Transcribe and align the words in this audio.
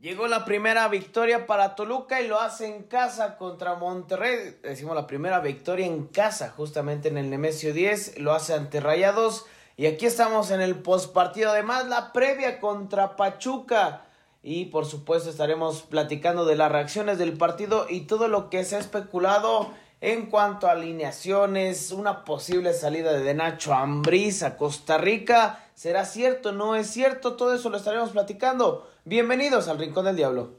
Llegó 0.00 0.28
la 0.28 0.46
primera 0.46 0.88
victoria 0.88 1.46
para 1.46 1.74
Toluca 1.74 2.22
y 2.22 2.26
lo 2.26 2.40
hace 2.40 2.66
en 2.66 2.84
casa 2.84 3.36
contra 3.36 3.74
Monterrey. 3.74 4.56
Decimos 4.62 4.94
la 4.94 5.06
primera 5.06 5.40
victoria 5.40 5.84
en 5.84 6.06
casa, 6.06 6.54
justamente 6.56 7.10
en 7.10 7.18
el 7.18 7.28
Nemesio 7.28 7.74
10. 7.74 8.18
Lo 8.18 8.32
hace 8.32 8.54
ante 8.54 8.80
Rayados. 8.80 9.44
Y 9.76 9.84
aquí 9.84 10.06
estamos 10.06 10.52
en 10.52 10.62
el 10.62 10.76
postpartido. 10.76 11.50
Además, 11.50 11.86
la 11.88 12.14
previa 12.14 12.60
contra 12.60 13.14
Pachuca. 13.14 14.06
Y 14.42 14.66
por 14.66 14.86
supuesto 14.86 15.28
estaremos 15.28 15.82
platicando 15.82 16.46
de 16.46 16.56
las 16.56 16.72
reacciones 16.72 17.18
del 17.18 17.34
partido 17.36 17.84
y 17.86 18.06
todo 18.06 18.26
lo 18.28 18.48
que 18.48 18.64
se 18.64 18.76
ha 18.76 18.78
especulado 18.78 19.70
en 20.00 20.30
cuanto 20.30 20.66
a 20.66 20.72
alineaciones, 20.72 21.92
una 21.92 22.24
posible 22.24 22.72
salida 22.72 23.12
de 23.12 23.34
Nacho 23.34 23.74
Ambriz 23.74 24.42
a 24.42 24.56
Costa 24.56 24.96
Rica. 24.96 25.66
¿Será 25.74 26.06
cierto? 26.06 26.52
¿No 26.52 26.74
es 26.74 26.88
cierto? 26.88 27.36
Todo 27.36 27.54
eso 27.54 27.68
lo 27.68 27.76
estaremos 27.76 28.10
platicando. 28.10 28.88
Bienvenidos 29.10 29.66
al 29.66 29.76
Rincón 29.76 30.04
del 30.04 30.14
Diablo. 30.14 30.50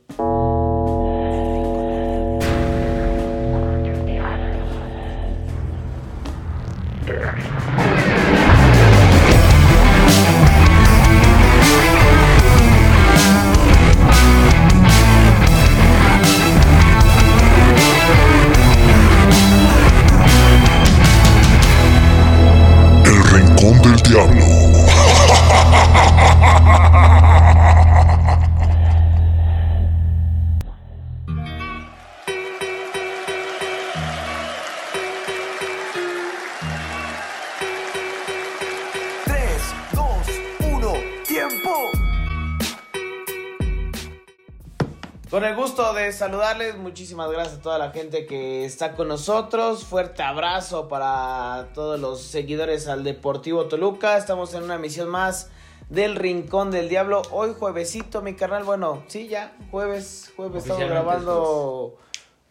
Gusto 45.81 45.93
de 45.95 46.11
saludarles, 46.11 46.77
muchísimas 46.77 47.31
gracias 47.31 47.57
a 47.57 47.61
toda 47.61 47.77
la 47.79 47.89
gente 47.89 48.27
que 48.27 48.65
está 48.65 48.93
con 48.93 49.07
nosotros. 49.07 49.83
Fuerte 49.83 50.21
abrazo 50.21 50.87
para 50.87 51.69
todos 51.73 51.99
los 51.99 52.21
seguidores 52.21 52.87
al 52.87 53.03
Deportivo 53.03 53.65
Toluca. 53.65 54.15
Estamos 54.17 54.53
en 54.53 54.63
una 54.63 54.75
emisión 54.75 55.09
más 55.09 55.49
del 55.89 56.15
Rincón 56.17 56.69
del 56.69 56.87
Diablo. 56.87 57.23
Hoy 57.31 57.55
juevesito, 57.57 58.21
mi 58.21 58.35
carnal. 58.35 58.63
Bueno, 58.63 59.03
sí, 59.07 59.27
ya, 59.27 59.55
jueves, 59.71 60.31
jueves 60.35 60.63
estamos 60.63 60.87
grabando 60.87 61.97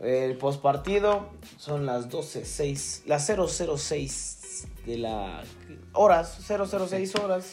el 0.01 0.37
postpartido. 0.37 1.29
Son 1.57 1.87
las 1.87 2.09
12.06, 2.09 3.03
las 3.07 3.27
006 3.27 4.40
de 4.87 4.97
la 4.99 5.43
horas, 5.93 6.39
006 6.47 7.15
horas, 7.17 7.53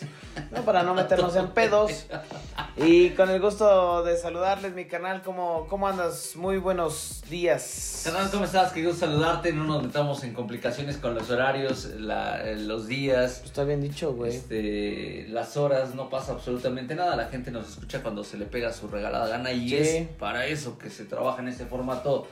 ¿no? 0.52 0.62
para 0.64 0.84
no 0.84 0.94
meternos 0.94 1.36
en 1.36 1.50
pedos. 1.50 2.06
Y 2.78 3.10
con 3.12 3.30
el 3.30 3.42
gusto 3.42 4.04
de 4.04 4.16
saludarles, 4.18 4.74
mi 4.74 4.86
canal, 4.86 5.22
¿cómo, 5.24 5.66
cómo 5.70 5.88
andas? 5.88 6.36
Muy 6.36 6.58
buenos 6.58 7.24
días. 7.30 8.02
Carnal, 8.06 8.30
¿cómo 8.30 8.46
estás? 8.46 8.72
Querido 8.72 8.94
saludarte. 8.94 9.52
No 9.54 9.64
nos 9.64 9.84
metamos 9.84 10.24
en 10.24 10.34
complicaciones 10.34 10.98
con 10.98 11.16
los 11.16 11.30
horarios, 11.32 11.86
la- 11.98 12.44
eh, 12.48 12.56
los 12.58 12.88
días, 12.88 13.42
Está 13.44 13.64
bien 13.64 13.82
dicho, 13.82 14.14
güey. 14.14 14.36
este, 14.36 15.26
las 15.30 15.58
horas. 15.58 15.96
No 15.96 16.10
pasa 16.10 16.34
absolutamente 16.34 16.94
nada. 16.96 17.16
La 17.16 17.26
gente 17.30 17.50
nos 17.52 17.68
escucha 17.70 18.02
cuando 18.04 18.24
se 18.24 18.38
le 18.38 18.46
pega 18.46 18.72
su 18.72 18.88
regalada 18.88 19.28
gana 19.28 19.52
y 19.52 19.70
Sí. 19.70 19.76
es 19.78 20.08
para 20.20 20.46
eso 20.46 20.78
que 20.78 20.90
se 20.90 21.06
trabaja 21.06 21.42
en 21.42 21.48
este 21.48 21.66
formato 21.66 22.28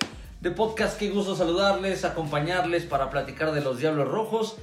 de 0.45 0.51
podcast. 0.51 0.99
Qué 0.99 1.09
gusto 1.09 1.35
saludarles, 1.35 2.05
acompañarles 2.05 2.83
para 2.83 3.09
platicar 3.09 3.51
de 3.51 3.61
los 3.61 3.79
Diablos 3.79 4.07
Rojos. 4.07 4.57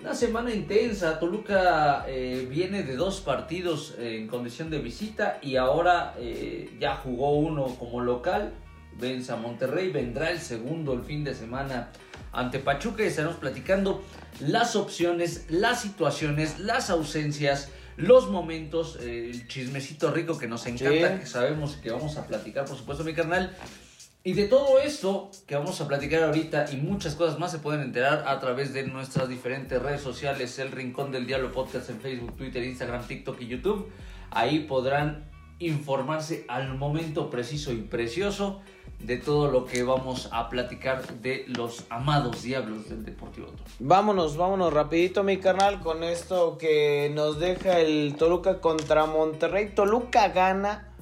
Una 0.00 0.14
semana 0.14 0.50
intensa. 0.50 1.18
Toluca 1.18 2.06
eh, 2.08 2.46
viene 2.48 2.84
de 2.84 2.96
dos 2.96 3.20
partidos 3.20 3.96
eh, 3.98 4.16
en 4.16 4.28
condición 4.28 4.70
de 4.70 4.78
visita 4.78 5.38
y 5.42 5.56
ahora 5.56 6.14
eh, 6.16 6.74
ya 6.80 6.96
jugó 6.96 7.32
uno 7.38 7.66
como 7.78 8.00
local. 8.00 8.54
Vence 8.98 9.30
a 9.30 9.36
Monterrey. 9.36 9.90
Vendrá 9.90 10.30
el 10.30 10.38
segundo 10.38 10.94
el 10.94 11.02
fin 11.02 11.22
de 11.22 11.34
semana 11.34 11.90
ante 12.32 12.58
Pachuca 12.58 13.02
y 13.02 13.08
estaremos 13.08 13.36
platicando 13.36 14.02
las 14.40 14.74
opciones, 14.74 15.44
las 15.50 15.82
situaciones, 15.82 16.60
las 16.60 16.88
ausencias, 16.88 17.68
los 17.98 18.30
momentos, 18.30 18.96
el 19.02 19.46
chismecito 19.48 20.12
rico 20.12 20.38
que 20.38 20.48
nos 20.48 20.64
encanta, 20.64 21.12
Sí. 21.12 21.20
que 21.20 21.26
sabemos 21.26 21.76
que 21.76 21.90
vamos 21.90 22.16
a 22.16 22.26
platicar, 22.26 22.64
por 22.64 22.78
supuesto, 22.78 23.04
mi 23.04 23.12
carnal. 23.12 23.54
Y 24.22 24.34
de 24.34 24.48
todo 24.48 24.78
esto 24.80 25.30
que 25.46 25.56
vamos 25.56 25.80
a 25.80 25.88
platicar 25.88 26.22
ahorita 26.24 26.66
y 26.70 26.76
muchas 26.76 27.14
cosas 27.14 27.38
más 27.38 27.52
se 27.52 27.58
pueden 27.58 27.80
enterar 27.80 28.28
a 28.28 28.38
través 28.38 28.74
de 28.74 28.86
nuestras 28.86 29.30
diferentes 29.30 29.80
redes 29.80 30.02
sociales, 30.02 30.58
el 30.58 30.72
Rincón 30.72 31.10
del 31.10 31.26
Diablo 31.26 31.52
Podcast 31.52 31.88
en 31.88 32.00
Facebook, 32.00 32.36
Twitter, 32.36 32.62
Instagram, 32.62 33.06
TikTok 33.06 33.40
y 33.40 33.46
YouTube. 33.46 33.90
Ahí 34.30 34.60
podrán 34.60 35.24
informarse 35.58 36.44
al 36.48 36.76
momento 36.76 37.30
preciso 37.30 37.72
y 37.72 37.76
precioso 37.76 38.60
de 38.98 39.16
todo 39.16 39.50
lo 39.50 39.64
que 39.64 39.84
vamos 39.84 40.28
a 40.32 40.50
platicar 40.50 41.06
de 41.22 41.46
los 41.48 41.86
amados 41.88 42.42
diablos 42.42 42.90
del 42.90 43.06
Deportivo 43.06 43.46
Toluca. 43.46 43.70
Vámonos, 43.78 44.36
vámonos 44.36 44.70
rapidito, 44.70 45.22
mi 45.22 45.38
carnal, 45.38 45.80
con 45.80 46.04
esto 46.04 46.58
que 46.58 47.10
nos 47.14 47.40
deja 47.40 47.80
el 47.80 48.16
Toluca 48.18 48.60
contra 48.60 49.06
Monterrey. 49.06 49.70
Toluca 49.74 50.28
gana. 50.28 50.92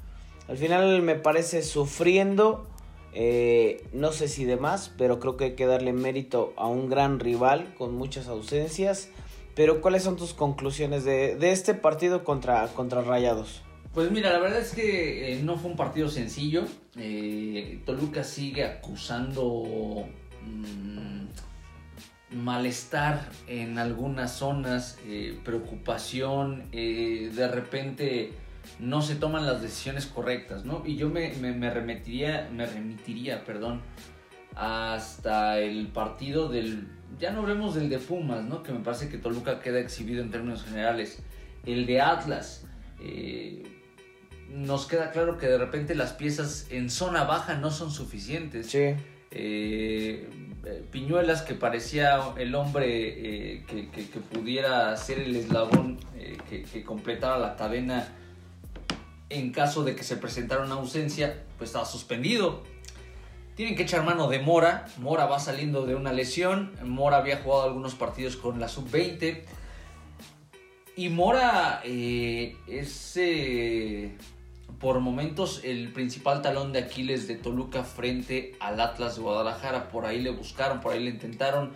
Al 0.46 0.56
final 0.56 1.02
me 1.02 1.16
parece 1.16 1.62
sufriendo. 1.62 2.67
Eh, 3.12 3.84
no 3.92 4.12
sé 4.12 4.28
si 4.28 4.44
de 4.44 4.56
más, 4.56 4.92
pero 4.96 5.18
creo 5.18 5.36
que 5.36 5.44
hay 5.44 5.54
que 5.54 5.66
darle 5.66 5.92
mérito 5.92 6.52
a 6.56 6.66
un 6.66 6.88
gran 6.88 7.20
rival 7.20 7.74
con 7.76 7.94
muchas 7.94 8.28
ausencias. 8.28 9.10
Pero 9.54 9.80
¿cuáles 9.80 10.04
son 10.04 10.16
tus 10.16 10.34
conclusiones 10.34 11.04
de, 11.04 11.36
este 11.50 11.74
partido 11.74 12.22
contra, 12.22 12.68
contra 12.68 13.02
Rayados? 13.02 13.62
Pues 13.92 14.10
mira, 14.12 14.32
la 14.32 14.38
verdad 14.38 14.60
es 14.60 14.72
que 14.72 15.32
eh, 15.32 15.42
no 15.42 15.56
fue 15.56 15.70
un 15.70 15.76
partido 15.76 16.08
sencillo. 16.08 16.64
Eh, 16.96 17.80
Toluca 17.84 18.22
sigue 18.22 18.64
acusando 18.64 20.06
mm, 20.44 22.36
malestar 22.36 23.30
en 23.48 23.78
algunas 23.78 24.32
zonas, 24.32 24.98
eh, 25.06 25.36
preocupación, 25.44 26.70
de 26.70 27.48
repente 27.48 28.32
no 28.80 29.02
se 29.02 29.14
toman 29.16 29.46
las 29.46 29.60
decisiones 29.62 30.06
correctas, 30.06 30.64
¿no? 30.64 30.82
Y 30.86 30.96
yo 30.96 31.08
me, 31.08 31.32
me, 31.40 31.52
me 31.52 31.70
remitiría, 31.70 32.48
me 32.52 32.64
remitiría, 32.66 33.44
perdón, 33.44 33.80
hasta 34.54 35.58
el 35.58 35.88
partido 35.88 36.48
del, 36.48 36.88
ya 37.18 37.30
no 37.32 37.40
hablemos 37.40 37.74
del 37.74 37.88
de 37.88 37.98
Pumas, 37.98 38.44
¿no? 38.44 38.62
Que 38.62 38.72
me 38.72 38.80
parece 38.80 39.08
que 39.08 39.18
Toluca 39.18 39.60
queda 39.60 39.78
exhibido 39.80 40.22
en 40.22 40.30
términos 40.30 40.64
generales. 40.64 41.18
El 41.64 41.86
de 41.86 42.00
Atlas. 42.00 42.66
eh, 43.00 43.62
nos 44.50 44.86
queda 44.86 45.10
claro 45.10 45.36
que 45.36 45.46
de 45.46 45.58
repente 45.58 45.94
las 45.94 46.14
piezas 46.14 46.68
en 46.70 46.88
zona 46.88 47.24
baja 47.24 47.54
no 47.56 47.70
son 47.70 47.90
suficientes. 47.90 48.68
Sí. 48.70 48.94
Eh, 49.30 50.26
eh, 50.64 50.84
Piñuelas, 50.90 51.42
que 51.42 51.52
parecía 51.52 52.18
el 52.38 52.54
hombre 52.54 52.86
eh, 53.58 53.64
que, 53.66 53.90
que- 53.90 54.08
que 54.08 54.20
pudiera 54.20 54.96
ser 54.96 55.18
el 55.18 55.36
eslabón 55.36 55.98
eh, 56.16 56.38
que, 56.48 56.62
que 56.62 56.82
completara 56.82 57.38
la 57.38 57.56
cadena 57.56 58.08
en 59.30 59.52
caso 59.52 59.84
de 59.84 59.94
que 59.94 60.04
se 60.04 60.16
presentara 60.16 60.64
una 60.64 60.74
ausencia, 60.74 61.44
pues 61.58 61.70
estaba 61.70 61.84
suspendido. 61.84 62.62
Tienen 63.56 63.74
que 63.74 63.82
echar 63.82 64.04
mano 64.04 64.28
de 64.28 64.38
Mora. 64.38 64.86
Mora 64.98 65.26
va 65.26 65.38
saliendo 65.40 65.84
de 65.84 65.94
una 65.94 66.12
lesión. 66.12 66.72
Mora 66.84 67.16
había 67.16 67.38
jugado 67.38 67.64
algunos 67.64 67.94
partidos 67.94 68.36
con 68.36 68.60
la 68.60 68.68
sub-20. 68.68 69.42
Y 70.96 71.08
Mora 71.10 71.80
eh, 71.84 72.56
es 72.66 73.16
eh, 73.16 74.16
por 74.80 75.00
momentos 75.00 75.60
el 75.64 75.92
principal 75.92 76.40
talón 76.40 76.72
de 76.72 76.80
Aquiles 76.80 77.26
de 77.26 77.34
Toluca 77.34 77.82
frente 77.82 78.54
al 78.60 78.80
Atlas 78.80 79.16
de 79.16 79.22
Guadalajara. 79.22 79.88
Por 79.90 80.06
ahí 80.06 80.20
le 80.20 80.30
buscaron, 80.30 80.80
por 80.80 80.92
ahí 80.92 81.02
le 81.02 81.10
intentaron. 81.10 81.72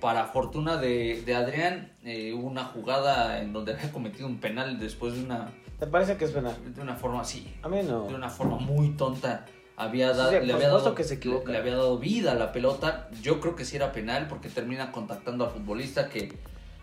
Para 0.00 0.26
fortuna 0.26 0.76
de, 0.76 1.22
Adrián, 1.34 1.92
eh, 2.04 2.32
hubo 2.32 2.46
una 2.46 2.64
jugada 2.64 3.40
en 3.40 3.52
donde 3.52 3.72
había 3.72 3.92
cometido 3.92 4.26
un 4.26 4.38
penal 4.38 4.78
después 4.78 5.14
de 5.14 5.24
una, 5.24 5.52
¿Te 5.78 5.86
parece 5.86 6.16
que 6.16 6.24
es 6.24 6.32
penal? 6.32 6.56
de 6.74 6.80
una 6.80 6.94
forma 6.96 7.20
así, 7.20 7.46
A 7.62 7.68
mí 7.68 7.80
no. 7.82 8.06
de 8.08 8.14
una 8.14 8.28
forma 8.28 8.56
muy 8.58 8.90
tonta. 8.90 9.46
Había 9.76 10.12
dado, 10.12 10.32
Sí, 10.32 10.44
le, 10.44 10.52
había 10.52 10.68
dado, 10.70 10.92
que 10.96 11.04
se 11.04 11.14
equivoca. 11.14 11.52
le 11.52 11.58
había 11.58 11.74
dado 11.76 11.98
vida 11.98 12.32
a 12.32 12.34
la 12.34 12.50
pelota. 12.50 13.08
Yo 13.22 13.38
creo 13.40 13.54
que 13.54 13.64
sí 13.64 13.76
era 13.76 13.92
penal 13.92 14.26
porque 14.28 14.48
termina 14.48 14.90
contactando 14.90 15.44
al 15.44 15.52
futbolista 15.52 16.08
que, 16.08 16.32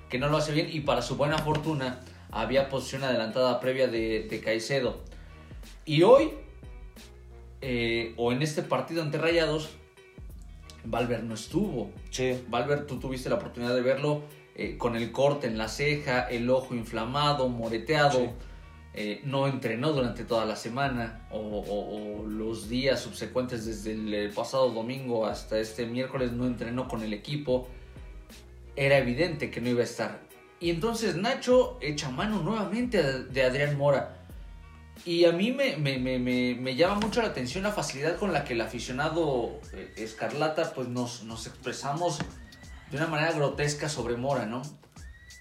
que 0.09 0.17
no 0.17 0.29
lo 0.29 0.37
hace 0.37 0.53
bien. 0.53 0.69
Y 0.71 0.79
para 0.79 1.01
su 1.01 1.17
buena 1.17 1.37
fortuna, 1.37 1.99
había 2.31 2.69
posición 2.69 3.03
adelantada 3.03 3.59
previa 3.59 3.87
de, 3.87 4.27
de 4.29 4.39
Caicedo. 4.39 5.01
Y 5.83 6.03
hoy, 6.03 6.31
eh, 7.61 8.13
o 8.15 8.31
en 8.31 8.41
este 8.41 8.61
partido 8.61 9.01
ante 9.01 9.17
Rayados, 9.17 9.71
Valver 10.85 11.21
no 11.23 11.33
estuvo. 11.33 11.89
Sí. 12.11 12.41
Valver, 12.47 12.85
tú 12.87 12.97
tuviste 12.99 13.27
la 13.27 13.35
oportunidad 13.35 13.75
de 13.75 13.81
verlo 13.81 14.21
eh, 14.55 14.77
con 14.77 14.95
el 14.95 15.11
corte 15.11 15.47
en 15.47 15.57
la 15.57 15.67
ceja, 15.67 16.21
el 16.29 16.49
ojo 16.49 16.73
inflamado, 16.75 17.49
moreteado. 17.49 18.19
Sí. 18.19 18.29
Eh, 18.97 19.21
no 19.25 19.47
entrenó 19.47 19.91
durante 19.91 20.23
toda 20.23 20.45
la 20.45 20.55
semana 20.55 21.27
o, 21.29 22.23
los 22.25 22.69
días 22.69 23.01
subsecuentes 23.01 23.65
desde 23.65 23.91
el 23.91 24.31
pasado 24.31 24.71
domingo 24.71 25.25
hasta 25.25 25.59
este 25.59 25.85
miércoles 25.85 26.31
no 26.31 26.47
entrenó 26.47 26.87
con 26.87 27.03
el 27.03 27.13
equipo, 27.13 27.67
era 28.77 28.97
evidente 28.97 29.51
que 29.51 29.59
no 29.59 29.69
iba 29.69 29.81
a 29.81 29.83
estar. 29.83 30.21
Y 30.61 30.69
entonces 30.69 31.17
Nacho 31.17 31.77
echa 31.81 32.09
mano 32.09 32.41
nuevamente 32.41 33.03
de 33.03 33.43
Adrián 33.43 33.77
Mora. 33.77 34.25
Y 35.03 35.25
a 35.25 35.33
mí 35.33 35.51
me, 35.51 35.75
me, 35.75 35.97
me, 35.97 36.17
me, 36.17 36.55
me 36.55 36.75
llama 36.75 36.95
mucho 36.95 37.21
la 37.21 37.27
atención 37.27 37.63
la 37.63 37.73
facilidad 37.73 38.17
con 38.17 38.31
la 38.31 38.45
que 38.45 38.53
el 38.53 38.61
aficionado 38.61 39.59
eh, 39.73 39.93
Escarlata 39.97 40.73
pues 40.73 40.87
nos, 40.87 41.25
nos 41.25 41.47
expresamos 41.47 42.19
de 42.89 42.97
una 42.97 43.07
manera 43.07 43.33
grotesca 43.33 43.89
sobre 43.89 44.15
Mora, 44.15 44.45
¿no? 44.45 44.61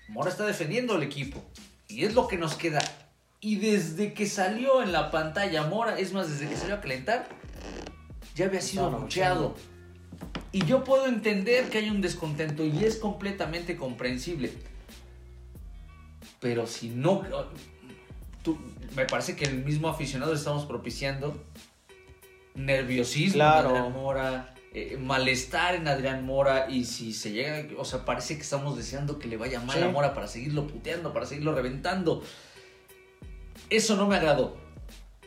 Mora 0.08 0.28
está 0.28 0.44
defendiendo 0.44 0.94
al 0.94 1.04
equipo 1.04 1.40
y 1.86 2.04
es 2.04 2.14
lo 2.14 2.26
que 2.26 2.36
nos 2.36 2.56
queda. 2.56 2.82
Y 3.44 3.56
desde 3.56 4.14
que 4.14 4.26
salió 4.26 4.82
en 4.82 4.90
la 4.90 5.10
pantalla 5.10 5.64
Mora, 5.66 5.98
es 5.98 6.14
más, 6.14 6.30
desde 6.30 6.48
que 6.48 6.56
salió 6.56 6.76
a 6.76 6.80
calentar, 6.80 7.28
ya 8.34 8.46
había 8.46 8.62
sido 8.62 8.86
abucheado. 8.86 9.54
Y 10.50 10.64
yo 10.64 10.82
puedo 10.82 11.06
entender 11.06 11.68
que 11.68 11.76
hay 11.76 11.90
un 11.90 12.00
descontento 12.00 12.64
y 12.64 12.82
es 12.86 12.96
completamente 12.96 13.76
comprensible. 13.76 14.50
Pero 16.40 16.66
si 16.66 16.88
no... 16.88 17.22
tú- 18.42 18.58
me 18.96 19.04
parece 19.04 19.36
que 19.36 19.44
el 19.44 19.62
mismo 19.62 19.88
aficionado 19.88 20.32
estamos 20.32 20.64
propiciando 20.64 21.36
nerviosismo 22.54 23.34
Claro. 23.34 23.70
en 23.70 23.76
Adrián 23.76 23.92
Mora, 23.92 24.54
eh, 24.72 24.96
malestar 24.98 25.74
en 25.74 25.86
Adrián 25.88 26.24
Mora 26.24 26.70
y 26.70 26.84
si 26.84 27.12
se 27.12 27.32
llega, 27.32 27.66
o 27.76 27.84
sea, 27.84 28.06
parece 28.06 28.36
que 28.36 28.42
estamos 28.42 28.76
deseando 28.76 29.18
que 29.18 29.26
le 29.28 29.36
vaya 29.36 29.60
mal 29.60 29.76
Sí. 29.76 29.82
a 29.82 29.88
Mora 29.88 30.14
para 30.14 30.28
seguirlo 30.28 30.66
puteando, 30.66 31.12
para 31.12 31.26
seguirlo 31.26 31.54
reventando. 31.54 32.22
Eso 33.70 33.96
no 33.96 34.06
me 34.06 34.16
agradó. 34.16 34.56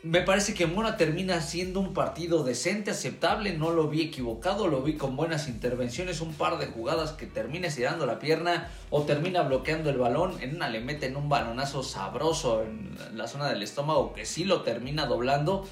Me 0.04 0.22
parece 0.22 0.54
que 0.54 0.66
Mora 0.68 0.96
termina 0.96 1.40
siendo 1.40 1.80
un 1.80 1.92
partido 1.92 2.44
decente, 2.44 2.92
aceptable, 2.92 3.58
no 3.58 3.72
lo 3.72 3.88
vi 3.88 4.02
equivocado, 4.02 4.68
lo 4.68 4.80
vi 4.82 4.94
con 4.94 5.16
buenas 5.16 5.48
intervenciones, 5.48 6.20
un 6.20 6.34
par 6.34 6.58
de 6.58 6.66
jugadas 6.66 7.12
que 7.12 7.26
termina 7.26 7.66
estirando 7.66 8.06
la 8.06 8.20
pierna 8.20 8.70
o 8.90 9.02
termina 9.02 9.42
bloqueando 9.42 9.90
el 9.90 9.98
balón, 9.98 10.40
en 10.40 10.54
una 10.54 10.68
le 10.68 10.80
meten 10.80 11.16
un 11.16 11.28
balonazo 11.28 11.82
sabroso 11.82 12.62
en 12.62 12.96
la 13.18 13.26
zona 13.26 13.48
del 13.48 13.60
estómago 13.64 14.12
que 14.12 14.24
sí 14.24 14.44
lo 14.44 14.62
termina 14.62 15.06
doblando 15.06 15.66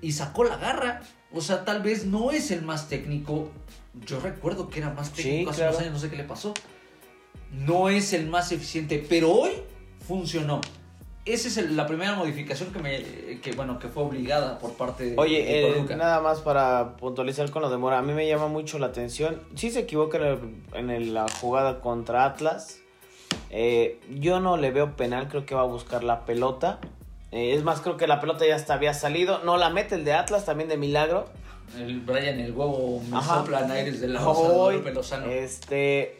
y 0.00 0.12
sacó 0.12 0.44
la 0.44 0.56
garra. 0.56 1.00
O 1.32 1.40
sea, 1.40 1.64
tal 1.64 1.82
vez 1.82 2.06
no 2.06 2.30
es 2.30 2.52
el 2.52 2.62
más 2.62 2.88
técnico. 2.88 3.50
Yo 4.06 4.20
recuerdo 4.20 4.68
que 4.70 4.78
era 4.78 4.90
más 4.90 5.08
Sí, 5.08 5.22
técnico 5.24 5.50
hace 5.50 5.58
claro. 5.58 5.72
unos 5.72 5.82
años, 5.82 5.92
no 5.94 5.98
sé 5.98 6.10
qué 6.10 6.16
le 6.16 6.24
pasó. 6.24 6.54
No 7.50 7.88
es 7.88 8.12
el 8.12 8.28
más 8.28 8.52
eficiente, 8.52 9.04
pero 9.08 9.32
hoy 9.32 9.50
funcionó. 10.06 10.60
Esa 11.26 11.48
es 11.48 11.56
el- 11.58 11.76
la 11.76 11.86
primera 11.86 12.14
modificación 12.14 12.72
que 12.72 12.78
me 12.78 13.38
que 13.40 13.52
bueno 13.52 13.78
que 13.78 13.88
fue 13.88 14.02
obligada 14.02 14.58
por 14.58 14.72
parte 14.74 15.04
de, 15.10 15.14
Oye, 15.18 15.68
eh, 15.68 15.84
nada 15.96 16.20
más 16.20 16.40
para 16.40 16.96
puntualizar 16.96 17.50
con 17.50 17.62
lo 17.62 17.70
de 17.70 17.76
Mora, 17.76 17.98
a 17.98 18.02
mí 18.02 18.12
me 18.14 18.26
llama 18.26 18.48
mucho 18.48 18.78
la 18.78 18.86
atención. 18.86 19.40
Sí 19.54 19.70
se 19.70 19.80
equivoca 19.80 20.16
en, 20.18 20.24
el- 20.24 20.38
en 20.74 20.90
el- 20.90 21.14
la 21.14 21.26
jugada 21.40 21.80
contra 21.80 22.24
Atlas. 22.24 22.78
Eh, 23.50 24.00
yo 24.10 24.40
no 24.40 24.56
le 24.56 24.70
veo 24.70 24.96
penal, 24.96 25.28
creo 25.28 25.44
que 25.44 25.54
va 25.54 25.62
a 25.62 25.66
buscar 25.66 26.02
la 26.04 26.24
pelota. 26.24 26.78
Eh, 27.32 27.54
es 27.54 27.62
más, 27.62 27.80
creo 27.80 27.96
que 27.96 28.06
la 28.06 28.18
pelota 28.20 28.46
ya 28.46 28.56
hasta 28.56 28.74
había 28.74 28.94
salido. 28.94 29.40
No 29.44 29.56
la 29.56 29.70
mete 29.70 29.94
el 29.96 30.04
de 30.04 30.14
Atlas, 30.14 30.46
también 30.46 30.68
de 30.68 30.76
milagro. 30.76 31.26
El 31.78 32.00
Brian 32.00 32.40
el 32.40 32.50
huevo 32.52 33.00
me 33.08 33.16
Ajá. 33.18 33.36
sopla 33.36 33.60
en 33.60 33.70
aires 33.70 34.00
de 34.00 34.08
la 34.08 34.26
Hoy. 34.26 34.82
Este. 35.30 36.18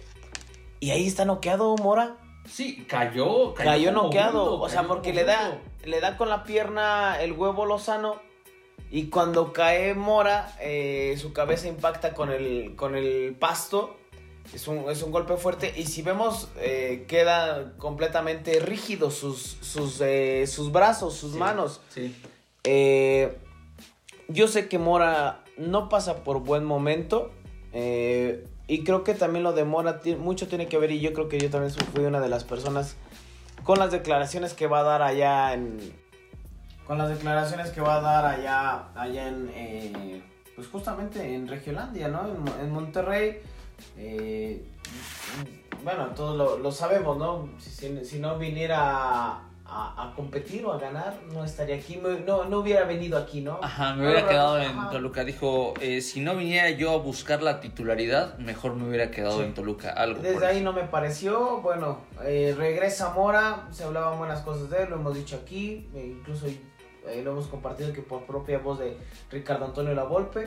Y 0.78 0.90
ahí 0.90 1.06
está 1.06 1.24
noqueado 1.24 1.74
Mora. 1.76 2.16
Sí, 2.48 2.84
cayó, 2.88 3.54
cayó, 3.54 3.70
Cayó 3.70 3.92
noqueado. 3.92 4.44
burro, 4.52 4.62
O 4.64 4.68
sea, 4.68 4.84
porque 4.84 5.12
le 5.12 5.24
da, 5.24 5.58
le 5.84 6.00
da 6.00 6.16
con 6.16 6.28
la 6.28 6.44
pierna 6.44 7.20
el 7.20 7.32
huevo 7.32 7.66
Lozano. 7.66 8.20
Y 8.90 9.06
cuando 9.08 9.52
cae 9.52 9.94
Mora, 9.94 10.52
eh, 10.60 11.16
su 11.20 11.32
cabeza 11.32 11.68
impacta 11.68 12.12
con 12.12 12.30
el, 12.32 12.74
con 12.76 12.96
el 12.96 13.36
pasto. 13.38 13.96
Es 14.52 14.66
un, 14.66 14.90
es 14.90 15.02
un 15.02 15.12
golpe 15.12 15.36
fuerte. 15.36 15.72
Y 15.76 15.84
si 15.86 16.02
vemos, 16.02 16.48
eh, 16.56 17.04
queda 17.06 17.74
completamente 17.78 18.58
rígido 18.58 19.12
sus, 19.12 19.58
sus, 19.60 20.00
eh, 20.00 20.44
sus 20.48 20.72
brazos, 20.72 21.14
sus 21.14 21.32
Sí, 21.34 21.38
manos. 21.38 21.80
Sí. 21.90 22.16
Eh, 22.64 23.38
yo 24.26 24.48
sé 24.48 24.68
que 24.68 24.78
Mora 24.80 25.44
no 25.56 25.88
pasa 25.88 26.24
por 26.24 26.40
buen 26.40 26.64
momento. 26.64 27.30
eh, 27.72 28.44
y 28.72 28.84
creo 28.84 29.02
que 29.04 29.14
también 29.14 29.42
lo 29.42 29.52
de 29.52 29.64
Mora 29.64 30.00
ti- 30.00 30.16
mucho 30.16 30.46
tiene 30.48 30.66
que 30.68 30.78
ver. 30.78 30.90
Y 30.92 31.00
yo 31.00 31.12
creo 31.12 31.28
que 31.28 31.38
yo 31.38 31.50
también 31.50 31.72
fui 31.92 32.04
una 32.04 32.20
de 32.20 32.28
las 32.28 32.44
personas 32.44 32.96
con 33.64 33.78
las 33.78 33.90
declaraciones 33.92 34.54
que 34.54 34.66
va 34.66 34.80
a 34.80 34.82
dar 34.84 35.02
allá 35.02 35.52
en. 35.54 35.78
Con 36.86 36.98
las 36.98 37.08
declaraciones 37.08 37.70
que 37.70 37.80
va 37.80 37.96
a 37.96 38.00
dar 38.00 38.24
allá, 38.24 38.88
allá 38.94 39.28
en. 39.28 39.50
eh, 39.54 40.22
pues 40.56 40.68
justamente 40.68 41.34
en 41.34 41.48
Regiolandia, 41.48 42.08
¿no? 42.08 42.26
En, 42.28 42.60
en 42.64 42.70
Monterrey. 42.72 43.40
Eh, 43.96 44.64
bueno, 45.84 46.06
todos 46.16 46.60
lo, 46.60 46.72
sabemos, 46.72 47.16
¿no? 47.16 47.48
Si- 47.58 48.04
si 48.04 48.18
no 48.18 48.38
viniera 48.38 49.40
a, 49.72 50.12
competir 50.16 50.64
o 50.66 50.72
a 50.72 50.78
ganar, 50.78 51.14
no 51.32 51.44
estaría 51.44 51.76
aquí. 51.76 51.96
me- 51.96 52.20
No, 52.20 52.44
no 52.44 52.58
hubiera 52.58 52.84
venido 52.84 53.16
aquí, 53.18 53.40
¿no? 53.40 53.60
Ajá, 53.62 53.94
me 53.94 54.04
hubiera 54.06 54.26
quedado 54.28 54.58
en 54.60 54.90
Toluca. 54.90 55.24
Dijo, 55.24 55.74
eh, 55.80 56.00
si 56.00 56.20
no 56.20 56.34
viniera 56.36 56.70
yo 56.70 56.92
a 56.92 56.96
buscar 56.98 57.42
la 57.42 57.60
titularidad, 57.60 58.36
mejor 58.38 58.74
me 58.74 58.88
hubiera 58.88 59.10
quedado 59.10 59.38
Sí. 59.38 59.44
en 59.44 59.54
Toluca. 59.54 59.90
Algo 59.90 60.20
Desde 60.20 60.44
ahí 60.44 60.56
eso. 60.56 60.64
no 60.64 60.72
me 60.72 60.82
pareció. 60.84 61.58
Bueno, 61.60 62.00
eh, 62.24 62.54
regresa 62.58 63.10
Mora. 63.14 63.68
Se 63.70 63.84
hablaban 63.84 64.18
buenas 64.18 64.40
cosas 64.42 64.68
de 64.70 64.82
él, 64.82 64.90
lo 64.90 64.96
hemos 64.96 65.14
dicho 65.14 65.36
aquí. 65.36 65.88
eh, 65.94 66.14
incluso 66.18 66.46
lo 67.24 67.30
hemos 67.32 67.46
compartido 67.46 67.92
que 67.92 68.02
por 68.02 68.24
propia 68.26 68.58
voz 68.58 68.78
de 68.78 68.96
Ricardo 69.30 69.64
Antonio 69.66 69.94
Lavolpe. 69.94 70.46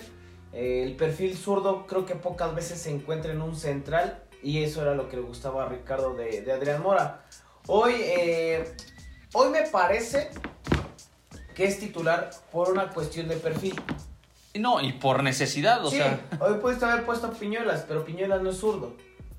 El 0.51 0.95
perfil 0.95 1.35
zurdo 1.35 1.87
creo 1.87 2.05
que 2.05 2.15
pocas 2.15 2.53
veces 2.53 2.79
se 2.79 2.91
encuentra 2.91 3.31
en 3.31 3.41
un 3.41 3.55
central. 3.55 4.19
Y 4.43 4.61
eso 4.63 4.81
era 4.81 4.93
lo 4.93 5.07
que 5.07 5.15
le 5.15 5.21
gustaba 5.23 5.63
a 5.65 5.69
Ricardo 5.69 6.13
de, 6.15 6.41
de 6.41 6.51
Adrián 6.51 6.81
Mora. 6.83 7.23
Hoy, 7.67 7.93
eh, 7.97 8.75
hoy 9.33 9.49
me 9.49 9.61
parece 9.63 10.29
que 11.55 11.65
es 11.65 11.79
titular 11.79 12.31
por 12.51 12.71
una 12.71 12.89
cuestión 12.89 13.27
de 13.27 13.35
perfil. 13.35 13.79
No, 14.55 14.81
y 14.81 14.93
por 14.93 15.23
necesidad, 15.23 15.83
o 15.83 15.89
sí, 15.89 15.97
sea, 15.97 16.19
hoy 16.39 16.55
pudiste 16.59 16.85
haber 16.85 17.05
puesto 17.05 17.31
Piñuelas, 17.33 17.85
pero 17.87 18.05
Piñuelas 18.05 18.41
no 18.41 18.51
es 18.51 18.57
zurdo. 18.57 18.93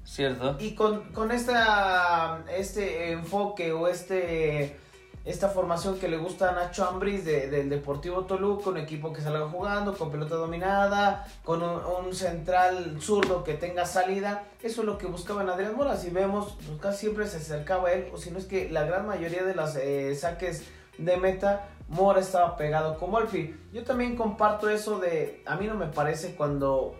cierto. 0.04 0.56
Y 0.58 0.74
con, 0.74 1.12
con 1.12 1.30
esta, 1.30 2.42
este 2.50 3.12
enfoque 3.12 3.72
o 3.72 3.86
este, 3.88 4.76
esta 5.24 5.48
formación 5.48 5.98
que 5.98 6.08
le 6.08 6.18
gusta 6.18 6.50
a 6.50 6.52
Nacho 6.52 6.86
Ambris 6.86 7.24
de- 7.24 7.48
del 7.48 7.70
Deportivo 7.70 8.24
Toluca, 8.24 8.68
un 8.70 8.76
equipo 8.76 9.12
que 9.12 9.22
salga 9.22 9.48
jugando 9.48 9.96
con 9.96 10.10
pelota 10.10 10.34
dominada, 10.34 11.26
con 11.44 11.62
un, 11.62 12.14
central 12.14 12.98
zurdo 13.00 13.42
que 13.42 13.54
tenga 13.54 13.86
salida, 13.86 14.44
eso 14.62 14.82
es 14.82 14.86
lo 14.86 14.98
que 14.98 15.06
buscaban 15.06 15.48
Adrián 15.48 15.74
Mora. 15.74 15.96
Si 15.96 16.10
vemos, 16.10 16.56
pues 16.66 16.78
casi 16.80 16.98
siempre 17.00 17.26
se 17.26 17.38
acercaba 17.38 17.88
a 17.88 17.92
él, 17.92 18.10
o 18.12 18.18
si 18.18 18.30
no 18.30 18.38
es 18.38 18.44
que 18.44 18.68
la 18.70 18.84
gran 18.84 19.06
mayoría 19.06 19.42
de 19.44 19.54
las 19.54 19.76
eh, 19.76 20.14
saques 20.14 20.64
de 20.98 21.16
meta, 21.16 21.68
Mora 21.88 22.20
estaba 22.20 22.56
pegado 22.56 22.98
como 22.98 23.18
Alfi. 23.18 23.54
Yo 23.72 23.82
también 23.84 24.16
comparto 24.16 24.68
eso 24.68 24.98
de, 24.98 25.42
a 25.46 25.56
mí 25.56 25.66
no 25.66 25.74
me 25.74 25.86
parece 25.86 26.34
cuando, 26.34 26.94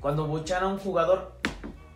cuando 0.00 0.26
buchan 0.26 0.62
a 0.62 0.68
un 0.68 0.78
jugador 0.78 1.32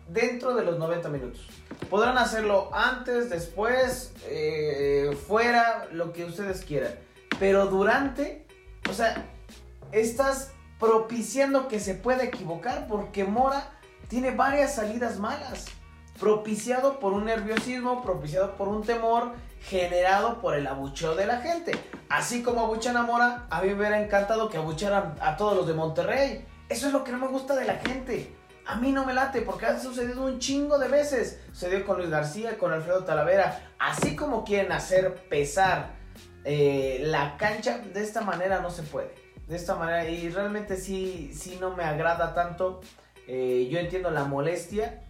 dentro 0.07 0.55
de 0.55 0.63
los 0.63 0.77
90 0.77 1.09
minutos. 1.09 1.47
Podrán 1.89 2.17
hacerlo 2.17 2.69
antes, 2.73 3.29
después, 3.29 4.11
eh, 4.25 5.17
fuera, 5.27 5.87
lo 5.91 6.11
que 6.11 6.25
ustedes 6.25 6.65
quieran. 6.65 6.95
Pero 7.39 7.67
durante, 7.67 8.45
o 8.89 8.93
sea, 8.93 9.25
estás 9.91 10.51
propiciando 10.79 11.67
que 11.67 11.79
se 11.79 11.95
pueda 11.95 12.23
equivocar 12.23 12.87
porque 12.87 13.23
Mora 13.23 13.71
tiene 14.07 14.31
varias 14.31 14.75
salidas 14.75 15.19
malas. 15.19 15.67
Propiciado 16.19 16.99
por 16.99 17.13
un 17.13 17.25
nerviosismo, 17.25 18.01
propiciado 18.01 18.55
por 18.55 18.67
un 18.67 18.83
temor, 18.83 19.33
generado 19.61 20.41
por 20.41 20.55
el 20.55 20.65
abucheo 20.65 21.15
de 21.15 21.27
la 21.27 21.41
gente. 21.41 21.71
Así 22.09 22.41
como 22.41 22.61
abuchan 22.61 22.97
a 22.97 23.03
Mora, 23.03 23.45
a 23.49 23.61
mí 23.61 23.69
me 23.69 23.75
hubiera 23.75 24.01
encantado 24.01 24.49
que 24.49 24.57
abucharan 24.57 25.15
a 25.21 25.37
todos 25.37 25.55
los 25.55 25.67
de 25.67 25.73
Monterrey. 25.73 26.45
Eso 26.69 26.87
es 26.87 26.93
lo 26.93 27.03
que 27.03 27.11
no 27.11 27.19
me 27.19 27.27
gusta 27.27 27.55
de 27.55 27.65
la 27.65 27.75
gente. 27.75 28.35
A 28.67 28.75
mí 28.75 28.91
no 28.91 29.05
me 29.05 29.13
late 29.13 29.41
porque 29.41 29.65
ha 29.65 29.79
sucedido 29.79 30.25
un 30.25 30.39
chingo 30.39 30.77
de 30.77 30.89
veces. 30.89 31.39
Sucedió 31.53 31.85
con 31.85 31.97
Luis 31.97 32.09
García, 32.09 32.57
con 32.57 32.73
Alfredo 32.73 33.05
Talavera. 33.05 33.71
Así 33.79 34.13
como 34.15 34.43
quieren 34.43 34.73
hacer 34.73 35.15
pesar 35.29 35.95
eh, 36.43 36.99
la 37.01 37.37
cancha, 37.37 37.79
de 37.79 38.03
esta 38.03 38.21
manera 38.21 38.59
no 38.59 38.69
se 38.69 38.83
puede. 38.83 39.13
De 39.47 39.55
esta 39.55 39.75
manera, 39.75 40.09
y 40.09 40.29
realmente 40.29 40.75
sí, 40.75 41.31
sí 41.33 41.57
no 41.61 41.75
me 41.77 41.83
agrada 41.83 42.33
tanto. 42.33 42.81
Eh, 43.25 43.69
yo 43.71 43.79
entiendo 43.79 44.11
la 44.11 44.25
molestia, 44.25 45.01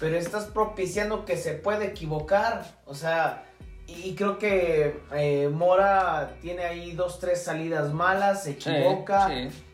pero 0.00 0.16
estás 0.16 0.46
propiciando 0.46 1.26
que 1.26 1.36
se 1.36 1.52
puede 1.52 1.88
equivocar. 1.88 2.64
O 2.86 2.94
sea, 2.94 3.44
y, 3.86 4.14
creo 4.14 4.38
que 4.38 5.02
eh, 5.14 5.50
Mora 5.52 6.36
tiene 6.40 6.64
ahí 6.64 6.92
dos, 6.92 7.20
tres 7.20 7.42
salidas 7.42 7.92
malas, 7.92 8.44
se 8.44 8.52
equivoca. 8.52 9.28
Sí, 9.28 9.50
sí. 9.50 9.64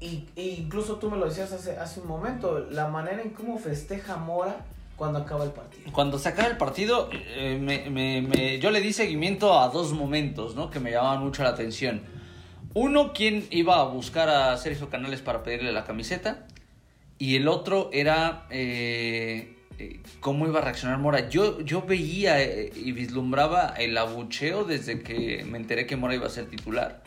Y, 0.00 0.26
y 0.36 0.50
incluso 0.58 0.96
tú 0.96 1.10
me 1.10 1.16
lo 1.16 1.26
decías 1.26 1.52
hace, 1.52 1.76
hace 1.78 2.00
un 2.00 2.08
momento, 2.08 2.58
la 2.70 2.88
manera 2.88 3.22
en 3.22 3.30
cómo 3.30 3.58
festeja 3.58 4.16
Mora 4.16 4.64
cuando 4.96 5.18
acaba 5.20 5.44
el 5.44 5.50
partido. 5.50 5.90
Cuando 5.92 6.18
se 6.18 6.28
acaba 6.28 6.48
el 6.48 6.56
partido, 6.56 7.08
eh, 7.12 7.58
me- 7.60 7.88
me- 7.90 8.22
me- 8.22 8.58
yo 8.60 8.70
le 8.70 8.80
di 8.80 8.92
seguimiento 8.92 9.58
a 9.58 9.68
dos 9.68 9.92
momentos, 9.92 10.54
¿no? 10.54 10.70
Que 10.70 10.78
me 10.80 10.90
llamaban 10.90 11.20
mucho 11.22 11.42
la 11.42 11.50
atención. 11.50 12.02
Uno, 12.74 13.12
quien 13.12 13.46
iba 13.50 13.80
a 13.80 13.84
buscar 13.84 14.28
a 14.28 14.56
Sergio 14.56 14.90
Canales 14.90 15.20
para 15.20 15.42
pedirle 15.42 15.72
la 15.72 15.84
camiseta. 15.84 16.46
Y 17.18 17.36
el 17.36 17.46
otro 17.48 17.90
era 17.92 18.46
eh, 18.50 19.56
eh, 19.78 20.00
cómo 20.20 20.46
iba 20.46 20.58
a 20.58 20.62
reaccionar 20.62 20.98
Mora. 20.98 21.28
Yo, 21.28 21.60
yo 21.60 21.82
veía 21.82 22.42
eh, 22.42 22.72
y 22.74 22.90
vislumbraba 22.92 23.68
el 23.78 23.96
abucheo 23.96 24.64
desde 24.64 25.02
que 25.02 25.44
me 25.48 25.58
enteré 25.58 25.86
que 25.86 25.96
Mora 25.96 26.14
iba 26.16 26.26
a 26.26 26.30
ser 26.30 26.46
titular. 26.46 27.02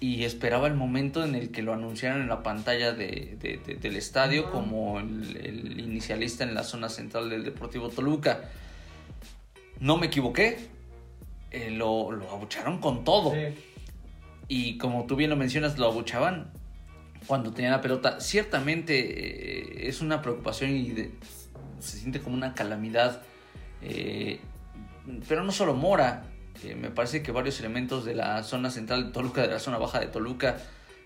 Y 0.00 0.22
esperaba 0.24 0.68
el 0.68 0.74
momento 0.74 1.24
en 1.24 1.34
el 1.34 1.50
que 1.50 1.62
lo 1.62 1.72
anunciaran 1.74 2.20
en 2.20 2.28
la 2.28 2.42
pantalla 2.44 2.92
de- 2.92 3.36
de- 3.40 3.58
de- 3.66 3.74
del 3.76 3.96
estadio 3.96 4.50
como 4.52 5.00
el, 5.00 5.36
el 5.36 5.80
inicialista 5.80 6.44
en 6.44 6.54
la 6.54 6.62
zona 6.62 6.88
central 6.88 7.28
del 7.30 7.42
Deportivo 7.44 7.88
Toluca. 7.88 8.48
No 9.80 9.96
me 9.96 10.06
equivoqué. 10.06 10.58
Eh, 11.50 11.70
lo, 11.70 12.12
lo 12.12 12.30
abucharon 12.30 12.78
con 12.78 13.02
todo. 13.04 13.32
Sí. 13.32 13.54
Y 14.46 14.78
como 14.78 15.06
tú 15.06 15.16
bien 15.16 15.30
lo 15.30 15.36
mencionas, 15.36 15.78
lo 15.78 15.86
abuchaban 15.86 16.52
cuando 17.26 17.52
tenía 17.52 17.70
la 17.72 17.80
pelota. 17.80 18.20
Ciertamente 18.20 18.94
eh, 19.84 19.88
es 19.88 20.00
una 20.00 20.22
preocupación 20.22 20.76
y 20.76 20.94
se 21.80 21.98
siente 21.98 22.20
como 22.20 22.36
una 22.36 22.54
calamidad. 22.54 23.22
eh, 23.82 24.38
pero 25.28 25.42
no 25.42 25.50
solo 25.52 25.74
Mora. 25.74 26.24
Eh, 26.64 26.74
me 26.74 26.90
parece 26.90 27.22
que 27.22 27.32
varios 27.32 27.58
elementos 27.60 28.04
de 28.04 28.14
la 28.14 28.42
zona 28.42 28.70
central 28.70 29.06
de 29.06 29.12
Toluca, 29.12 29.42
de 29.42 29.48
la 29.48 29.58
zona 29.58 29.78
baja 29.78 30.00
de 30.00 30.06
Toluca, 30.06 30.58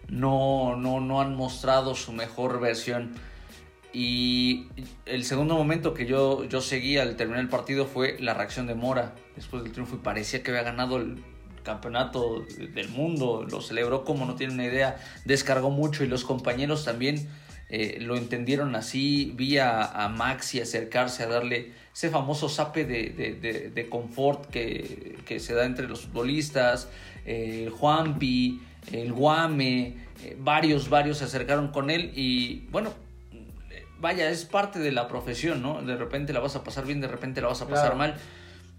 no, 0.09 0.76
no, 0.76 1.00
no 1.00 1.21
han 1.21 1.35
mostrado 1.35 1.94
su 1.94 2.12
mejor 2.12 2.61
versión. 2.61 3.12
Y 3.92 4.68
el 5.04 5.25
segundo 5.25 5.54
momento 5.54 5.92
que 5.92 6.06
yo, 6.06 6.44
yo 6.44 6.61
seguí 6.61 6.97
al 6.97 7.16
terminar 7.16 7.40
el 7.40 7.49
partido 7.49 7.85
fue 7.85 8.16
la 8.21 8.32
reacción 8.32 8.66
de 8.66 8.75
Mora 8.75 9.14
después 9.37 9.62
del 9.62 9.73
triunfo 9.73 9.97
y 9.97 9.99
parecía 9.99 10.42
que 10.42 10.50
había 10.50 10.62
ganado 10.62 10.97
el 10.97 11.23
campeonato 11.62 12.44
del 12.75 12.88
mundo, 12.88 13.47
lo 13.49 13.61
celebró 13.61 14.04
como 14.04 14.25
no 14.25 14.35
tiene 14.35 14.54
una 14.54 14.64
idea, 14.64 14.97
descargó 15.25 15.71
mucho 15.71 16.04
y 16.04 16.09
los 16.09 16.25
compañeros 16.25 16.85
también 16.85 17.28
eh, 17.68 17.99
lo 18.00 18.16
entendieron 18.16 18.75
así, 18.75 19.32
vi 19.37 19.59
a, 19.59 19.85
a 19.85 20.09
Maxi 20.09 20.61
acercarse 20.61 21.23
a 21.23 21.28
darle 21.28 21.73
ese 21.94 22.11
famoso 22.11 22.49
zape 22.49 22.84
de, 22.84 23.11
de, 23.11 23.34
de- 23.34 23.70
de 23.70 23.88
confort 23.88 24.46
que, 24.46 25.18
que 25.26 25.38
se 25.40 25.54
da 25.54 25.64
entre 25.66 25.87
los 25.88 26.02
futbolistas, 26.02 26.88
eh, 27.26 27.64
el 27.66 27.70
Juanpi, 27.70 28.62
el 28.92 29.12
Guame, 29.12 29.96
eh, 30.25 30.37
varios, 30.40 30.88
varios 30.88 31.18
se 31.18 31.25
acercaron 31.25 31.68
con 31.68 31.90
él 31.90 32.12
y 32.16 32.66
bueno, 32.70 32.92
vaya, 34.00 34.30
es 34.30 34.44
parte 34.44 34.78
de 34.78 34.90
la 34.90 35.06
profesión, 35.06 35.62
¿no? 35.62 35.82
De 35.82 35.96
repente 35.96 36.32
la 36.32 36.40
vas 36.40 36.56
a 36.56 36.64
pasar 36.64 36.87
bien, 36.87 37.00
de 37.00 37.08
repente 37.08 37.40
la 37.40 37.49
vas 37.49 37.61
a 37.62 37.68
pasar 37.68 37.92
Claro. 37.94 37.96
mal. 37.99 38.14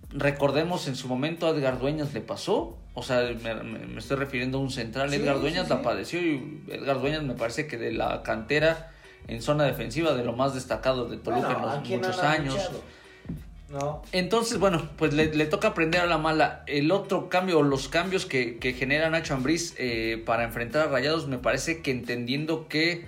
Recordemos 0.09 0.87
en 0.87 0.95
su 0.95 1.07
momento 1.07 1.47
a 1.47 1.51
Edgar 1.51 1.79
Dueñas 1.79 2.13
le 2.13 2.21
pasó, 2.21 2.77
o 2.93 3.01
sea, 3.01 3.21
me, 3.41 3.97
estoy 3.97 4.17
refiriendo 4.17 4.57
a 4.59 4.61
un 4.61 4.69
central, 4.69 5.09
Sí, 5.09 5.15
Edgar 5.15 5.39
Dueñas 5.39 5.63
sí. 5.67 5.73
la 5.73 5.81
padeció 5.81 6.21
y 6.21 6.63
Edgar 6.69 6.99
Dueñas 7.01 7.23
me 7.23 7.33
parece 7.33 7.65
que 7.67 7.77
de 7.77 7.91
la 7.93 8.21
cantera 8.21 8.91
en 9.27 9.41
zona 9.41 9.63
defensiva 9.63 10.13
de 10.13 10.23
lo 10.23 10.33
más 10.33 10.53
destacado 10.53 11.05
de 11.07 11.17
Toluca 11.17 11.47
Bueno, 11.47 11.63
en 11.63 11.69
¿a 11.69 11.75
los 11.77 11.89
muchos 11.89 12.19
años. 12.19 12.69
No. 13.73 14.03
Entonces, 14.11 14.59
bueno, 14.59 14.87
pues 14.97 15.13
le, 15.13 15.33
le 15.33 15.45
toca 15.47 15.69
aprender 15.69 16.01
a 16.01 16.05
la 16.05 16.19
mala. 16.19 16.63
El 16.67 16.91
otro 16.91 17.27
cambio, 17.27 17.57
o 17.57 17.63
los 17.63 17.87
cambios 17.89 18.27
que, 18.27 18.59
que 18.59 18.73
genera 18.73 19.09
Nacho 19.09 19.33
Ambriz 19.33 19.73
eh, 19.79 20.21
para 20.23 20.43
enfrentar 20.43 20.87
a 20.87 20.91
Rayados, 20.91 21.27
me 21.27 21.39
parece 21.39 21.81
que 21.81 21.89
entendiendo 21.89 22.67
que 22.67 23.07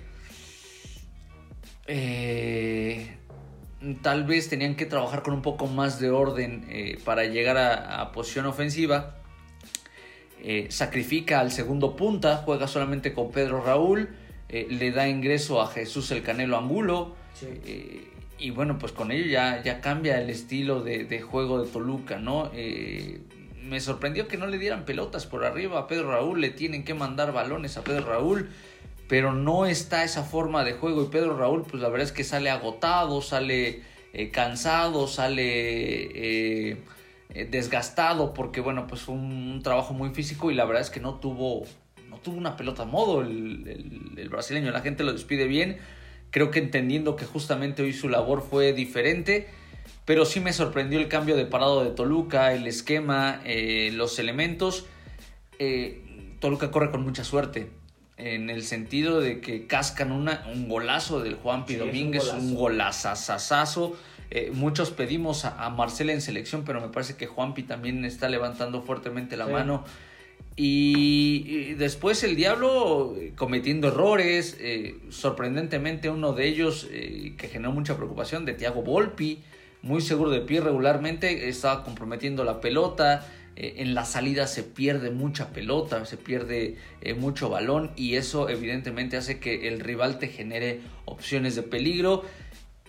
eh, 1.86 3.16
tal 4.02 4.24
vez 4.24 4.48
tenían 4.48 4.74
que 4.74 4.86
trabajar 4.86 5.22
con 5.22 5.34
un 5.34 5.42
poco 5.42 5.68
más 5.68 6.00
de 6.00 6.10
orden 6.10 6.66
eh, 6.68 6.98
para 7.04 7.26
llegar 7.26 7.56
a, 7.58 8.00
a 8.00 8.10
posición 8.10 8.46
ofensiva. 8.46 9.14
sacrifica 10.68 11.38
al 11.38 11.52
segundo 11.52 11.94
punta, 11.94 12.42
juega 12.44 12.66
solamente 12.66 13.14
con 13.14 13.30
Pedro 13.30 13.62
Raúl, 13.64 14.08
le 14.48 14.90
da 14.90 15.08
ingreso 15.08 15.60
a 15.60 15.68
Jesús 15.68 16.10
el 16.10 16.22
Canelo 16.24 16.58
Angulo. 16.58 17.14
Sí. 17.34 18.10
Y 18.38 18.50
bueno, 18.50 18.78
pues 18.78 18.92
con 18.92 19.10
ello 19.12 19.26
ya, 19.26 19.62
ya 19.62 19.80
cambia 19.80 20.20
el 20.20 20.28
estilo 20.28 20.82
de, 20.82 21.04
de 21.04 21.22
juego 21.22 21.62
de 21.62 21.70
Toluca, 21.70 22.18
¿no? 22.18 22.50
Eh, 22.54 23.20
me 23.62 23.80
sorprendió 23.80 24.28
que 24.28 24.36
no 24.36 24.46
le 24.46 24.58
dieran 24.58 24.84
pelotas 24.84 25.26
por 25.26 25.44
arriba 25.44 25.80
a 25.80 25.86
Pedro 25.86 26.10
Raúl, 26.12 26.40
le 26.40 26.50
tienen 26.50 26.84
que 26.84 26.94
mandar 26.94 27.32
balones 27.32 27.76
a 27.76 27.82
Pedro 27.84 28.06
Raúl, 28.06 28.50
pero 29.08 29.32
no 29.32 29.66
está 29.66 30.04
esa 30.04 30.22
forma 30.22 30.64
de 30.64 30.74
juego 30.74 31.02
y 31.02 31.06
Pedro 31.06 31.36
Raúl, 31.36 31.62
pues 31.62 31.82
la 31.82 31.88
verdad 31.88 32.06
es 32.06 32.12
que 32.12 32.24
sale 32.24 32.50
agotado, 32.50 33.22
sale 33.22 33.82
eh, 34.12 34.30
cansado, 34.30 35.06
sale 35.08 36.72
eh, 36.72 37.48
desgastado, 37.50 38.34
porque 38.34 38.60
bueno, 38.60 38.86
pues 38.86 39.00
fue 39.00 39.14
un, 39.14 39.62
trabajo 39.62 39.94
muy 39.94 40.10
físico 40.10 40.50
y 40.50 40.54
la 40.54 40.64
verdad 40.66 40.82
es 40.82 40.90
que 40.90 41.00
no 41.00 41.14
tuvo, 41.14 41.64
no 42.10 42.18
tuvo 42.18 42.36
una 42.36 42.56
pelota 42.56 42.82
a 42.82 42.86
modo 42.86 43.22
el- 43.22 44.14
el 44.16 44.28
brasileño, 44.28 44.70
la 44.70 44.80
gente 44.80 45.04
lo 45.04 45.12
despide 45.12 45.46
bien, 45.46 45.78
creo 46.36 46.50
que 46.50 46.58
entendiendo 46.58 47.16
que 47.16 47.24
justamente 47.24 47.82
hoy 47.82 47.94
su 47.94 48.10
labor 48.10 48.42
fue 48.46 48.74
diferente, 48.74 49.48
pero 50.04 50.26
sí 50.26 50.38
me 50.38 50.52
sorprendió 50.52 50.98
el 50.98 51.08
cambio 51.08 51.34
de 51.34 51.46
parado 51.46 51.82
de 51.82 51.88
Toluca, 51.92 52.52
el 52.52 52.66
esquema, 52.66 53.40
eh, 53.46 53.90
los 53.94 54.18
elementos. 54.18 54.84
Eh, 55.58 56.02
Toluca 56.38 56.70
corre 56.70 56.90
con 56.90 57.02
mucha 57.02 57.24
suerte, 57.24 57.70
en 58.18 58.50
el 58.50 58.64
sentido 58.64 59.18
de 59.18 59.40
que 59.40 59.66
cascan 59.66 60.12
una, 60.12 60.44
un 60.52 60.68
golazo 60.68 61.22
del 61.22 61.36
Juanpi 61.36 61.72
Sí, 61.72 61.78
Domínguez, 61.78 62.30
un 62.34 62.54
golazazazazo. 62.54 63.96
Eh, 64.30 64.50
muchos 64.52 64.90
pedimos 64.90 65.46
a, 65.46 65.64
a 65.64 65.70
Marcela 65.70 66.12
en 66.12 66.20
selección, 66.20 66.64
pero 66.66 66.82
me 66.82 66.88
parece 66.88 67.16
que 67.16 67.26
Juanpi 67.26 67.62
también 67.62 68.04
está 68.04 68.28
levantando 68.28 68.82
fuertemente 68.82 69.38
la 69.38 69.46
Sí. 69.46 69.52
mano. 69.52 69.84
Y, 70.58 71.74
después 71.74 72.24
el 72.24 72.34
Diablo 72.34 73.14
eh, 73.18 73.32
cometiendo 73.36 73.88
errores, 73.88 74.56
eh, 74.58 74.96
sorprendentemente 75.10 76.08
uno 76.08 76.32
de 76.32 76.46
ellos 76.48 76.86
eh, 76.90 77.34
que 77.36 77.48
generó 77.48 77.72
mucha 77.72 77.96
preocupación, 77.96 78.46
de 78.46 78.54
Thiago 78.54 78.82
Volpi, 78.82 79.42
muy 79.82 80.00
seguro 80.00 80.30
de 80.30 80.40
pie 80.40 80.62
regularmente, 80.62 81.48
estaba 81.48 81.84
comprometiendo 81.84 82.42
la 82.44 82.60
pelota, 82.60 83.26
en 83.58 83.94
la 83.94 84.04
salida 84.04 84.46
se 84.46 84.62
pierde 84.62 85.10
mucha 85.10 85.48
pelota, 85.50 86.04
se 86.04 86.18
pierde 86.18 86.76
mucho 87.18 87.48
balón 87.48 87.90
y 87.96 88.16
eso 88.16 88.50
evidentemente 88.50 89.16
hace 89.16 89.38
que 89.40 89.68
el 89.68 89.80
rival 89.80 90.18
te 90.18 90.28
genere 90.28 90.80
opciones 91.06 91.54
de 91.56 91.62
peligro 91.62 92.22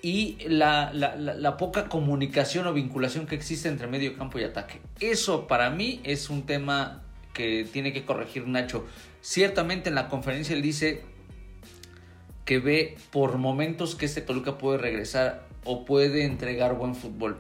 y 0.02 0.38
la, 0.48 0.92
la- 0.94 1.16
la- 1.16 1.36
la 1.36 1.56
poca 1.58 1.88
comunicación 1.88 2.68
o 2.68 2.74
vinculación 2.74 3.28
que 3.28 3.36
existe 3.36 3.70
entre 3.70 3.88
medio 3.88 4.18
campo 4.18 4.40
y 4.40 4.44
ataque. 4.44 4.80
Eso 5.00 5.48
para 5.48 5.70
mí 5.70 6.02
es 6.04 6.30
un 6.30 6.46
tema 6.46 7.04
que 7.38 7.64
tiene 7.72 7.94
que 7.94 8.04
corregir 8.04 8.48
Nacho. 8.48 8.86
Ciertamente 9.22 9.90
en 9.90 9.96
la 9.96 10.10
conferencia 10.10 10.56
él 10.56 10.64
dice 10.64 11.04
que 12.46 12.58
ve 12.60 12.98
por 13.12 13.38
momentos 13.38 13.94
que 13.96 14.06
este 14.06 14.22
Toluca 14.22 14.58
puede 14.58 14.80
regresar 14.80 15.46
o 15.64 15.86
puede 15.86 16.26
entregar 16.26 16.76
buen 16.76 16.96
fútbol. 16.96 17.40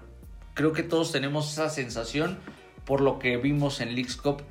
Creo 0.53 0.71
que 0.73 0.83
todos 0.83 1.11
tenemos 1.11 1.51
esa 1.51 1.69
sensación 1.69 2.37
por 2.85 3.01
lo 3.01 3.17
que 3.17 3.37
vimos 3.37 3.81
en 3.81 3.95
Leagues 3.95 4.17
Cup, 4.17 4.43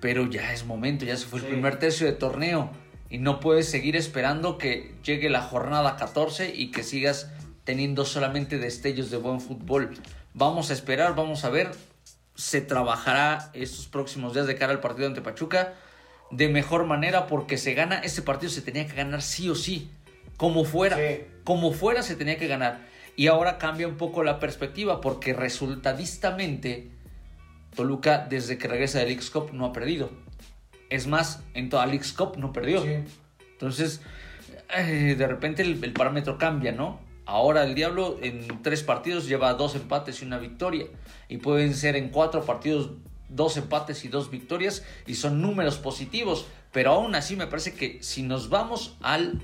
pero 0.00 0.28
ya 0.30 0.52
es 0.52 0.64
momento, 0.64 1.04
ya 1.04 1.16
se 1.16 1.26
fue 1.26 1.40
Sí. 1.40 1.46
el 1.46 1.52
primer 1.52 1.78
tercio 1.78 2.06
de 2.06 2.12
torneo 2.12 2.70
y 3.10 3.18
no 3.18 3.40
puedes 3.40 3.68
seguir 3.68 3.96
esperando 3.96 4.56
que 4.56 4.94
llegue 5.04 5.28
la 5.28 5.42
jornada 5.42 5.96
14 5.96 6.54
y 6.54 6.70
que 6.70 6.82
sigas 6.84 7.30
teniendo 7.64 8.04
solamente 8.04 8.58
destellos 8.58 9.10
de 9.10 9.18
buen 9.18 9.40
fútbol. 9.40 9.90
Vamos 10.32 10.70
a 10.70 10.72
esperar, 10.72 11.14
vamos 11.16 11.44
a 11.44 11.50
ver, 11.50 11.70
se 12.40 12.62
trabajará 12.62 13.50
estos 13.52 13.86
próximos 13.86 14.32
días 14.32 14.46
de 14.46 14.56
cara 14.56 14.72
al 14.72 14.80
partido 14.80 15.06
ante 15.06 15.20
Pachuca 15.20 15.74
de 16.30 16.48
mejor 16.48 16.86
manera 16.86 17.26
porque 17.26 17.58
se 17.58 17.74
gana, 17.74 17.98
este 17.98 18.22
partido 18.22 18.50
se 18.50 18.62
tenía 18.62 18.86
que 18.86 18.94
ganar 18.94 19.20
sí 19.20 19.50
o 19.50 19.54
sí, 19.54 19.90
como 20.38 20.64
fuera, 20.64 20.96
Sí. 20.96 21.24
como 21.44 21.72
fuera 21.72 22.02
se 22.02 22.16
tenía 22.16 22.38
que 22.38 22.46
ganar. 22.46 22.80
Y 23.14 23.26
ahora 23.26 23.58
cambia 23.58 23.86
un 23.86 23.96
poco 23.96 24.22
la 24.22 24.38
perspectiva 24.38 25.02
porque 25.02 25.34
resultadistamente 25.34 26.88
Toluca 27.76 28.26
desde 28.28 28.56
que 28.56 28.68
regresa 28.68 29.00
del 29.00 29.30
Cup 29.30 29.50
no 29.52 29.66
ha 29.66 29.72
perdido. 29.72 30.10
Es 30.88 31.06
más, 31.06 31.42
en 31.54 31.68
toda 31.68 31.84
Leagues 31.86 32.12
Cup 32.12 32.36
no 32.38 32.52
perdió. 32.52 32.82
Sí. 32.82 32.94
Entonces, 33.52 34.00
eh, 34.76 35.14
de 35.16 35.26
repente 35.26 35.62
el, 35.62 35.82
el 35.84 35.92
parámetro 35.92 36.38
cambia, 36.38 36.72
¿no? 36.72 37.00
Ahora 37.26 37.64
el 37.64 37.74
Diablo 37.74 38.18
en 38.22 38.62
tres 38.62 38.82
partidos 38.82 39.26
lleva 39.28 39.52
dos 39.54 39.74
empates 39.74 40.22
y 40.22 40.24
una 40.24 40.38
victoria. 40.38 40.86
Y 41.30 41.38
pueden 41.38 41.74
ser 41.74 41.96
en 41.96 42.10
cuatro 42.10 42.44
partidos 42.44 42.90
dos 43.30 43.56
empates 43.56 44.04
y 44.04 44.08
dos 44.08 44.30
victorias. 44.30 44.84
Y 45.06 45.14
son 45.14 45.40
números 45.40 45.78
positivos. 45.78 46.46
Pero 46.72 46.92
aún 46.92 47.14
así 47.14 47.36
me 47.36 47.46
parece 47.46 47.72
que 47.74 48.02
si 48.02 48.22
nos 48.22 48.50
vamos 48.50 48.96
al 49.00 49.40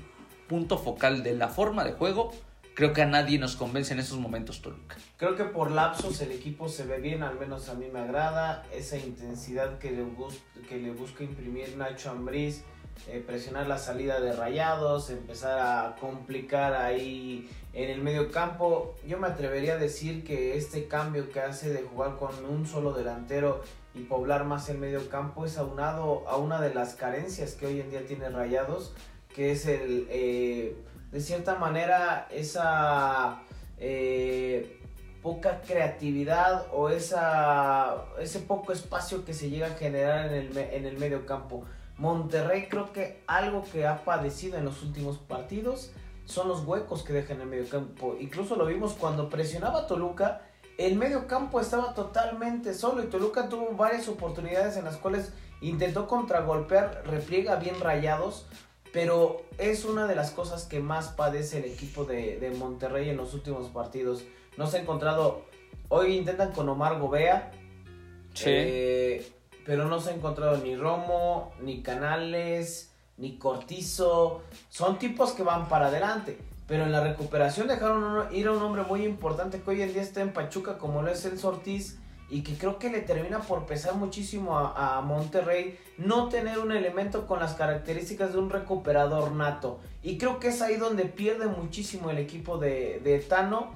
punto 0.47 0.77
focal 0.77 1.23
de 1.23 1.33
la 1.33 1.47
forma 1.47 1.83
de 1.83 1.93
juego, 1.93 2.31
creo 2.73 2.93
que 2.93 3.01
a 3.01 3.05
nadie 3.05 3.39
nos 3.39 3.55
convence 3.55 3.91
en 3.93 3.99
estos 3.99 4.19
momentos 4.19 4.61
Toluca. 4.61 4.95
Creo 5.17 5.35
que 5.35 5.43
por 5.45 5.71
lapsos 5.71 6.21
el 6.21 6.31
equipo 6.31 6.69
se 6.69 6.85
ve 6.85 6.99
bien, 6.99 7.23
al 7.23 7.39
menos 7.39 7.69
a 7.69 7.73
mí 7.73 7.87
me 7.91 7.99
agrada. 7.99 8.63
Esa 8.73 8.97
intensidad 8.97 9.79
que 9.79 9.91
le, 9.91 10.03
bus- 10.03 10.39
que 10.69 10.77
le 10.77 10.91
busca 10.91 11.23
imprimir 11.23 11.75
Nacho 11.75 12.11
Ambriz 12.11 12.63
eh, 13.07 13.23
presionar 13.25 13.67
la 13.67 13.77
salida 13.77 14.19
de 14.19 14.33
rayados, 14.33 15.09
empezar 15.09 15.59
a 15.59 15.95
complicar 15.99 16.73
ahí 16.73 17.49
en 17.73 17.89
el 17.89 18.01
medio 18.01 18.31
campo. 18.31 18.95
Yo 19.07 19.17
me 19.19 19.27
atrevería 19.27 19.73
a 19.73 19.77
decir 19.77 20.23
que 20.23 20.57
este 20.57 20.87
cambio 20.87 21.29
que 21.29 21.39
hace 21.39 21.71
de 21.71 21.83
jugar 21.83 22.17
con 22.17 22.43
un 22.45 22.65
solo 22.65 22.93
delantero 22.93 23.61
y 23.93 24.03
poblar 24.03 24.45
más 24.45 24.69
el 24.69 24.77
medio 24.77 25.09
campo 25.09 25.45
es 25.45 25.57
aunado 25.57 26.27
a 26.27 26.37
una 26.37 26.59
de 26.61 26.73
las 26.73 26.95
carencias 26.95 27.53
que 27.53 27.67
hoy 27.67 27.79
en 27.79 27.89
día 27.89 28.05
tiene 28.05 28.29
Rayados, 28.29 28.93
que 29.33 29.51
es 29.51 29.65
el, 29.65 30.07
eh, 30.09 30.75
de 31.11 31.21
cierta 31.21 31.55
manera, 31.55 32.27
esa 32.31 33.41
eh, 33.77 34.79
poca 35.21 35.61
creatividad 35.61 36.65
o 36.73 36.89
esa, 36.89 38.05
ese 38.19 38.39
poco 38.39 38.73
espacio 38.73 39.23
que 39.23 39.33
se 39.33 39.49
llega 39.49 39.67
a 39.67 39.71
generar 39.71 40.33
en 40.33 40.33
el, 40.33 40.57
en 40.57 40.85
el 40.85 40.97
medio 40.97 41.25
campo. 41.25 41.65
Monterrey 41.97 42.67
creo 42.69 42.91
que 42.93 43.21
algo 43.27 43.63
que 43.71 43.87
ha 43.87 44.03
padecido 44.03 44.57
en 44.57 44.65
los 44.65 44.83
últimos 44.83 45.17
partidos 45.17 45.91
son 46.25 46.47
los 46.47 46.63
huecos 46.65 47.03
que 47.03 47.13
deja 47.13 47.33
en 47.33 47.41
el 47.41 47.47
medio 47.47 47.67
campo. 47.69 48.15
Incluso 48.19 48.55
lo 48.55 48.65
vimos 48.65 48.93
cuando 48.93 49.29
presionaba 49.29 49.79
a 49.81 49.87
Toluca, 49.87 50.41
el 50.77 50.95
medio 50.95 51.25
campo 51.25 51.59
estaba 51.59 51.93
totalmente 51.95 52.73
solo 52.73 53.01
y 53.03 53.07
Toluca 53.07 53.49
tuvo 53.49 53.71
varias 53.75 54.07
oportunidades 54.07 54.77
en 54.77 54.85
las 54.85 54.97
cuales 54.97 55.33
intentó 55.61 56.07
contragolpear, 56.07 57.03
repliega 57.07 57.55
bien 57.55 57.79
rayados, 57.79 58.45
pero 58.93 59.41
es 59.57 59.85
una 59.85 60.05
de 60.05 60.15
las 60.15 60.29
cosas 60.31 60.65
que 60.65 60.79
más 60.79 61.07
padece 61.09 61.59
el 61.59 61.65
equipo 61.65 62.05
de, 62.05 62.37
de 62.39 62.51
Monterrey 62.51 63.09
en 63.09 63.17
los 63.17 63.33
últimos 63.33 63.69
partidos. 63.69 64.23
No 64.55 64.67
se 64.67 64.77
ha 64.77 64.81
encontrado, 64.81 65.41
hoy 65.89 66.15
intentan 66.15 66.51
con 66.51 66.69
Omar 66.69 66.99
Gobea, 66.99 67.51
Sí. 68.33 68.45
eh, 68.49 69.31
pero 69.67 69.85
no 69.85 69.99
se 69.99 70.11
ha 70.11 70.13
encontrado 70.15 70.57
ni 70.59 70.77
Romo, 70.77 71.51
ni 71.61 71.83
Canales, 71.83 72.93
ni 73.17 73.37
Cortizo. 73.37 74.41
Son 74.69 74.97
tipos 74.97 75.33
que 75.33 75.43
van 75.43 75.67
para 75.67 75.87
adelante. 75.87 76.37
Pero 76.67 76.85
en 76.85 76.93
la 76.93 77.03
recuperación 77.03 77.67
dejaron 77.67 78.33
ir 78.33 78.47
a 78.47 78.53
un 78.53 78.63
hombre 78.63 78.83
muy 78.83 79.03
importante 79.03 79.61
que 79.61 79.69
hoy 79.69 79.81
en 79.81 79.91
día 79.91 80.01
está 80.01 80.21
en 80.21 80.31
Pachuca, 80.31 80.77
como 80.77 81.01
lo 81.01 81.11
es 81.11 81.25
el 81.25 81.37
Ortiz. 81.43 81.99
Y 82.29 82.43
que 82.43 82.57
creo 82.57 82.79
que 82.79 82.89
le 82.89 83.01
termina 83.01 83.39
por 83.39 83.65
pesar 83.65 83.95
muchísimo 83.95 84.57
a, 84.57 84.97
a 84.97 85.01
Monterrey 85.01 85.77
no 85.97 86.29
tener 86.29 86.59
un 86.59 86.71
elemento 86.71 87.27
con 87.27 87.39
las 87.39 87.53
características 87.53 88.31
de 88.31 88.39
un 88.39 88.49
recuperador 88.49 89.33
nato. 89.33 89.81
Y 90.01 90.17
creo 90.17 90.39
que 90.39 90.47
es 90.47 90.61
ahí 90.61 90.77
donde 90.77 91.05
pierde 91.05 91.47
muchísimo 91.47 92.09
el 92.09 92.19
equipo 92.19 92.57
de, 92.57 93.01
de 93.03 93.19
Tano. 93.19 93.71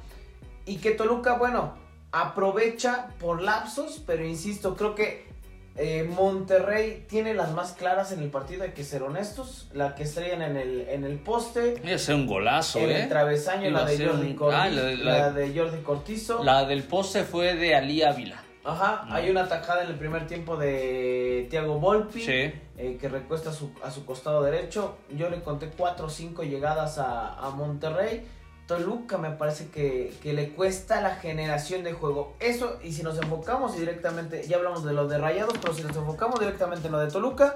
Y 0.65 0.77
que 0.77 0.91
Toluca, 0.91 1.38
bueno, 1.38 1.74
aprovecha 2.13 3.10
por 3.19 3.41
lapsos, 3.41 4.01
pero 4.05 4.25
insisto, 4.25 4.75
creo 4.77 4.95
que 4.95 5.31
eh, 5.78 6.04
Monterrey 6.04 7.06
tiene 7.08 7.34
las 7.34 7.51
más 7.54 7.74
claras 7.74 8.12
en 8.12 8.22
el 8.22 8.30
partido, 8.30 8.63
hay 8.63 8.72
que 8.72 8.84
ser 8.84 9.04
honestos. 9.04 9.70
La 9.74 9.96
que 9.96 10.04
estrellan 10.04 10.42
en 10.42 10.58
el, 10.58 10.82
en 10.90 11.04
el 11.06 11.18
poste, 11.20 11.98
ser 11.98 12.16
un 12.16 12.28
golazo, 12.28 12.80
en 12.80 12.90
¿eh? 12.92 13.04
el 13.04 13.10
travesaño, 13.10 13.70
Iba 13.70 13.82
la 13.82 13.86
de, 13.86 14.06
Jordi 14.06 14.28
un- 14.32 14.36
Corti- 14.38 14.56
ah, 14.58 14.70
la 14.70 14.82
de- 14.84 14.98
la 14.98 15.18
la 15.18 15.32
de- 15.32 15.48
de 15.50 15.60
Jordi 15.60 15.82
Cortizo. 15.82 16.44
La 16.44 16.66
del 16.66 16.84
poste 16.84 17.24
fue 17.24 17.56
de 17.56 17.75
Ali 17.75 18.04
Ávila. 18.04 18.44
Ajá, 18.63 19.06
Mm. 19.08 19.13
hay 19.13 19.30
una 19.32 19.48
tajada 19.48 19.84
en 19.84 19.90
el 19.90 19.96
primer 19.96 20.28
tiempo 20.28 20.56
de 20.58 21.48
Thiago 21.50 21.80
Volpi. 21.80 22.22
Sí. 22.22 22.51
eh, 22.78 22.98
que 23.00 23.10
recuesta 23.10 23.51
a 23.51 23.54
su, 23.54 23.70
a 23.84 23.92
su 23.92 24.06
costado 24.08 24.42
derecho. 24.42 24.98
Yo 25.16 25.30
le 25.30 25.42
conté 25.42 25.70
4 25.78 26.08
o 26.08 26.10
5 26.10 26.42
llegadas 26.44 26.98
a, 26.98 27.36
a 27.36 27.50
Monterrey. 27.51 28.25
Toluca 28.72 29.18
me 29.18 29.32
parece 29.32 29.68
que, 29.68 30.18
le 30.24 30.54
cuesta 30.54 31.01
la 31.01 31.16
generación 31.16 31.84
de 31.84 31.92
juego. 31.92 32.36
Eso, 32.40 32.80
y 32.82 32.94
si 32.94 33.04
nos 33.04 33.18
enfocamos 33.18 33.75
directamente, 33.75 34.48
ya 34.48 34.56
hablamos 34.56 34.86
de 34.86 34.94
lo 34.94 35.10
de 35.10 35.18
Rayados, 35.18 35.58
pero 35.62 35.74
si 35.74 35.84
nos 35.84 35.94
enfocamos 35.98 36.40
directamente 36.40 36.88
en 36.88 36.94
lo 36.94 37.00
de 37.00 37.12
Toluca, 37.12 37.54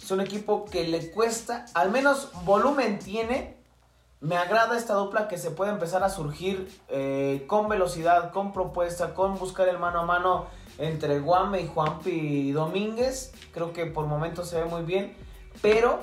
es 0.00 0.08
un 0.12 0.20
equipo 0.20 0.64
que 0.66 0.86
le 0.86 1.10
cuesta, 1.10 1.66
al 1.74 1.90
menos 1.90 2.30
volumen 2.44 3.00
tiene. 3.00 3.56
Me 4.20 4.36
agrada 4.36 4.78
esta 4.78 4.94
dupla 4.94 5.26
que 5.26 5.36
se 5.36 5.50
puede 5.50 5.72
empezar 5.72 6.04
a 6.04 6.08
surgir 6.08 6.70
eh, 6.88 7.44
con 7.48 7.68
velocidad, 7.68 8.30
con 8.30 8.52
propuesta, 8.52 9.14
con 9.14 9.36
buscar 9.40 9.68
el 9.68 9.80
mano 9.80 9.98
a 9.98 10.06
mano 10.06 10.46
entre 10.78 11.18
Guame 11.18 11.62
y 11.62 11.66
Juanpi 11.66 12.52
Domínguez. 12.52 13.32
Creo 13.52 13.72
que 13.72 13.86
por 13.86 14.06
momentos 14.06 14.48
se 14.48 14.60
ve 14.60 14.66
muy 14.66 14.82
bien. 14.82 15.16
Pero 15.60 15.98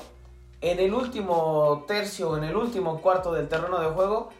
en 0.59 0.81
el 0.81 0.93
último 0.93 1.85
tercio, 1.87 2.35
en 2.35 2.43
el 2.43 2.57
último 2.57 2.99
cuarto 2.99 3.31
del 3.31 3.47
terreno 3.47 3.79
de 3.79 3.87
juego, 3.87 4.31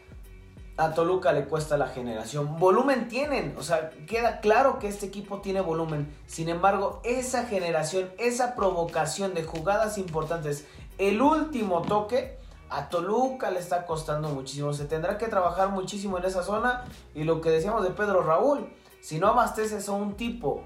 a 0.79 0.93
Toluca 0.93 1.33
le 1.33 1.45
cuesta 1.45 1.77
la 1.77 1.87
generación. 1.87 2.57
Volumen 2.57 3.09
tienen, 3.09 3.53
o 3.57 3.63
sea, 3.63 3.89
queda 4.07 4.39
claro 4.39 4.79
que 4.79 4.87
este 4.87 5.07
equipo 5.07 5.41
tiene 5.41 5.59
volumen. 5.59 6.15
Sin 6.25 6.47
embargo, 6.47 7.01
esa 7.03 7.45
generación, 7.45 8.09
esa 8.17 8.55
provocación 8.55 9.33
de 9.33 9.43
jugadas 9.43 9.97
importantes, 9.97 10.65
el 10.97 11.21
último 11.21 11.81
toque, 11.81 12.39
a 12.69 12.87
Toluca 12.87 13.51
le 13.51 13.59
está 13.59 13.85
costando 13.85 14.29
muchísimo. 14.29 14.71
Se 14.73 14.85
tendrá 14.85 15.17
que 15.17 15.27
trabajar 15.27 15.69
muchísimo 15.69 16.17
en 16.17 16.25
esa 16.25 16.43
zona. 16.43 16.85
Y 17.13 17.23
lo 17.25 17.41
que 17.41 17.49
decíamos 17.49 17.83
de 17.83 17.89
Pedro 17.89 18.21
Raúl, 18.23 18.69
si 19.01 19.19
no 19.19 19.27
abasteces 19.27 19.89
a 19.89 19.91
un 19.91 20.15
tipo, 20.15 20.63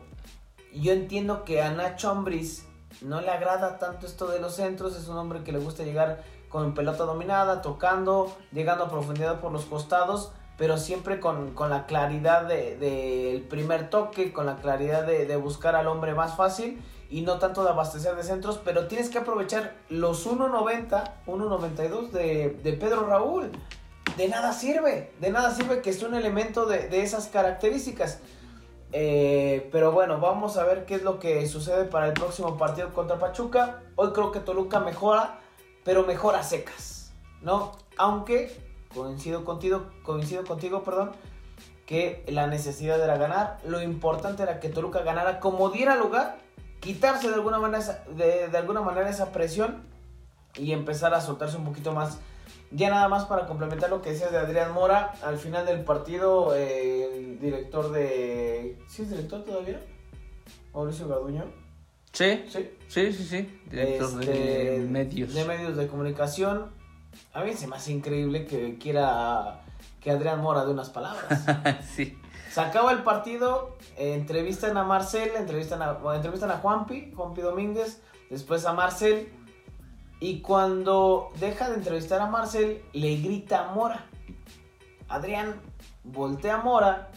yo 0.73 0.91
entiendo 0.91 1.43
que 1.43 1.61
a 1.61 1.71
Nacho 1.71 2.11
Ambriz 2.11 2.67
no 3.01 3.21
le 3.21 3.31
agrada 3.31 3.79
tanto 3.79 4.05
esto 4.05 4.27
de 4.27 4.39
los 4.39 4.55
centros. 4.55 4.95
Es 4.95 5.07
un 5.07 5.17
hombre 5.17 5.43
que 5.43 5.51
le 5.51 5.59
gusta 5.59 5.83
llegar 5.83 6.23
con 6.53 6.75
pelota 6.75 7.05
dominada, 7.05 7.63
tocando, 7.63 8.31
llegando 8.51 8.83
a 8.83 8.89
profundidad 8.91 9.39
por 9.39 9.51
los 9.51 9.65
costados, 9.65 10.33
pero 10.55 10.77
siempre 10.77 11.19
con, 11.19 11.55
con 11.55 11.71
la 11.71 11.87
claridad 11.87 12.43
del 12.43 12.79
de, 12.79 13.31
del 13.31 13.41
primer 13.41 13.89
toque, 13.89 14.31
con 14.31 14.45
la 14.45 14.57
claridad 14.57 15.03
de, 15.03 15.25
de, 15.25 15.35
buscar 15.35 15.75
al 15.75 15.87
hombre 15.87 16.13
más 16.13 16.35
fácil 16.35 16.79
y 17.09 17.21
no 17.21 17.39
tanto 17.39 17.63
de 17.63 17.71
abastecer 17.71 18.15
de 18.15 18.21
centros, 18.21 18.61
pero 18.63 18.85
tienes 18.85 19.09
que 19.09 19.17
aprovechar 19.17 19.73
los 19.89 20.27
1.90, 20.27 21.13
1.92 21.25 22.11
de, 22.11 22.59
de 22.61 22.73
Pedro 22.73 23.07
Raúl. 23.07 23.49
De 24.15 24.27
nada 24.27 24.53
sirve, 24.53 25.11
de 25.19 25.31
nada 25.31 25.55
sirve 25.55 25.81
que 25.81 25.91
sea 25.91 26.07
un 26.07 26.13
elemento 26.13 26.67
de, 26.67 26.87
de 26.87 27.01
esas 27.01 27.29
características. 27.29 28.19
Eh, 28.91 29.69
pero 29.71 29.91
bueno, 29.91 30.19
vamos 30.19 30.55
a 30.57 30.65
ver 30.65 30.85
qué 30.85 30.93
es 30.93 31.01
lo 31.01 31.17
que 31.17 31.47
sucede 31.47 31.85
para 31.85 32.05
el 32.05 32.13
próximo 32.13 32.57
partido 32.57 32.93
contra 32.93 33.17
Pachuca. 33.17 33.81
Hoy 33.95 34.11
creo 34.13 34.31
que 34.31 34.39
Toluca 34.39 34.79
mejora, 34.79 35.39
pero 35.83 36.03
mejora 36.03 36.43
secas, 36.43 37.11
¿no? 37.41 37.71
Aunque 37.97 38.55
coincido 38.93 39.43
contigo, 39.45 39.87
coincido 40.03 40.43
contigo, 40.45 40.83
perdón, 40.83 41.11
que 41.85 42.23
la 42.27 42.47
necesidad 42.47 43.01
era 43.03 43.17
ganar. 43.17 43.59
Lo 43.65 43.81
importante 43.81 44.43
era 44.43 44.59
que 44.59 44.69
Toluca 44.69 45.01
ganara 45.01 45.39
como 45.39 45.69
diera 45.69 45.95
lugar, 45.95 46.37
quitarse 46.79 47.29
de 47.29 47.35
alguna 47.35 47.59
manera, 47.59 47.79
esa- 47.79 48.03
de, 48.15 48.47
de 48.49 48.57
alguna 48.57 48.81
manera 48.81 49.09
esa 49.09 49.31
presión 49.31 49.83
y 50.55 50.71
empezar 50.71 51.13
a 51.13 51.21
soltarse 51.21 51.57
un 51.57 51.65
poquito 51.65 51.91
más. 51.93 52.19
Ya 52.71 52.89
nada 52.89 53.07
más 53.07 53.25
para 53.25 53.45
complementar 53.45 53.89
lo 53.89 54.01
que 54.01 54.11
decías 54.11 54.31
de 54.31 54.37
Adrián 54.39 54.71
Mora, 54.73 55.13
al 55.23 55.37
final 55.37 55.65
del 55.65 55.83
partido 55.83 56.55
eh, 56.55 57.05
el 57.17 57.39
director 57.39 57.91
de... 57.91 58.79
¿Sí 58.87 59.03
es 59.03 59.09
director 59.11 59.43
todavía? 59.43 59.79
Mauricio 60.73 61.07
Garduño. 61.07 61.45
Sí, 62.13 62.45
Sí. 62.47 62.69
sí, 62.87 63.11
sí, 63.11 63.23
sí. 63.25 63.61
Director 63.69 64.21
Este, 64.21 64.31
de 64.31 64.79
medios. 64.87 65.33
De 65.33 65.45
medios 65.45 65.75
de 65.75 65.87
comunicación. 65.87 66.71
A 67.33 67.43
mí 67.43 67.53
se 67.53 67.67
me 67.67 67.75
hace 67.75 67.91
increíble 67.91 68.45
que 68.45 68.77
quiera 68.77 69.61
que 69.99 70.11
Adrián 70.11 70.41
Mora 70.41 70.63
de 70.65 70.71
unas 70.71 70.89
palabras. 70.91 71.43
sí. 71.95 72.17
Se 72.51 72.61
acaba 72.61 72.91
el 72.91 73.01
partido, 73.01 73.77
eh, 73.97 74.13
entrevistan 74.13 74.77
a 74.77 74.83
Marcel, 74.83 75.31
entrevistan 75.35 75.81
a, 75.81 75.93
bueno, 75.93 76.17
entrevistan 76.17 76.51
a 76.51 76.57
Juanpi, 76.59 77.11
Juanpi 77.15 77.41
Domínguez, 77.41 77.99
después 78.29 78.63
a 78.65 78.73
Marcel. 78.73 79.29
Y 80.19 80.41
cuando 80.41 81.31
deja 81.39 81.69
de 81.69 81.75
entrevistar 81.77 82.21
a 82.21 82.27
Marcel, 82.27 82.83
le 82.93 83.17
grita 83.17 83.69
a 83.69 83.73
Mora. 83.73 84.05
Adrián 85.09 85.59
voltea 86.03 86.55
a 86.55 86.63
Mora 86.63 87.09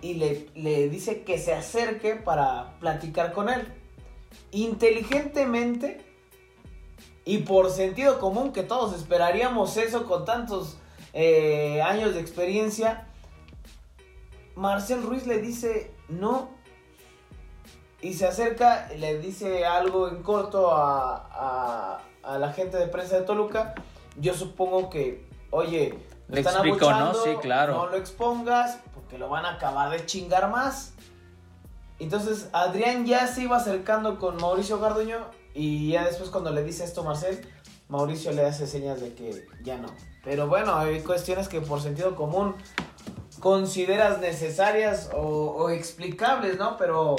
y 0.00 0.14
le, 0.14 0.48
le 0.54 0.88
dice 0.88 1.24
que 1.24 1.38
se 1.38 1.52
acerque 1.52 2.14
para 2.14 2.78
platicar 2.78 3.32
con 3.32 3.48
él. 3.48 3.66
Inteligentemente 4.50 6.04
y 7.24 7.38
por 7.38 7.70
sentido 7.70 8.18
común 8.18 8.52
que 8.52 8.62
todos 8.62 8.94
esperaríamos 8.94 9.76
eso 9.76 10.06
con 10.06 10.24
tantos 10.24 10.78
eh, 11.12 11.82
años 11.82 12.14
de 12.14 12.20
experiencia, 12.20 13.06
Marcel 14.54 15.02
Ruiz 15.02 15.26
le 15.26 15.38
dice 15.38 15.92
no. 16.08 16.50
Y 18.00 18.14
se 18.14 18.26
acerca, 18.26 18.88
le 18.96 19.18
dice 19.18 19.66
algo 19.66 20.08
en 20.08 20.22
corto 20.22 20.72
a, 20.72 21.16
a- 21.32 22.02
a 22.22 22.38
la 22.38 22.52
gente 22.52 22.76
de 22.76 22.86
prensa 22.86 23.16
de 23.18 23.22
Toluca. 23.26 23.74
Yo 24.16 24.34
supongo 24.34 24.88
que, 24.90 25.26
oye, 25.50 25.98
Le 26.28 26.40
están 26.40 26.54
explicó, 26.54 26.90
¿no? 26.92 27.14
Sí, 27.14 27.30
claro. 27.40 27.74
No 27.74 27.86
lo 27.86 27.96
expongas 27.96 28.78
porque 28.94 29.18
lo 29.18 29.28
van 29.28 29.44
a 29.46 29.54
acabar 29.54 29.90
de 29.90 30.04
chingar 30.06 30.50
más. 30.50 30.94
Entonces 31.98 32.48
Adrián 32.52 33.06
ya 33.06 33.26
se 33.26 33.42
iba 33.42 33.56
acercando 33.56 34.18
con 34.18 34.36
Mauricio 34.36 34.78
Garduño 34.78 35.26
y 35.54 35.90
ya 35.92 36.04
después 36.04 36.30
cuando 36.30 36.50
le 36.52 36.62
dice 36.62 36.84
esto 36.84 37.02
Marcel, 37.02 37.40
Mauricio 37.88 38.32
le 38.32 38.44
hace 38.44 38.66
señas 38.66 39.00
de 39.00 39.14
que 39.14 39.46
ya 39.62 39.78
no. 39.78 39.88
Pero 40.24 40.46
bueno, 40.46 40.76
hay 40.76 41.00
cuestiones 41.00 41.48
que 41.48 41.60
por 41.60 41.80
sentido 41.80 42.14
común 42.14 42.54
consideras 43.40 44.20
necesarias 44.20 45.10
o, 45.14 45.70
explicables, 45.70 46.58
¿no? 46.58 46.76
Pero, 46.76 47.16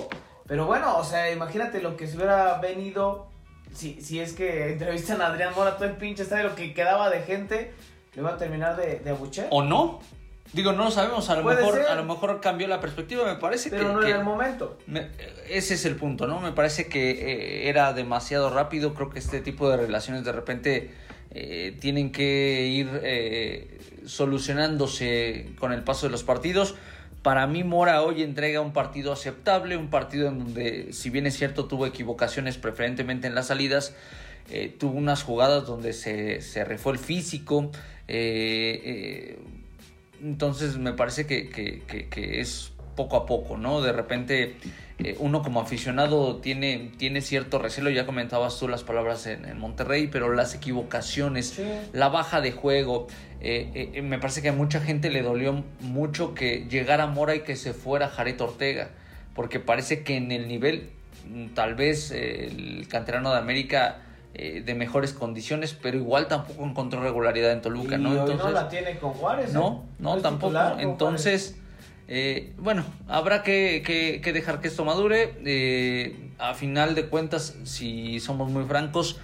pero 0.47 0.65
bueno, 0.65 0.97
o 0.97 1.03
sea, 1.03 1.31
imagínate 1.31 1.81
lo 1.81 1.97
que 1.97 2.07
se 2.07 2.17
hubiera 2.17 2.59
venido 2.59 3.27
si, 3.73 4.01
si 4.01 4.19
es 4.19 4.33
que 4.33 4.71
entrevistan 4.71 5.21
a 5.21 5.27
Adrián 5.27 5.53
Mora, 5.55 5.75
todo 5.75 5.87
el 5.87 5.97
pinche 5.97 6.23
estadio, 6.23 6.49
lo 6.49 6.55
que 6.55 6.73
quedaba 6.73 7.09
de 7.09 7.21
gente, 7.21 7.73
lo 8.15 8.23
iba 8.23 8.31
a 8.31 8.37
terminar 8.37 8.75
de, 8.75 8.99
de 8.99 9.09
abuchear. 9.09 9.47
¿O 9.51 9.63
no? 9.63 9.99
Digo, 10.53 10.71
no 10.73 10.85
lo 10.85 10.91
sabemos, 10.91 11.29
a 11.29 11.35
lo, 11.35 11.43
mejor, 11.43 11.75
ser. 11.75 11.87
a 11.87 11.95
lo 11.95 12.03
mejor 12.05 12.41
cambió 12.41 12.67
la 12.67 12.79
perspectiva, 12.81 13.23
me 13.25 13.39
parece 13.39 13.69
pero 13.69 13.87
que... 13.89 13.93
no 13.93 14.01
era 14.03 14.17
el 14.17 14.23
momento. 14.23 14.77
me- 14.87 15.07
ese 15.47 15.75
es 15.75 15.85
el 15.85 15.95
punto, 15.95 16.25
¿no? 16.25 16.39
Me 16.41 16.51
parece 16.53 16.87
que 16.87 17.11
eh, 17.11 17.69
era 17.69 17.93
demasiado 17.93 18.49
rápido, 18.49 18.93
creo 18.95 19.09
que 19.11 19.19
este 19.19 19.41
tipo 19.41 19.69
de 19.69 19.77
relaciones 19.77 20.23
de 20.23 20.31
repente 20.31 20.91
eh, 21.31 21.77
tienen 21.79 22.11
que 22.11 22.65
ir 22.67 22.89
eh, 23.03 23.77
solucionándose 24.05 25.49
con 25.59 25.71
el 25.71 25.83
paso 25.83 26.07
de 26.07 26.11
los 26.11 26.23
partidos. 26.23 26.75
Para 27.21 27.45
mí 27.47 27.63
Mora 27.63 28.01
hoy 28.01 28.23
entrega 28.23 28.61
un 28.61 28.73
partido 28.73 29.11
aceptable, 29.13 29.77
un 29.77 29.89
partido 29.89 30.29
en 30.29 30.39
donde, 30.39 30.93
si 30.93 31.09
bien 31.09 31.27
es 31.27 31.37
cierto, 31.37 31.65
tuvo 31.65 31.85
equivocaciones 31.85 32.57
preferentemente 32.57 33.27
en 33.27 33.35
las 33.35 33.47
salidas, 33.47 33.93
eh, 34.49 34.73
tuvo 34.79 34.97
unas 34.97 35.21
jugadas 35.23 35.65
donde 35.67 35.93
se, 35.93 36.41
se 36.41 36.63
refue 36.65 36.93
el 36.93 36.97
físico. 36.99 37.71
eh, 38.07 38.81
eh, 38.83 39.39
entonces 40.21 40.77
me 40.77 40.93
parece 40.93 41.25
que, 41.25 41.49
que- 41.49 41.81
que- 41.87 42.07
que 42.07 42.39
es 42.41 42.71
poco 42.95 43.15
a 43.17 43.25
poco, 43.25 43.57
¿no? 43.57 43.81
De 43.81 43.91
repente 43.93 44.55
eh, 45.01 45.15
uno 45.19 45.41
como 45.41 45.61
aficionado 45.61 46.37
tiene, 46.37 46.91
tiene 46.97 47.21
cierto 47.21 47.57
recelo, 47.57 47.89
ya 47.89 48.05
comentabas 48.05 48.59
tú 48.59 48.67
las 48.67 48.83
palabras 48.83 49.25
en, 49.27 49.45
en 49.45 49.57
Monterrey, 49.57 50.07
pero 50.11 50.33
las 50.33 50.53
equivocaciones, 50.55 51.47
Sí. 51.51 51.63
la 51.93 52.09
baja 52.09 52.41
de 52.41 52.51
juego, 52.51 53.07
eh, 53.39 53.71
eh, 53.73 53.91
eh, 53.93 54.01
me 54.01 54.19
parece 54.19 54.41
que 54.41 54.49
a 54.49 54.53
mucha 54.53 54.81
gente 54.81 55.09
le 55.09 55.21
dolió 55.21 55.63
mucho 55.79 56.33
que 56.33 56.65
llegara 56.69 57.07
Mora 57.07 57.35
y 57.35 57.41
que 57.43 57.55
se 57.55 57.71
fuera 57.73 58.09
Jared 58.09 58.41
Ortega, 58.41 58.89
porque 59.33 59.61
parece 59.61 60.03
que 60.03 60.17
en 60.17 60.33
el 60.33 60.49
nivel, 60.49 60.89
mm, 61.29 61.49
tal 61.53 61.75
vez 61.75 62.11
eh, 62.11 62.47
el 62.47 62.85
canterano 62.89 63.31
de 63.31 63.37
América 63.37 64.01
eh, 64.33 64.61
de 64.65 64.75
mejores 64.75 65.13
condiciones, 65.13 65.73
pero 65.73 65.97
igual 65.97 66.27
tampoco 66.27 66.63
encontró 66.63 67.01
regularidad 67.01 67.51
en 67.51 67.61
Toluca, 67.61 67.97
y 67.97 68.01
¿no? 68.01 68.11
Entonces, 68.11 68.37
no 68.45 68.51
la 68.51 68.69
tiene 68.69 68.97
con 68.99 69.11
Juárez. 69.13 69.49
¿eh? 69.49 69.53
no, 69.53 69.85
no, 69.99 70.15
es 70.17 70.21
tampoco. 70.23 70.53
Entonces, 70.79 71.57
eh, 72.07 72.53
bueno, 72.57 72.83
habrá 73.07 73.43
que, 73.43 73.83
que- 73.85 74.21
que 74.21 74.33
dejar 74.33 74.61
que 74.61 74.67
esto 74.67 74.85
madure. 74.85 75.35
Eh, 75.45 76.31
a 76.39 76.53
final 76.53 76.95
de 76.95 77.07
cuentas, 77.07 77.55
si 77.63 78.19
somos 78.19 78.49
muy 78.51 78.63
francos, 78.65 79.19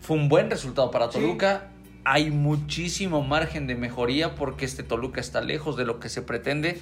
fue 0.00 0.16
un 0.16 0.28
buen 0.28 0.50
resultado 0.50 0.90
para 0.90 1.10
Sí. 1.10 1.18
Toluca. 1.20 1.68
Hay 2.04 2.30
muchísimo 2.30 3.22
margen 3.22 3.66
de 3.66 3.76
mejoría 3.76 4.34
porque 4.34 4.66
este 4.66 4.82
Toluca 4.82 5.20
está 5.20 5.40
lejos 5.40 5.76
de 5.76 5.84
lo 5.86 6.00
que 6.00 6.08
se 6.10 6.20
pretende. 6.22 6.80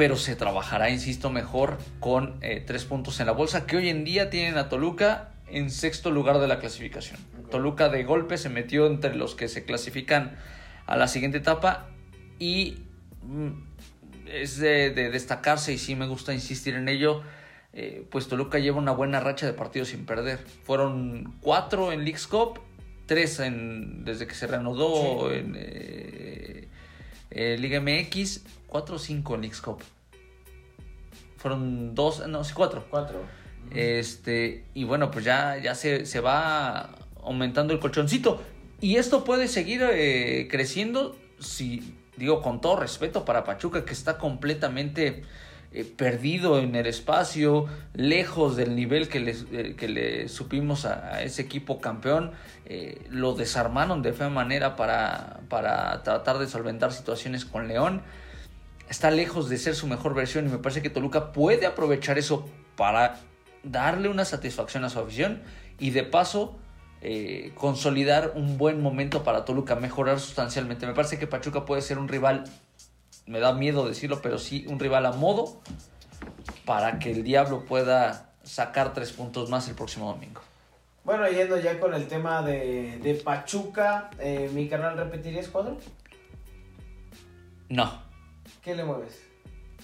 Pero 0.00 0.16
se 0.16 0.34
trabajará, 0.34 0.88
insisto, 0.88 1.28
mejor 1.30 1.76
con 2.00 2.38
eh, 2.40 2.64
tres 2.66 2.86
puntos 2.86 3.20
en 3.20 3.26
la 3.26 3.32
bolsa, 3.32 3.66
que 3.66 3.76
hoy 3.76 3.90
en 3.90 4.02
día 4.04 4.30
tienen 4.30 4.56
a 4.56 4.70
Toluca 4.70 5.32
en 5.46 5.70
sexto 5.70 6.10
lugar 6.10 6.38
de 6.38 6.48
la 6.48 6.58
clasificación. 6.58 7.18
Toluca 7.50 7.90
de 7.90 8.02
golpe 8.04 8.38
se 8.38 8.48
metió 8.48 8.86
entre 8.86 9.14
los 9.14 9.34
que 9.34 9.46
se 9.48 9.66
clasifican 9.66 10.38
a 10.86 10.96
la 10.96 11.06
siguiente 11.06 11.36
etapa 11.36 11.88
y 12.38 12.78
mm, 13.24 13.48
es 14.32 14.58
de, 14.58 14.88
de 14.88 15.10
destacarse 15.10 15.74
y 15.74 15.76
sí 15.78 15.94
me 15.96 16.06
gusta 16.06 16.32
insistir 16.32 16.76
en 16.76 16.88
ello. 16.88 17.22
eh, 17.74 18.06
pues 18.10 18.26
Toluca 18.26 18.58
lleva 18.58 18.78
una 18.78 18.92
buena 18.92 19.20
racha 19.20 19.44
de 19.44 19.52
partidos 19.52 19.88
sin 19.88 20.06
perder. 20.06 20.38
Fueron 20.64 21.34
cuatro 21.42 21.92
en 21.92 22.04
Leagues 22.04 22.26
Cup, 22.26 22.58
tres 23.04 23.38
en, 23.38 24.02
desde 24.06 24.26
que 24.26 24.34
se 24.34 24.46
reanudó 24.46 25.28
Sí. 25.30 25.36
en 25.36 25.54
eh, 25.58 26.68
eh, 27.30 27.56
Liga 27.58 27.80
MX, 27.80 28.42
cuatro 28.66 28.96
o 28.96 28.98
cinco 28.98 29.34
en 29.34 29.42
Leagues 29.42 29.60
Cup. 29.60 29.82
Fueron 31.36 31.94
dos, 31.94 32.26
no, 32.28 32.44
sí, 32.44 32.52
cuatro. 32.54 32.84
Cuatro. 32.90 33.22
Este, 33.74 34.64
y 34.74 34.84
bueno, 34.84 35.10
pues 35.10 35.24
ya, 35.24 35.56
ya 35.58 35.74
se, 35.74 36.06
se 36.06 36.20
va 36.20 36.96
aumentando 37.22 37.72
el 37.72 37.80
colchoncito. 37.80 38.42
Y 38.80 38.96
esto 38.96 39.24
puede 39.24 39.48
seguir 39.48 39.82
eh, 39.82 40.48
creciendo 40.50 41.16
si, 41.38 41.96
digo, 42.16 42.42
con 42.42 42.60
todo 42.60 42.76
respeto 42.76 43.24
para 43.24 43.44
Pachuca, 43.44 43.84
que 43.84 43.92
está 43.92 44.18
completamente 44.18 45.22
eh, 45.72 45.84
perdido 45.84 46.58
en 46.58 46.74
el 46.74 46.86
espacio, 46.86 47.66
lejos 47.94 48.56
del 48.56 48.74
nivel 48.74 49.08
que 49.08 49.20
le, 49.20 49.36
eh, 49.52 49.76
que 49.76 49.86
le 49.86 50.28
supimos 50.28 50.84
a, 50.84 51.22
ese 51.22 51.42
equipo 51.42 51.80
campeón. 51.80 52.32
Eh, 52.66 53.06
lo 53.08 53.34
desarmaron 53.34 54.02
de 54.02 54.12
fea 54.12 54.28
manera 54.30 54.74
para, 54.74 55.40
para 55.48 56.02
tratar 56.02 56.38
de 56.38 56.48
solventar 56.48 56.92
situaciones 56.92 57.44
con 57.44 57.68
León 57.68 58.02
está 58.88 59.12
lejos 59.12 59.48
de 59.48 59.58
ser 59.58 59.76
su 59.76 59.86
mejor 59.86 60.14
versión 60.14 60.46
y 60.46 60.48
me 60.48 60.58
parece 60.58 60.82
que 60.82 60.90
Toluca 60.90 61.30
puede 61.30 61.66
aprovechar 61.66 62.18
eso 62.18 62.48
para 62.76 63.20
darle 63.62 64.08
una 64.08 64.24
satisfacción 64.24 64.84
a 64.84 64.90
su 64.90 64.98
afición 64.98 65.42
y 65.78 65.90
de 65.90 66.02
paso 66.02 66.58
consolidar 67.54 68.32
un 68.34 68.58
buen 68.58 68.82
momento 68.82 69.22
para 69.22 69.44
Toluca, 69.44 69.76
mejorar 69.76 70.18
sustancialmente. 70.18 70.86
Me 70.86 70.92
parece 70.92 71.20
que 71.20 71.26
Pachuca 71.28 71.64
puede 71.64 71.82
ser 71.82 71.98
un 71.98 72.08
rival, 72.08 72.44
me 73.30 73.38
da 73.40 73.52
miedo 73.54 73.86
decirlo, 73.86 74.20
pero 74.20 74.38
sí 74.38 74.64
un 74.68 74.78
rival 74.80 75.06
a 75.06 75.12
modo 75.12 75.60
para 76.64 76.98
que 76.98 77.12
el 77.12 77.22
Diablo 77.22 77.64
pueda 77.64 78.32
sacar 78.42 78.92
tres 78.92 79.12
puntos 79.12 79.48
más 79.48 79.68
el 79.68 79.74
próximo 79.76 80.10
domingo. 80.12 80.40
Bueno, 81.04 81.26
yendo 81.28 81.56
ya 81.58 81.78
con 81.78 81.94
el 81.94 82.08
tema 82.08 82.42
de, 82.42 82.98
de 82.98 83.14
Pachuca, 83.14 84.10
eh, 84.18 84.50
mi 84.52 84.68
canal 84.68 84.96
repetiría 84.96 85.42
cuadro. 85.50 85.78
No, 87.68 88.02
¿Qué 88.64 88.74
le 88.74 88.84
mueves? 88.84 89.22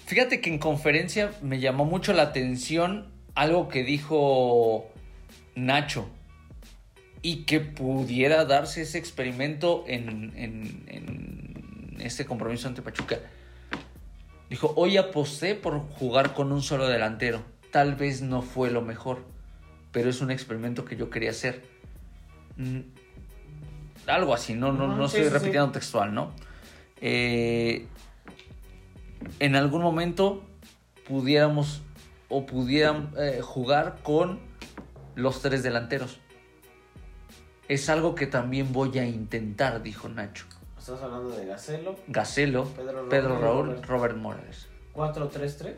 Fíjate 0.05 0.41
que 0.41 0.49
en 0.49 0.59
conferencia 0.59 1.31
me 1.41 1.59
llamó 1.59 1.85
mucho 1.85 2.13
la 2.13 2.23
atención 2.23 3.07
algo 3.33 3.69
que 3.69 3.83
dijo 3.83 4.87
Nacho 5.55 6.07
y 7.21 7.45
que 7.45 7.59
pudiera 7.61 8.45
darse 8.45 8.81
ese 8.83 8.97
experimento 8.97 9.83
en, 9.87 10.33
en- 10.35 10.83
en 10.87 11.97
este 11.99 12.25
compromiso 12.25 12.67
ante 12.67 12.81
Pachuca. 12.81 13.19
Dijo, 14.49 14.73
hoy 14.75 14.97
aposté 14.97 15.55
por 15.55 15.79
jugar 15.79 16.33
con 16.33 16.51
un 16.51 16.61
solo 16.61 16.87
delantero. 16.87 17.41
Tal 17.71 17.95
vez 17.95 18.21
no 18.21 18.41
fue 18.41 18.71
lo 18.71 18.81
mejor, 18.81 19.23
pero 19.91 20.09
es 20.09 20.21
un 20.21 20.31
experimento 20.31 20.85
que 20.85 20.95
yo 20.95 21.09
quería 21.09 21.31
hacer. 21.31 21.63
Mm, 22.55 22.79
algo 24.07 24.33
así, 24.33 24.53
no, 24.53 24.71
no, 24.71 24.87
no 24.87 25.07
sí, 25.09 25.17
estoy 25.17 25.23
sí, 25.23 25.29
sí. 25.29 25.33
repitiendo 25.33 25.71
textual, 25.71 26.13
¿no? 26.13 26.31
Eh, 27.01 27.85
en 29.39 29.55
algún 29.55 29.81
momento 29.81 30.43
pudiéramos 31.07 31.81
o 32.29 32.45
pudieran 32.45 33.11
eh, 33.17 33.39
jugar 33.41 33.99
con 34.03 34.39
los 35.15 35.41
tres 35.41 35.63
delanteros. 35.63 36.19
Es 37.67 37.89
algo 37.89 38.15
que 38.15 38.27
también 38.27 38.71
voy 38.71 38.97
a 38.97 39.05
intentar, 39.05 39.83
dijo 39.83 40.07
Nacho. 40.07 40.45
Estás 40.87 41.03
hablando 41.03 41.35
de 41.35 41.45
Gacelo, 41.45 41.97
Gacelo, 42.07 42.63
Pedro 42.63 43.09
Pedro, 43.09 43.41
Raúl 43.41 43.83
Robert. 43.83 44.15
Morales. 44.15 44.69
4-3-3. 44.95 45.73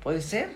¿Puede 0.00 0.22
ser? 0.22 0.50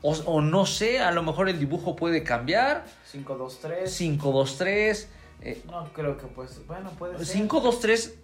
O, 0.00 0.12
o 0.24 0.40
no 0.40 0.64
sé, 0.64 1.00
a 1.00 1.10
lo 1.10 1.22
mejor 1.22 1.50
el 1.50 1.58
dibujo 1.58 1.94
puede 1.94 2.22
cambiar. 2.22 2.86
5-2-3. 3.12 4.18
5-2-3. 4.18 5.06
eh, 5.42 5.62
No 5.66 5.92
creo 5.92 6.16
que 6.16 6.26
pues. 6.28 6.66
Bueno, 6.66 6.92
puede 6.92 7.22
ser. 7.22 7.46
5-2-3 7.46 8.14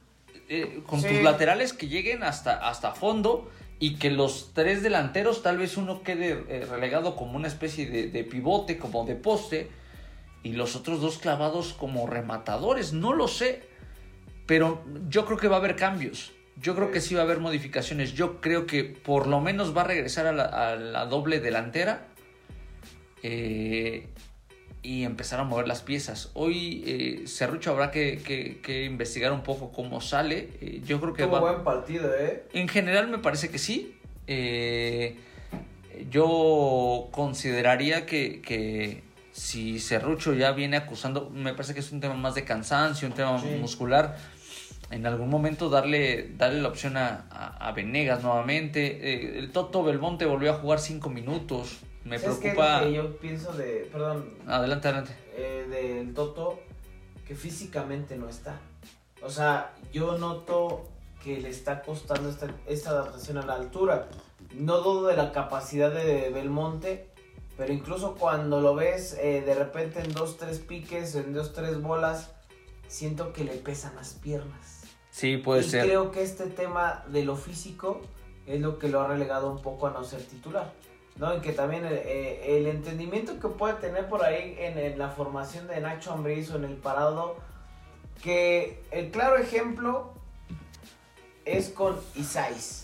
eh, 0.48 0.82
con 0.86 1.02
Sí. 1.02 1.08
tus 1.08 1.22
laterales 1.22 1.74
que 1.74 1.88
lleguen 1.88 2.22
hasta, 2.22 2.66
hasta 2.66 2.92
fondo 2.92 3.50
y 3.78 3.96
que 3.96 4.10
los 4.10 4.52
tres 4.54 4.82
delanteros, 4.82 5.42
tal 5.42 5.58
vez 5.58 5.76
uno 5.76 6.02
quede 6.02 6.42
eh, 6.48 6.64
relegado 6.70 7.16
como 7.16 7.36
una 7.36 7.48
especie 7.48 7.84
de, 7.84 8.06
de 8.08 8.24
pivote, 8.24 8.78
como 8.78 9.04
de 9.04 9.14
poste, 9.14 9.68
y 10.42 10.52
los 10.52 10.76
otros 10.76 11.00
dos 11.00 11.18
clavados 11.18 11.72
como 11.74 12.06
rematadores. 12.06 12.92
No 12.92 13.12
lo 13.12 13.28
sé, 13.28 13.62
pero 14.46 14.82
yo 15.08 15.24
creo 15.26 15.38
que 15.38 15.48
va 15.48 15.56
a 15.56 15.58
haber 15.60 15.76
cambios. 15.76 16.32
Yo 16.60 16.74
creo 16.74 16.90
que 16.90 17.00
sí 17.00 17.14
va 17.14 17.22
a 17.22 17.24
haber 17.24 17.38
modificaciones. 17.40 18.12
Yo 18.14 18.40
creo 18.40 18.66
que 18.66 18.84
por 18.84 19.26
lo 19.26 19.40
menos 19.40 19.76
va 19.76 19.82
a 19.82 19.84
regresar 19.84 20.26
a 20.26 20.32
la, 20.32 20.44
a 20.44 20.76
la 20.76 21.06
doble 21.06 21.40
delantera. 21.40 22.06
eh, 23.22 24.06
y 24.84 25.04
empezar 25.04 25.38
a 25.38 25.44
mover 25.44 25.68
las 25.68 25.80
piezas. 25.80 26.30
Hoy 26.34 26.82
eh, 26.84 27.24
Cerrucho 27.28 27.70
habrá 27.70 27.92
que, 27.92 28.18
que- 28.18 28.58
que 28.60 28.84
investigar 28.84 29.30
un 29.30 29.44
poco 29.44 29.70
cómo 29.70 30.00
sale. 30.00 30.48
Eh, 30.60 30.82
yo 30.84 31.00
creo 31.00 31.12
que 31.14 31.22
Tuvo 31.22 31.34
va- 31.34 31.52
buen 31.52 31.62
partido, 31.62 32.12
¿eh? 32.18 32.42
en 32.52 32.66
general 32.66 33.06
me 33.08 33.18
parece 33.18 33.48
que 33.48 33.58
sí. 33.58 33.94
Eh, 34.26 35.16
yo 36.10 37.08
consideraría 37.12 38.06
que, 38.06 38.42
que 38.42 39.04
si 39.32 39.78
Cerrucho 39.80 40.34
ya 40.34 40.52
viene 40.52 40.76
acusando, 40.76 41.30
me 41.30 41.52
parece 41.52 41.74
que 41.74 41.80
es 41.80 41.90
un 41.92 42.00
tema 42.00 42.14
más 42.14 42.34
de 42.34 42.44
cansancio, 42.44 43.08
un 43.08 43.14
tema 43.14 43.38
Sí. 43.40 43.46
muscular. 43.60 44.16
En 44.90 45.06
algún 45.06 45.30
momento 45.30 45.70
darle, 45.70 46.32
darle 46.36 46.60
la 46.60 46.68
opción 46.68 46.98
a, 46.98 47.26
a- 47.30 47.68
a 47.68 47.72
Venegas 47.72 48.22
nuevamente. 48.22 49.36
Eh, 49.36 49.38
el 49.38 49.50
Toto 49.50 49.82
Belmonte 49.82 50.26
volvió 50.26 50.50
a 50.50 50.54
jugar 50.54 50.80
cinco 50.80 51.08
minutos. 51.08 51.78
Me 52.04 52.18
¿Sabes 52.18 52.38
qué 52.38 52.48
es 52.48 52.54
preocupa. 52.54 52.80
que 52.82 52.92
yo 52.92 53.16
pienso 53.16 53.52
de. 53.54 53.88
Perdón, 53.90 54.34
Adelante, 54.46 54.88
adelante. 54.88 55.16
eh, 55.34 55.66
del 55.70 56.12
Toto 56.14 56.60
que 57.26 57.34
físicamente 57.34 58.16
no 58.16 58.28
está. 58.28 58.60
O 59.22 59.30
sea, 59.30 59.72
yo 59.92 60.18
noto 60.18 60.88
que 61.24 61.40
le 61.40 61.48
está 61.48 61.80
costando 61.82 62.28
esta, 62.28 62.48
esta 62.66 62.90
adaptación 62.90 63.38
a 63.38 63.46
la 63.46 63.54
altura. 63.54 64.08
No 64.54 64.78
dudo 64.80 65.06
de 65.06 65.16
la 65.16 65.32
capacidad 65.32 65.90
de 65.94 66.28
Belmonte, 66.30 67.08
pero 67.62 67.74
incluso 67.74 68.16
cuando 68.16 68.60
lo 68.60 68.74
ves 68.74 69.16
eh, 69.20 69.40
de 69.46 69.54
repente 69.54 70.00
en 70.00 70.12
dos, 70.12 70.36
tres 70.36 70.58
piques, 70.58 71.14
en 71.14 71.32
dos, 71.32 71.52
tres 71.52 71.80
bolas, 71.80 72.32
siento 72.88 73.32
que 73.32 73.44
le 73.44 73.52
pesan 73.52 73.94
las 73.94 74.14
piernas. 74.14 74.82
Sí, 75.12 75.36
puede 75.36 75.60
y 75.60 75.70
ser. 75.70 75.86
creo 75.86 76.10
que 76.10 76.22
este 76.22 76.46
tema 76.46 77.04
de 77.06 77.24
lo 77.24 77.36
físico 77.36 78.00
es 78.46 78.60
lo 78.60 78.80
que 78.80 78.88
lo 78.88 79.00
ha 79.00 79.06
relegado 79.06 79.48
un 79.48 79.62
poco 79.62 79.86
a 79.86 79.90
no 79.92 80.02
ser 80.02 80.22
titular. 80.22 80.72
¿no? 81.16 81.36
Y 81.36 81.40
que 81.40 81.52
también 81.52 81.84
el, 81.84 81.92
eh, 81.92 82.58
el 82.58 82.66
entendimiento 82.66 83.38
que 83.38 83.46
puede 83.46 83.74
tener 83.74 84.08
por 84.08 84.24
ahí 84.24 84.56
en, 84.58 84.76
en 84.76 84.98
la 84.98 85.10
formación 85.10 85.68
de 85.68 85.80
Nacho 85.80 86.12
Ambriz 86.12 86.50
o 86.50 86.56
en 86.56 86.64
el 86.64 86.76
parado, 86.76 87.36
que 88.24 88.82
el 88.90 89.12
claro 89.12 89.36
ejemplo 89.36 90.14
es 91.44 91.68
con 91.68 91.96
Isais. 92.16 92.81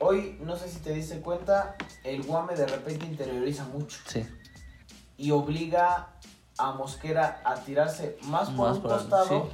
Hoy, 0.00 0.38
no 0.44 0.56
sé 0.56 0.68
si 0.68 0.78
te 0.78 0.92
diste 0.92 1.20
cuenta, 1.20 1.76
el 2.04 2.22
Guame 2.22 2.54
de 2.54 2.66
repente 2.66 3.04
interioriza 3.06 3.64
mucho 3.64 3.98
Sí. 4.06 4.24
y 5.16 5.32
obliga 5.32 6.10
a 6.56 6.72
Mosquera 6.72 7.40
a 7.44 7.56
tirarse 7.56 8.16
más 8.22 8.50
por 8.50 8.68
Más 8.68 8.76
un 8.76 8.82
costado, 8.82 9.50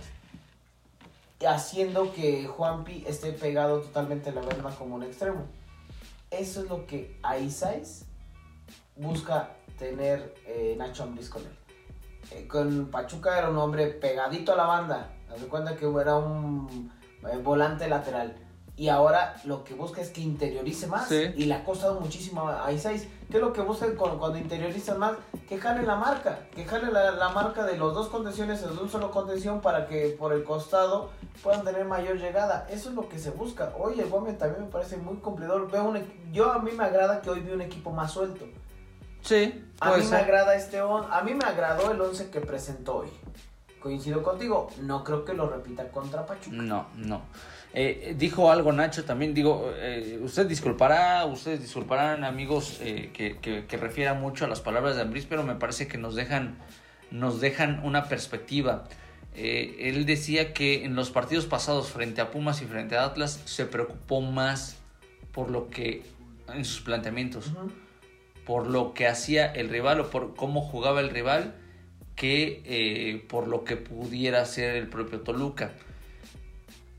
haciendo 1.47 2.13
que 2.13 2.47
Juanpi 2.47 3.05
esté 3.07 3.33
pegado 3.33 3.81
totalmente 3.81 4.31
a 4.31 4.33
la 4.33 4.43
verna 4.43 4.71
como 4.71 4.97
un 4.97 5.03
extremo. 5.03 5.47
Eso 6.31 6.63
es 6.63 6.69
lo 6.69 6.87
que 6.87 7.19
Aizais 7.23 8.05
busca 8.97 9.57
tener 9.79 10.35
eh, 10.47 10.75
Nacho 10.79 11.05
Ambriz 11.05 11.29
con 11.29 11.43
él. 11.43 11.59
Eh, 12.31 12.47
con 12.47 12.87
Pachuca 12.91 13.39
era 13.39 13.51
un 13.51 13.59
hombre 13.59 13.87
pegadito 13.89 14.53
a 14.53 14.57
la 14.57 14.65
banda, 14.65 15.11
haz 15.31 15.43
cuenta 15.45 15.77
que 15.77 15.87
era 16.01 16.17
un 16.17 16.93
eh, 17.31 17.37
volante 17.39 17.89
lateral. 17.89 18.37
Y 18.77 18.89
ahora 18.89 19.37
lo 19.45 19.63
que 19.63 19.73
busca 19.75 20.01
es 20.01 20.11
que 20.11 20.21
interiorice 20.21 20.89
más. 20.89 21.07
Sí. 21.09 21.33
Y 21.37 21.45
le 21.45 21.55
ha 21.55 21.63
costado 21.65 22.01
muchísimo 22.01 22.49
a 22.49 22.73
Isais. 22.73 23.07
¿Qué 23.31 23.37
es 23.37 23.41
lo 23.41 23.53
que 23.53 23.61
busca 23.61 23.87
con- 23.95 24.19
cuando 24.19 24.37
interiorizan 24.37 24.99
más? 24.99 25.13
Que 25.49 25.59
jale 25.59 25.85
la 25.85 25.95
marca. 25.95 26.41
Que 26.55 26.65
jale 26.65 26.91
la, 26.91 27.13
la 27.13 27.29
marca 27.29 27.65
de 27.65 27.77
los 27.77 27.95
dos 27.95 28.09
contenciones 28.09 28.63
de 28.63 28.69
un 28.83 28.89
solo 28.91 29.13
contención 29.13 29.61
para 29.61 29.87
que 29.87 30.17
por 30.19 30.33
el 30.33 30.43
costado 30.43 31.11
puedan 31.43 31.65
tener 31.65 31.85
mayor 31.85 32.17
llegada. 32.19 32.67
Eso 32.69 32.89
es 32.89 32.97
lo 32.97 33.09
que 33.09 33.21
se 33.21 33.31
busca. 33.31 33.73
Oye, 33.79 34.03
el 34.03 34.09
Gómez 34.11 34.39
también 34.39 34.65
me 34.65 34.71
parece 34.71 34.97
muy 34.97 35.17
cumplidor. 35.19 35.71
Veo 35.71 35.85
un, 35.85 36.03
yo 36.33 36.51
a 36.53 36.59
mí 36.59 36.73
me 36.73 36.83
agrada 36.85 37.23
que 37.23 37.31
hoy 37.31 37.41
vi 37.41 37.53
un 37.53 37.61
equipo 37.63 37.93
más 37.93 38.11
suelto. 38.11 38.45
Sí, 39.23 39.65
A 39.81 39.97
mí 39.97 40.03
me 40.11 40.17
agrada 40.17 40.55
este 40.57 40.83
on- 40.83 41.07
a 41.13 41.23
mí 41.23 41.33
me 41.33 41.45
agradó 41.45 41.93
el 41.93 42.01
11 42.01 42.29
que 42.29 42.41
presentó 42.41 42.97
hoy. 42.97 43.09
Coincido 43.81 44.23
contigo, 44.23 44.69
no 44.81 45.05
creo 45.05 45.25
que 45.25 45.33
lo 45.35 45.49
repita 45.49 45.89
contra 45.91 46.27
Pachuca. 46.27 46.57
No, 46.57 46.87
no. 46.97 47.23
Eh, 47.77 48.15
dijo 48.17 48.53
algo 48.53 48.73
Nacho 48.73 49.05
también, 49.05 49.35
digo, 49.35 49.73
eh, 49.77 50.21
usted 50.23 50.47
disculpará, 50.47 51.25
ustedes 51.25 51.61
disculparán 51.61 52.23
amigos 52.23 52.79
eh, 52.81 53.11
que, 53.13 53.39
que, 53.39 53.67
que 53.67 53.77
refieran 53.77 54.21
mucho 54.21 54.45
a 54.45 54.49
las 54.49 54.61
palabras 54.61 54.95
de 54.95 55.03
Ambris, 55.03 55.27
pero 55.27 55.43
me 55.43 55.57
parece 55.57 55.89
que 55.89 55.99
nos 55.99 56.15
dejan, 56.15 56.57
nos 57.11 57.41
dejan 57.41 57.81
una 57.85 58.09
perspectiva. 58.09 58.85
Eh, 59.37 59.89
él 59.89 60.07
decía 60.07 60.53
que 60.53 60.85
en 60.85 60.95
los 60.95 61.11
partidos 61.11 61.47
pasados 61.47 61.91
frente 61.91 62.21
a 62.21 62.31
Pumas 62.31 62.63
y 62.63 62.67
frente 62.67 62.97
a 62.97 63.05
Atlas 63.05 63.43
se 63.45 63.67
preocupó 63.67 64.21
más 64.21 64.77
por 65.33 65.51
lo 65.51 65.71
que 65.71 66.05
en 66.53 66.65
sus 66.65 66.83
planteamientos, 66.83 67.51
por 68.47 68.69
lo 68.69 68.95
que 68.95 69.09
hacía 69.09 69.47
el 69.47 69.71
rival 69.71 70.01
o 70.01 70.11
por 70.11 70.37
cómo 70.37 70.61
jugaba 70.61 71.01
el 71.01 71.11
rival 71.11 71.57
que 72.15 72.63
eh, 72.65 73.25
por 73.29 73.49
lo 73.49 73.65
que 73.65 73.77
pudiera 73.77 74.41
hacer 74.41 74.77
el 74.77 74.87
propio 74.87 75.21
Toluca. 75.21 75.73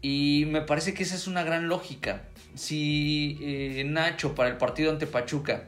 Y 0.08 0.46
me 0.46 0.62
parece 0.62 0.94
que 0.94 1.02
esa 1.02 1.16
es 1.16 1.26
una 1.26 1.44
gran 1.44 1.68
lógica. 1.68 2.22
Si 2.54 3.40
eh, 3.42 3.84
Nacho 3.88 4.36
para 4.36 4.50
el 4.50 4.58
partido 4.58 4.92
ante 4.92 5.08
Pachuca 5.08 5.64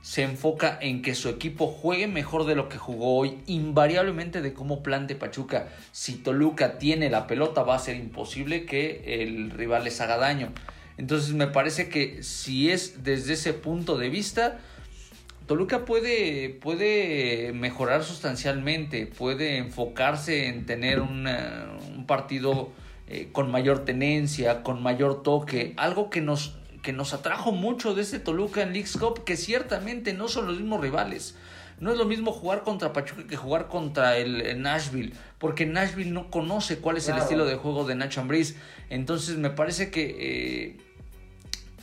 se 0.00 0.22
enfoca 0.22 0.78
en 0.80 1.02
que 1.02 1.14
su 1.14 1.28
equipo 1.28 1.66
juegue 1.66 2.06
mejor 2.06 2.46
de 2.46 2.54
lo 2.54 2.70
que 2.70 2.78
jugó 2.78 3.18
hoy, 3.18 3.36
invariablemente 3.46 4.40
de 4.40 4.54
cómo 4.54 4.82
plante 4.82 5.14
Pachuca, 5.14 5.68
si 5.92 6.14
Toluca 6.14 6.78
tiene 6.78 7.10
la 7.10 7.26
pelota 7.26 7.64
va 7.64 7.74
a 7.74 7.78
ser 7.78 7.96
imposible 7.96 8.64
que 8.64 9.24
el 9.24 9.50
rival 9.50 9.84
les 9.84 10.00
haga 10.00 10.16
daño. 10.16 10.54
Entonces 10.96 11.34
me 11.34 11.48
parece 11.48 11.90
que 11.90 12.22
si 12.22 12.70
es 12.70 13.04
desde 13.04 13.34
ese 13.34 13.52
punto 13.52 13.98
de 13.98 14.08
vista, 14.08 14.58
Toluca 15.46 15.84
puede, 15.84 16.48
puede 16.48 17.52
mejorar 17.52 18.04
sustancialmente, 18.04 19.04
puede 19.04 19.58
enfocarse 19.58 20.46
en 20.46 20.64
tener 20.64 21.02
un 21.02 22.06
partido 22.06 22.72
eh, 23.06 23.28
con 23.32 23.50
mayor 23.50 23.84
tenencia, 23.84 24.62
con 24.62 24.82
mayor 24.82 25.22
toque, 25.22 25.74
algo 25.76 26.10
que 26.10 26.20
nos, 26.20 26.56
que 26.82 26.92
nos 26.92 27.14
atrajo 27.14 27.52
mucho 27.52 27.94
de 27.94 28.02
este 28.02 28.18
Toluca 28.18 28.62
en 28.62 28.72
League's 28.72 28.96
Cup, 28.96 29.24
que 29.24 29.36
ciertamente 29.36 30.14
no 30.14 30.28
son 30.28 30.46
los 30.46 30.56
mismos 30.56 30.80
rivales. 30.80 31.36
No 31.80 31.90
es 31.90 31.98
lo 31.98 32.04
mismo 32.04 32.30
jugar 32.30 32.62
contra 32.62 32.92
Pachuca 32.92 33.26
que 33.26 33.36
jugar 33.36 33.66
contra 33.66 34.16
el, 34.16 34.40
el 34.40 34.62
Nashville, 34.62 35.14
porque 35.38 35.66
Nashville 35.66 36.12
no 36.12 36.30
conoce 36.30 36.78
cuál 36.78 36.96
es 36.96 37.08
el 37.08 37.18
estilo 37.18 37.44
de 37.44 37.56
juego 37.56 37.84
de 37.84 37.96
Nacho 37.96 38.20
Ambriz. 38.20 38.56
Entonces 38.88 39.36
me 39.36 39.50
parece 39.50 39.90
que 39.90 40.16
eh, 40.20 40.76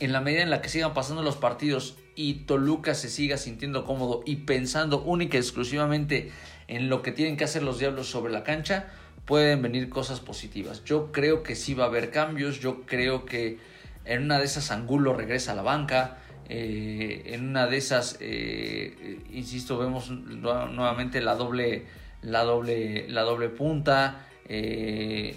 en 0.00 0.12
la 0.12 0.22
medida 0.22 0.42
en 0.42 0.50
la 0.50 0.62
que 0.62 0.70
sigan 0.70 0.94
pasando 0.94 1.22
los 1.22 1.36
partidos 1.36 1.96
y 2.16 2.34
Toluca 2.46 2.94
se 2.94 3.08
siga 3.08 3.36
sintiendo 3.36 3.84
cómodo 3.84 4.22
y 4.24 4.36
pensando 4.36 5.02
única 5.02 5.36
y 5.36 5.40
exclusivamente 5.40 6.32
en 6.68 6.88
lo 6.88 7.02
que 7.02 7.12
tienen 7.12 7.36
que 7.36 7.44
hacer 7.44 7.62
los 7.62 7.78
diablos 7.78 8.08
sobre 8.08 8.32
la 8.32 8.42
cancha, 8.42 8.90
pueden 9.24 9.62
venir 9.62 9.88
cosas 9.88 10.20
positivas. 10.20 10.84
Yo 10.84 11.12
creo 11.12 11.42
que 11.42 11.54
sí 11.54 11.74
va 11.74 11.84
a 11.84 11.86
haber 11.88 12.10
cambios, 12.10 12.60
yo 12.60 12.82
creo 12.86 13.24
que 13.24 13.58
en 14.04 14.24
una 14.24 14.38
de 14.38 14.44
esas 14.44 14.70
Angulo 14.70 15.14
regresa 15.14 15.52
a 15.52 15.54
la 15.54 15.62
banca, 15.62 16.18
eh, 16.48 17.22
en 17.26 17.48
una 17.48 17.66
de 17.66 17.76
esas, 17.76 18.16
eh, 18.20 19.20
insisto, 19.32 19.78
vemos 19.78 20.10
nu- 20.10 20.66
nuevamente 20.66 21.20
la 21.20 21.36
doble, 21.36 21.86
la 22.22 22.42
doble, 22.42 23.08
la 23.08 23.22
doble 23.22 23.48
punta. 23.50 24.26
eh, 24.48 25.36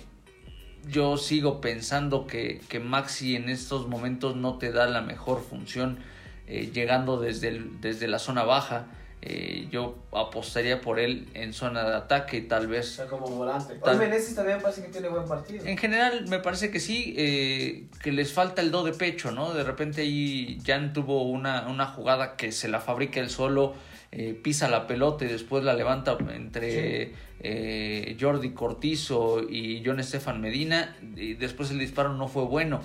yo 0.89 1.17
sigo 1.17 1.61
pensando 1.61 2.25
que, 2.27 2.59
que 2.67 2.79
Maxi 2.79 3.35
en 3.35 3.47
estos 3.47 3.87
momentos 3.87 4.35
no 4.35 4.57
te 4.57 4.71
da 4.71 4.87
la 4.87 5.01
mejor 5.01 5.41
función 5.41 5.99
llegando 6.47 7.19
desde, 7.19 7.49
el- 7.49 7.79
desde 7.79 8.07
la 8.07 8.19
zona 8.19 8.43
baja. 8.43 8.87
Eh, 9.25 9.69
yo 9.71 9.95
apostaría 10.12 10.81
por 10.81 10.99
él 10.99 11.29
en 11.33 11.53
zona 11.53 11.88
de 11.89 11.95
ataque 11.95 12.38
y 12.38 12.41
tal 12.41 12.65
O 12.65 12.69
vez... 12.69 12.89
sea, 12.95 13.05
como 13.07 13.25
volante. 13.27 13.75
Tal- 13.75 13.97
Meneses 13.97 14.36
también 14.36 14.59
parece 14.62 14.81
que 14.83 14.89
tiene 14.89 15.07
buen 15.07 15.25
partido. 15.25 15.65
En 15.65 15.77
general 15.77 16.27
me 16.27 16.39
parece 16.39 16.71
que 16.71 16.81
sí, 16.81 17.13
eh, 17.15 17.86
que 18.03 18.12
les 18.12 18.33
falta 18.33 18.62
el 18.62 18.69
do 18.71 18.83
de 18.83 18.91
pecho, 18.91 19.31
¿no? 19.31 19.53
De 19.53 19.63
repente 19.63 20.01
ahí 20.01 20.59
Jan 20.65 20.91
tuvo 20.91 21.23
una, 21.23 21.67
una 21.69 21.86
jugada 21.86 22.36
que 22.36 22.51
se 22.51 22.67
la 22.67 22.81
fabrica 22.81 23.21
él 23.21 23.29
solo, 23.29 23.75
eh, 24.12 24.33
pisa 24.43 24.67
la 24.67 24.88
pelota 24.88 25.23
y 25.23 25.29
después 25.29 25.63
la 25.63 25.73
levanta 25.73 26.17
entre 26.36 27.13
eh, 27.39 28.17
Jordi 28.19 28.51
Cortizo 28.51 29.41
y 29.49 29.81
John 29.86 30.01
Estefan 30.01 30.41
Medina 30.41 30.97
y 31.15 31.36
después 31.36 31.71
el 31.71 31.79
disparo 31.79 32.13
no 32.13 32.27
fue 32.27 32.43
bueno. 32.43 32.81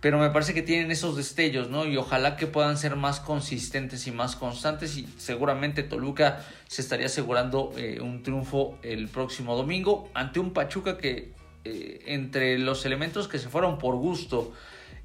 Pero 0.00 0.18
me 0.18 0.30
parece 0.30 0.54
que 0.54 0.62
tienen 0.62 0.92
esos 0.92 1.16
destellos, 1.16 1.70
¿no? 1.70 1.84
Y 1.84 1.96
ojalá 1.96 2.36
que 2.36 2.46
puedan 2.46 2.76
ser 2.78 2.94
más 2.94 3.18
consistentes 3.18 4.06
y 4.06 4.12
más 4.12 4.36
constantes. 4.36 4.96
Y 4.96 5.08
seguramente 5.18 5.82
Toluca 5.82 6.44
se 6.68 6.82
estaría 6.82 7.06
asegurando 7.06 7.72
eh, 7.76 8.00
un 8.00 8.22
triunfo 8.22 8.78
el 8.82 9.08
próximo 9.08 9.56
domingo 9.56 10.08
ante 10.14 10.38
un 10.38 10.52
Pachuca 10.52 10.98
que 10.98 11.32
eh, 11.64 12.02
entre 12.06 12.58
los 12.58 12.86
elementos 12.86 13.26
que 13.26 13.38
se 13.38 13.48
fueron 13.48 13.78
por 13.78 13.96
gusto 13.96 14.52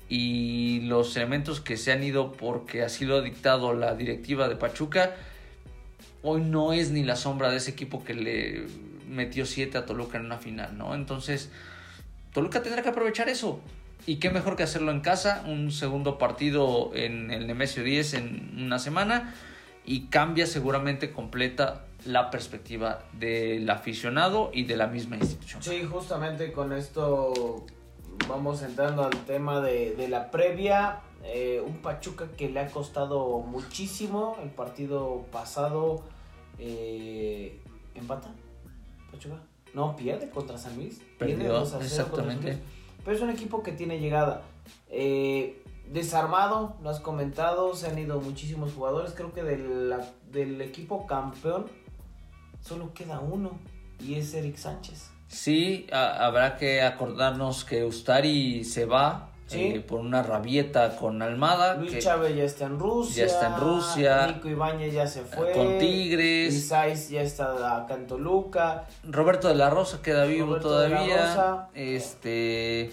y 0.09 0.81
los 0.81 1.17
elementos 1.17 1.59
que 1.59 1.75
se 1.75 1.91
han 1.91 2.03
ido 2.03 2.31
porque 2.33 2.83
así 2.83 3.03
lo 3.03 3.17
ha 3.17 3.21
dictado 3.21 3.73
la 3.73 3.95
directiva 3.95 4.47
de 4.47 4.55
Pachuca, 4.55 5.15
hoy 6.21 6.41
no 6.41 6.71
es 6.71 6.91
ni 6.91 7.03
la 7.03 7.15
sombra 7.15 7.49
de 7.49 7.57
ese 7.57 7.71
equipo 7.71 8.03
que 8.03 8.13
le 8.13 8.67
metió 9.09 9.45
7 9.47 9.77
a 9.77 9.85
Toluca 9.85 10.19
en 10.19 10.25
una 10.25 10.37
final, 10.37 10.77
¿no? 10.77 10.93
Entonces, 10.93 11.49
Toluca 12.31 12.61
tendrá 12.61 12.83
que 12.83 12.89
aprovechar 12.89 13.27
eso. 13.29 13.59
Y 14.05 14.17
qué 14.17 14.29
mejor 14.29 14.55
que 14.55 14.63
hacerlo 14.63 14.91
en 14.91 14.99
casa, 14.99 15.43
un 15.47 15.71
segundo 15.71 16.17
partido 16.17 16.91
en 16.93 17.31
el 17.31 17.47
Nemesio 17.47 17.83
10 17.83 18.13
en 18.15 18.63
una 18.65 18.79
semana 18.79 19.33
y 19.85 20.07
cambia 20.07 20.45
seguramente 20.45 21.11
completa 21.11 21.85
la 22.05 22.29
perspectiva 22.29 23.05
del 23.13 23.69
aficionado 23.69 24.51
y 24.53 24.65
de 24.65 24.75
la 24.75 24.87
misma 24.87 25.15
institución. 25.17 25.63
Sí, 25.63 25.83
justamente 25.83 26.51
con 26.51 26.73
esto 26.73 27.65
vamos 28.27 28.61
entrando 28.61 29.05
al 29.05 29.25
tema 29.25 29.61
de, 29.61 29.95
de 29.95 30.07
la 30.07 30.31
previa. 30.31 30.99
Eh, 31.23 31.63
un 31.65 31.77
Pachuca 31.77 32.27
que 32.37 32.49
le 32.49 32.59
ha 32.59 32.67
costado 32.67 33.39
muchísimo 33.39 34.37
el 34.43 34.49
partido 34.49 35.25
pasado. 35.31 36.03
Eh, 36.59 37.61
¿Empata? 37.95 38.29
¿Pachuca? 39.11 39.37
No, 39.73 39.95
pierde 39.95 40.29
contra 40.29 40.57
San 40.57 40.75
Luis. 40.75 41.01
Pierde 41.17 41.35
Perdió, 41.35 41.53
2 41.53 41.61
a 41.61 41.65
0 41.65 41.79
contra 41.79 41.87
exactamente. 41.87 42.47
San 42.53 42.61
Luis. 42.61 42.82
Pero 43.03 43.15
es 43.15 43.21
un 43.21 43.29
equipo 43.29 43.63
que 43.63 43.71
tiene 43.71 43.99
llegada. 43.99 44.43
Eh, 44.89 45.63
desarmado, 45.87 46.75
lo 46.81 46.89
has 46.89 46.99
comentado, 46.99 47.75
se 47.75 47.87
han 47.87 47.99
ido 47.99 48.19
muchísimos 48.21 48.73
jugadores. 48.73 49.13
Creo 49.13 49.33
que 49.33 49.43
del 49.43 50.61
equipo 50.61 51.05
campeón 51.05 51.65
solo 52.61 52.93
queda 52.93 53.19
uno 53.19 53.59
y 53.99 54.15
es 54.15 54.33
Eric 54.33 54.57
Sánchez. 54.57 55.09
Sí, 55.27 55.87
habrá 55.91 56.57
que 56.57 56.81
acordarnos 56.81 57.65
que 57.65 57.83
Ustari 57.83 58.63
se 58.63 58.85
va 58.85 59.32
Sí. 59.45 59.73
eh, 59.75 59.79
por 59.81 59.99
una 59.99 60.23
rabieta 60.23 60.95
con 60.95 61.21
Almada. 61.21 61.75
Luis 61.75 61.91
que- 61.91 61.99
Chávez 61.99 62.35
ya 62.35 62.43
está 62.43 62.65
en 62.65 62.79
Rusia. 62.79 63.25
Ya 63.25 63.31
está 63.31 63.47
en 63.47 63.57
Rusia. 63.59 64.27
Nico 64.27 64.47
Ibáñez 64.49 64.93
ya 64.93 65.05
se 65.05 65.21
fue. 65.21 65.51
Con 65.51 65.77
Tigres. 65.77 66.53
Isais 66.53 67.09
ya 67.09 67.21
está 67.21 67.77
acá 67.83 67.95
en 67.95 68.07
Toluca. 68.07 68.85
Roberto 69.03 69.49
de 69.49 69.55
la 69.55 69.69
Rosa 69.69 70.01
queda 70.01 70.25
vivo 70.25 70.47
Roberto 70.47 70.79
de 70.79 70.89
la 70.89 70.95
todavía. 70.95 71.17
Rosa. 71.27 71.69
Este. 71.75 72.81
eh, 72.85 72.91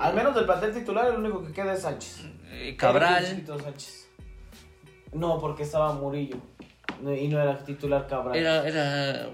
Al 0.00 0.14
menos 0.14 0.34
del 0.34 0.44
plantel 0.46 0.72
titular, 0.72 1.06
el 1.12 1.16
único 1.18 1.44
que 1.44 1.52
queda 1.52 1.74
es 1.74 1.82
Sánchez. 1.82 2.24
eh, 2.50 2.76
Cabral. 2.76 3.44
Sánchez. 3.46 4.08
No, 5.12 5.38
porque 5.40 5.64
estaba 5.64 5.92
Murillo. 5.92 6.36
Y 7.02 7.28
no 7.28 7.40
era 7.40 7.58
titular 7.58 8.06
Cabral. 8.06 8.36
Era, 8.36 8.66
era. 8.66 9.28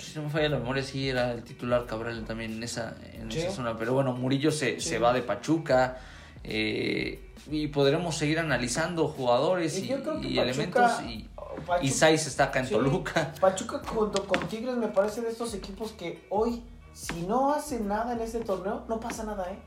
Si 0.00 0.16
no 0.18 0.24
me 0.24 0.30
falla 0.30 0.48
la 0.48 0.58
memoria, 0.58 0.82
sí 0.82 1.08
era 1.08 1.32
el 1.32 1.42
titular 1.44 1.86
Cabral 1.86 2.24
también 2.24 2.52
en 2.52 2.62
esa, 2.62 2.96
en 3.14 3.30
Sí. 3.30 3.38
esa 3.40 3.50
zona. 3.52 3.76
Pero 3.76 3.92
bueno, 3.94 4.12
Murillo 4.12 4.50
se, 4.50 4.80
Sí. 4.80 4.88
se 4.90 4.98
va 4.98 5.12
de 5.12 5.22
Pachuca. 5.22 5.98
eh, 6.42 7.32
y 7.50 7.66
podremos 7.68 8.16
seguir 8.16 8.38
analizando 8.38 9.08
jugadores 9.08 9.78
y, 9.78 9.88
Pachuca- 9.88 10.20
elementos. 10.26 10.92
Y, 11.06 11.28
Pachuca- 11.36 11.82
y 11.82 11.88
Saiz 11.90 12.26
está 12.26 12.44
acá 12.44 12.60
en 12.60 12.66
Sí, 12.66 12.72
Toluca. 12.74 13.34
Pachuca 13.38 13.82
junto 13.86 14.26
con 14.26 14.48
Tigres 14.48 14.74
me 14.76 14.88
parece 14.88 15.20
de 15.20 15.28
estos 15.28 15.52
equipos 15.52 15.92
que 15.92 16.24
hoy, 16.30 16.62
si 16.94 17.22
no 17.26 17.52
hacen 17.52 17.88
nada 17.88 18.14
en 18.14 18.20
este 18.22 18.40
torneo, 18.40 18.84
no 18.88 19.00
pasa 19.00 19.24
nada, 19.24 19.50
¿eh? 19.52 19.58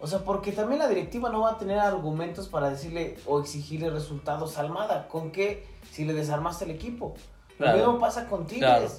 O 0.00 0.06
sea, 0.06 0.20
porque 0.20 0.52
también 0.52 0.78
la 0.78 0.88
directiva 0.88 1.28
no 1.30 1.40
va 1.40 1.52
a 1.52 1.58
tener 1.58 1.78
argumentos 1.80 2.46
para 2.48 2.70
decirle 2.70 3.16
o 3.26 3.40
exigirle 3.40 3.90
resultados 3.90 4.56
a 4.56 4.60
Almada. 4.60 5.08
¿Con 5.08 5.32
qué? 5.32 5.66
Si 5.90 6.04
le 6.04 6.12
desarmaste 6.12 6.66
el 6.66 6.70
equipo. 6.70 7.16
Claro. 7.56 7.78
Lo 7.78 7.84
mismo 7.86 8.00
pasa 8.00 8.28
con 8.28 8.46
Tigres. 8.46 8.60
Claro. 8.68 8.90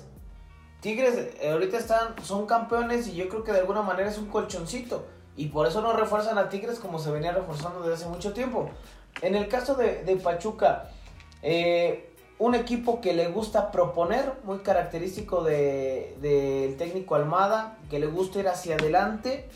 Tigres 0.85 1.15
eh, 1.41 1.49
ahorita 1.49 1.79
están, 1.79 2.13
son 2.21 2.45
campeones 2.45 3.07
y 3.07 3.15
yo 3.15 3.27
creo 3.27 3.43
que 3.43 3.51
de 3.51 3.61
alguna 3.61 3.81
manera 3.81 4.07
es 4.07 4.19
un 4.19 4.27
colchoncito. 4.27 5.07
Y 5.35 5.47
por 5.47 5.65
eso 5.65 5.81
no 5.81 5.93
refuerzan 5.93 6.37
a 6.37 6.47
Tigres 6.47 6.77
como 6.77 6.99
se 6.99 7.09
venía 7.09 7.31
reforzando 7.31 7.79
desde 7.79 7.95
hace 7.95 8.05
mucho 8.05 8.33
tiempo. 8.33 8.69
En 9.23 9.33
el 9.33 9.47
caso 9.47 9.73
de, 9.73 10.19
Pachuca, 10.23 10.91
eh, 11.41 12.13
un 12.37 12.53
equipo 12.53 13.01
que 13.01 13.15
le 13.15 13.29
gusta 13.29 13.71
proponer, 13.71 14.33
muy 14.43 14.59
característico 14.59 15.43
del 15.43 16.21
de, 16.21 16.61
del 16.61 16.77
técnico 16.77 17.15
Almada, 17.15 17.79
que 17.89 17.97
le 17.97 18.05
gusta 18.05 18.41
ir 18.41 18.47
hacia 18.47 18.75
adelante, 18.75 19.49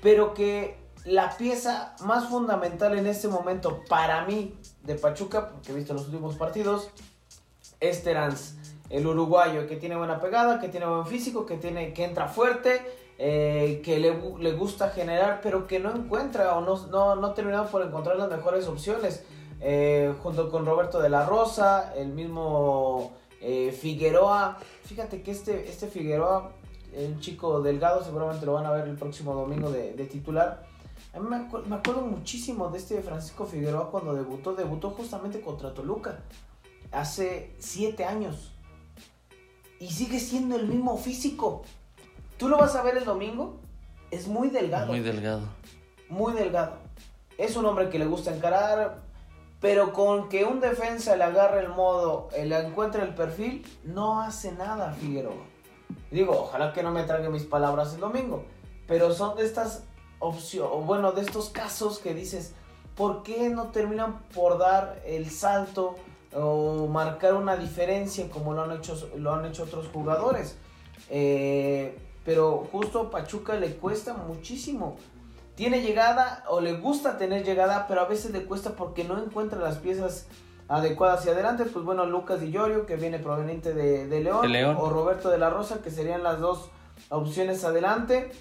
pero 0.00 0.32
que 0.32 0.78
la 1.04 1.36
pieza 1.36 1.94
más 2.06 2.30
fundamental 2.30 2.96
en 2.96 3.06
este 3.06 3.28
momento 3.28 3.82
para 3.86 4.24
mí 4.24 4.54
de 4.82 4.94
Pachuca, 4.94 5.50
porque 5.50 5.72
he 5.72 5.74
visto 5.74 5.92
los 5.92 6.06
últimos 6.06 6.36
partidos, 6.36 6.88
es 7.80 8.02
Terans, 8.02 8.56
el 8.92 9.06
uruguayo 9.06 9.66
que 9.66 9.76
tiene 9.76 9.96
buena 9.96 10.20
pegada, 10.20 10.60
que 10.60 10.68
tiene 10.68 10.86
buen 10.86 11.06
físico, 11.06 11.44
que, 11.46 11.56
tiene, 11.56 11.92
que 11.92 12.04
entra 12.04 12.28
fuerte, 12.28 12.82
eh, 13.18 13.80
que 13.82 13.98
le, 13.98 14.16
le 14.38 14.52
gusta 14.52 14.90
generar, 14.90 15.40
pero 15.42 15.66
que 15.66 15.80
no 15.80 15.90
encuentra 15.90 16.56
o 16.56 16.60
no, 16.60 16.86
no, 16.88 17.16
no 17.16 17.26
ha 17.26 17.34
terminado 17.34 17.66
por 17.66 17.82
encontrar 17.82 18.16
las 18.16 18.30
mejores 18.30 18.68
opciones. 18.68 19.24
Eh, 19.64 20.12
junto 20.22 20.50
con 20.50 20.66
Roberto 20.66 21.00
de 21.00 21.08
la 21.08 21.24
Rosa, 21.24 21.94
el 21.96 22.08
mismo 22.08 23.12
eh, 23.40 23.70
Figueroa. 23.70 24.58
Fíjate 24.84 25.22
que 25.22 25.30
este, 25.30 25.68
este 25.68 25.86
Figueroa, 25.86 26.50
un 26.94 27.20
chico 27.20 27.62
delgado, 27.62 28.04
seguramente 28.04 28.44
lo 28.44 28.54
van 28.54 28.66
a 28.66 28.72
ver 28.72 28.88
el 28.88 28.96
próximo 28.96 29.34
domingo 29.34 29.70
de, 29.70 29.94
de 29.94 30.04
titular. 30.06 30.66
A 31.14 31.20
mí 31.20 31.28
me, 31.28 31.38
me 31.68 31.76
acuerdo 31.76 32.02
muchísimo 32.02 32.68
de 32.70 32.78
este 32.78 33.00
Francisco 33.02 33.46
Figueroa 33.46 33.90
cuando 33.90 34.14
debutó. 34.14 34.54
Debutó 34.54 34.90
justamente 34.90 35.40
contra 35.40 35.72
Toluca 35.72 36.18
hace 36.90 37.54
siete 37.58 38.04
años. 38.04 38.51
Y 39.82 39.90
sigue 39.90 40.20
siendo 40.20 40.54
el 40.54 40.68
mismo 40.68 40.96
físico. 40.96 41.64
Tú 42.38 42.48
lo 42.48 42.56
vas 42.56 42.76
a 42.76 42.84
ver 42.84 42.98
el 42.98 43.04
domingo. 43.04 43.56
Es 44.12 44.28
muy 44.28 44.48
delgado. 44.48 44.86
Muy 44.86 45.00
delgado. 45.00 45.42
muy 46.08 46.34
delgado. 46.34 46.76
Es 47.36 47.56
un 47.56 47.66
hombre 47.66 47.90
que 47.90 47.98
le 47.98 48.06
gusta 48.06 48.32
encarar, 48.32 49.00
pero 49.60 49.92
con 49.92 50.28
que 50.28 50.44
un 50.44 50.60
defensa 50.60 51.16
le 51.16 51.24
agarre 51.24 51.62
el 51.62 51.68
modo, 51.70 52.28
eh, 52.32 52.46
le 52.46 52.60
encuentre 52.60 53.02
el 53.02 53.12
perfil, 53.12 53.66
no 53.82 54.20
hace 54.20 54.52
nada 54.52 54.92
Figueroa. 54.92 55.34
Digo, 56.12 56.42
ojalá 56.42 56.72
que 56.72 56.84
no 56.84 56.92
me 56.92 57.02
trague 57.02 57.28
mis 57.28 57.42
palabras 57.42 57.94
el 57.94 58.00
domingo, 58.00 58.44
pero 58.86 59.12
son 59.12 59.36
de 59.36 59.44
estas 59.44 59.82
opciones, 60.20 60.86
bueno, 60.86 61.10
de 61.10 61.22
estos 61.22 61.50
casos 61.50 61.98
que 61.98 62.14
dices, 62.14 62.54
¿por 62.94 63.24
qué 63.24 63.48
no 63.48 63.72
terminan 63.72 64.20
por 64.32 64.58
dar 64.58 65.02
el 65.04 65.28
salto 65.28 65.96
o 66.34 66.86
marcar 66.86 67.34
una 67.34 67.56
diferencia 67.56 68.28
como 68.30 68.54
lo 68.54 68.62
han 68.62 68.72
hecho, 68.72 69.10
lo 69.16 69.34
han 69.34 69.44
hecho 69.44 69.64
otros 69.64 69.88
jugadores? 69.92 70.56
Eh, 71.10 71.98
pero 72.24 72.68
justo 72.70 73.00
a 73.00 73.10
Pachuca 73.10 73.54
le 73.54 73.74
cuesta 73.76 74.14
muchísimo 74.14 74.96
tiene 75.54 75.82
llegada 75.82 76.44
o 76.48 76.60
le 76.60 76.74
gusta 76.74 77.18
tener 77.18 77.44
llegada, 77.44 77.86
pero 77.86 78.00
a 78.00 78.06
veces 78.06 78.32
le 78.32 78.44
cuesta 78.44 78.70
porque 78.70 79.04
no 79.04 79.22
encuentra 79.22 79.60
las 79.60 79.76
piezas 79.76 80.26
adecuadas 80.68 81.20
hacia 81.20 81.32
adelante. 81.32 81.64
Pues 81.66 81.84
bueno, 81.84 82.06
Lucas 82.06 82.40
Di 82.40 82.50
Llorio, 82.50 82.86
que 82.86 82.96
viene 82.96 83.18
proveniente 83.18 83.74
de, 83.74 84.06
de 84.06 84.20
León, 84.20 84.42
De 84.42 84.48
León. 84.48 84.76
o 84.78 84.88
Roberto 84.88 85.28
de 85.28 85.38
la 85.38 85.50
Rosa, 85.50 85.82
que 85.82 85.90
serían 85.90 86.22
las 86.22 86.40
dos 86.40 86.70
opciones 87.10 87.64
adelante. 87.64 88.32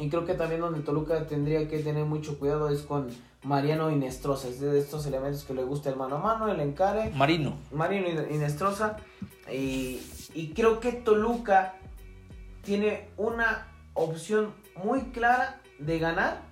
Y 0.00 0.08
creo 0.08 0.24
que 0.24 0.34
también 0.34 0.60
donde 0.62 0.80
Toluca 0.80 1.26
tendría 1.26 1.68
que 1.68 1.78
tener 1.78 2.06
mucho 2.06 2.38
cuidado 2.38 2.70
es 2.70 2.80
con 2.80 3.08
Mariano 3.42 3.90
Inestrosa, 3.90 4.48
es 4.48 4.58
de 4.60 4.78
estos 4.78 5.04
elementos 5.06 5.44
que 5.44 5.54
le 5.54 5.62
gusta 5.62 5.90
el 5.90 5.96
mano 5.96 6.16
a 6.16 6.18
mano, 6.20 6.48
el 6.48 6.58
encare. 6.60 7.10
Marino. 7.10 7.54
Marino 7.70 8.08
Inestrosa. 8.08 8.96
Y, 9.52 10.00
y 10.34 10.52
creo 10.54 10.80
que 10.80 10.92
Toluca 10.92 11.74
tiene 12.62 13.08
una 13.18 13.68
opción 13.94 14.54
muy 14.82 15.02
clara 15.12 15.60
de 15.78 15.98
ganar, 15.98 16.42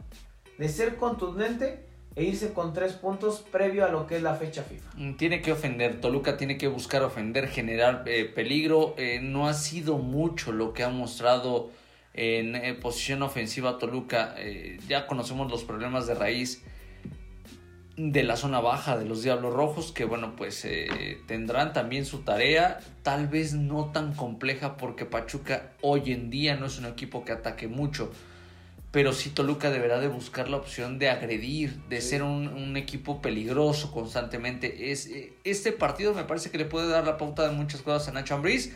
de 0.58 0.68
ser 0.68 0.96
contundente 0.96 1.86
e 2.16 2.24
irse 2.24 2.52
con 2.52 2.72
tres 2.72 2.94
puntos 2.94 3.44
previo 3.50 3.84
a 3.84 3.88
lo 3.88 4.06
que 4.06 4.16
es 4.16 4.22
la 4.22 4.34
fecha 4.34 4.62
FIFA. 4.62 4.90
Mm, 4.96 5.14
Tiene 5.14 5.40
que 5.40 5.52
ofender, 5.52 6.00
Toluca 6.00 6.36
tiene 6.36 6.58
que 6.58 6.66
buscar 6.68 7.02
ofender, 7.02 7.48
generar 7.48 8.02
eh, 8.06 8.24
peligro. 8.24 8.94
Eh, 8.98 9.20
no 9.22 9.46
ha 9.48 9.54
sido 9.54 9.98
mucho 9.98 10.52
lo 10.52 10.72
que 10.72 10.82
ha 10.82 10.88
mostrado 10.90 11.70
en 12.18 12.56
eh, 12.56 12.74
posición 12.74 13.22
ofensiva 13.22 13.78
Toluca. 13.78 14.34
Eh, 14.38 14.78
ya 14.88 15.06
conocemos 15.06 15.50
los 15.50 15.62
problemas 15.62 16.08
de 16.08 16.14
raíz 16.14 16.64
de 17.96 18.22
la 18.24 18.36
zona 18.36 18.60
baja 18.60 18.98
de 18.98 19.04
los 19.04 19.22
Diablos 19.22 19.54
Rojos, 19.54 19.92
que 19.92 20.04
bueno, 20.04 20.34
pues 20.36 20.64
eh, 20.64 21.20
tendrán 21.26 21.72
también 21.72 22.04
su 22.04 22.18
tarea, 22.18 22.78
tal 23.02 23.28
vez 23.28 23.54
no 23.54 23.90
tan 23.92 24.14
compleja 24.14 24.76
porque 24.76 25.04
Pachuca 25.04 25.72
hoy 25.80 26.12
en 26.12 26.30
día 26.30 26.56
no 26.56 26.66
es 26.66 26.78
un 26.78 26.86
equipo 26.86 27.24
que 27.24 27.32
ataque 27.32 27.66
mucho, 27.66 28.12
pero 28.92 29.12
sí 29.12 29.30
Toluca 29.30 29.70
deberá 29.70 30.00
de 30.00 30.08
buscar 30.08 30.48
la 30.48 30.56
opción 30.56 30.98
de 30.98 31.10
agredir, 31.10 31.74
de 31.88 32.00
ser 32.00 32.22
un, 32.22 32.48
un 32.48 32.76
equipo 32.76 33.20
peligroso 33.20 33.92
constantemente. 33.92 34.92
Es, 34.92 35.08
este 35.44 35.72
partido 35.72 36.14
me 36.14 36.24
parece 36.24 36.50
que 36.50 36.58
le 36.58 36.64
puede 36.64 36.88
dar 36.88 37.04
la 37.04 37.16
pauta 37.16 37.48
de 37.48 37.54
muchas 37.54 37.82
cosas 37.82 38.08
a 38.08 38.12
Nacho 38.12 38.34
Ambriz, 38.36 38.72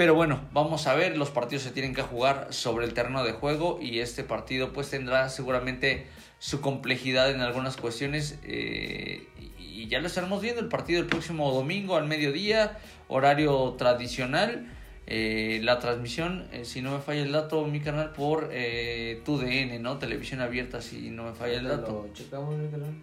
pero 0.00 0.14
bueno, 0.14 0.40
vamos 0.54 0.86
a 0.86 0.94
ver, 0.94 1.18
los 1.18 1.28
partidos 1.28 1.62
se 1.62 1.72
tienen 1.72 1.94
que 1.94 2.00
jugar 2.00 2.46
sobre 2.54 2.86
el 2.86 2.94
terreno 2.94 3.22
de 3.22 3.32
juego 3.32 3.78
y 3.82 3.98
este 3.98 4.24
partido 4.24 4.72
pues 4.72 4.88
tendrá 4.88 5.28
seguramente 5.28 6.06
su 6.38 6.62
complejidad 6.62 7.30
en 7.30 7.42
algunas 7.42 7.76
cuestiones 7.76 8.38
eh, 8.42 9.28
y, 9.58 9.88
ya 9.88 10.00
lo 10.00 10.06
estaremos 10.06 10.40
viendo 10.40 10.62
el 10.62 10.68
partido 10.68 11.02
el 11.02 11.06
próximo 11.06 11.52
domingo 11.52 11.96
al 11.96 12.06
mediodía, 12.06 12.78
horario 13.08 13.74
tradicional. 13.76 14.72
eh, 15.06 15.60
la 15.64 15.78
transmisión, 15.80 16.48
eh, 16.50 16.64
si 16.64 16.80
no 16.80 16.92
me 16.92 17.00
falla 17.00 17.20
el 17.20 17.32
dato, 17.32 17.66
mi 17.66 17.80
canal 17.80 18.12
por 18.12 18.48
eh, 18.52 19.20
TUDN, 19.26 19.82
¿no? 19.82 19.98
Televisión 19.98 20.40
abierta, 20.40 20.80
si 20.80 21.10
no 21.10 21.24
me 21.24 21.34
falla 21.34 21.58
el 21.58 21.68
dato. 21.68 22.06
Lo 22.06 22.14
checamos, 22.14 22.56
mi 22.56 22.70
canal. 22.70 22.94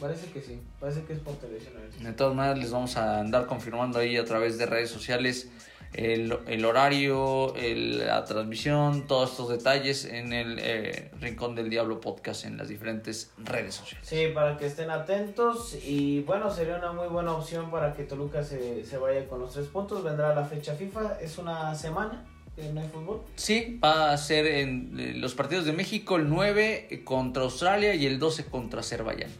Parece 0.00 0.28
que 0.32 0.40
sí, 0.40 0.58
parece 0.80 1.04
que 1.04 1.12
es 1.12 1.20
por 1.20 1.36
televisión. 1.36 1.74
a 1.76 1.80
ver. 1.82 1.90
De 1.92 2.12
todas 2.14 2.34
maneras, 2.34 2.58
les 2.58 2.72
vamos 2.72 2.96
a 2.96 3.20
andar 3.20 3.46
confirmando 3.46 4.00
ahí 4.00 4.16
a 4.16 4.24
través 4.24 4.58
de 4.58 4.66
redes 4.66 4.90
sociales 4.90 5.48
el, 5.94 6.36
el 6.46 6.64
horario, 6.64 7.54
el- 7.56 7.98
la 8.06 8.24
transmisión, 8.24 9.06
todos 9.06 9.30
estos 9.32 9.48
detalles 9.50 10.04
en 10.04 10.32
el 10.32 10.58
eh, 10.60 11.10
Rincón 11.20 11.54
del 11.54 11.68
Diablo 11.70 12.00
podcast 12.00 12.44
en 12.44 12.56
las 12.56 12.68
diferentes 12.68 13.32
redes 13.38 13.74
sociales. 13.74 14.06
Sí, 14.08 14.28
para 14.34 14.56
que 14.56 14.66
estén 14.66 14.90
atentos 14.90 15.76
y 15.84 16.20
bueno, 16.20 16.50
sería 16.50 16.76
una 16.76 16.92
muy 16.92 17.08
buena 17.08 17.32
opción 17.32 17.70
para 17.70 17.92
que 17.94 18.04
Toluca 18.04 18.42
se, 18.42 18.84
se 18.86 18.98
vaya 18.98 19.26
con 19.28 19.40
los 19.40 19.52
tres 19.52 19.66
puntos. 19.66 20.02
Vendrá 20.02 20.34
la 20.34 20.44
fecha 20.44 20.74
FIFA, 20.74 21.18
es 21.20 21.38
una 21.38 21.74
semana 21.74 22.26
no 22.74 22.80
hay 22.82 22.88
fútbol. 22.88 23.22
Sí, 23.34 23.80
va 23.82 24.12
a 24.12 24.16
ser 24.18 24.46
en 24.46 24.94
eh, 25.00 25.14
los 25.16 25.34
partidos 25.34 25.64
de 25.64 25.72
México 25.72 26.16
el 26.16 26.28
9 26.28 27.02
contra 27.04 27.44
Australia 27.44 27.94
y 27.94 28.04
el 28.06 28.18
12 28.18 28.44
contra 28.44 28.80
Azerbaiyán. 28.80 29.30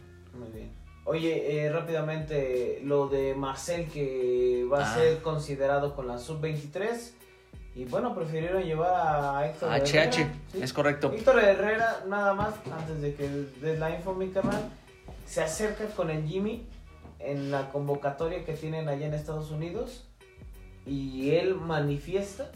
Oye, 1.05 1.65
eh, 1.65 1.71
rápidamente 1.71 2.79
lo 2.83 3.07
de 3.09 3.35
Marcel 3.35 3.87
que 3.89 4.65
va 4.71 4.83
a 4.85 4.91
Ah. 4.91 4.95
ser 4.95 5.21
considerado 5.21 5.95
con 5.95 6.07
la 6.07 6.17
sub-23 6.17 7.13
y 7.75 7.85
bueno, 7.85 8.15
prefirieron 8.15 8.63
llevar 8.63 8.93
a 8.95 9.47
Héctor 9.49 9.69
HH, 9.71 9.97
Herrera. 10.21 10.33
¿sí? 10.51 10.61
es 10.63 10.71
correcto. 10.73 11.11
Héctor 11.13 11.39
Herrera, 11.39 12.03
nada 12.07 12.33
más, 12.33 12.53
antes 12.71 13.01
de 13.01 13.15
que 13.15 13.27
des 13.27 13.79
la 13.79 13.89
info, 13.95 14.13
mi 14.13 14.29
canal, 14.29 14.69
se 15.25 15.41
acerca 15.41 15.85
con 15.87 16.09
el 16.09 16.25
Jimmy 16.25 16.67
en 17.19 17.51
la 17.51 17.69
convocatoria 17.71 18.45
que 18.45 18.53
tienen 18.53 18.87
allá 18.87 19.07
en 19.07 19.13
Estados 19.13 19.51
Unidos 19.51 20.05
y 20.85 21.31
él 21.31 21.55
manifiesta 21.55 22.49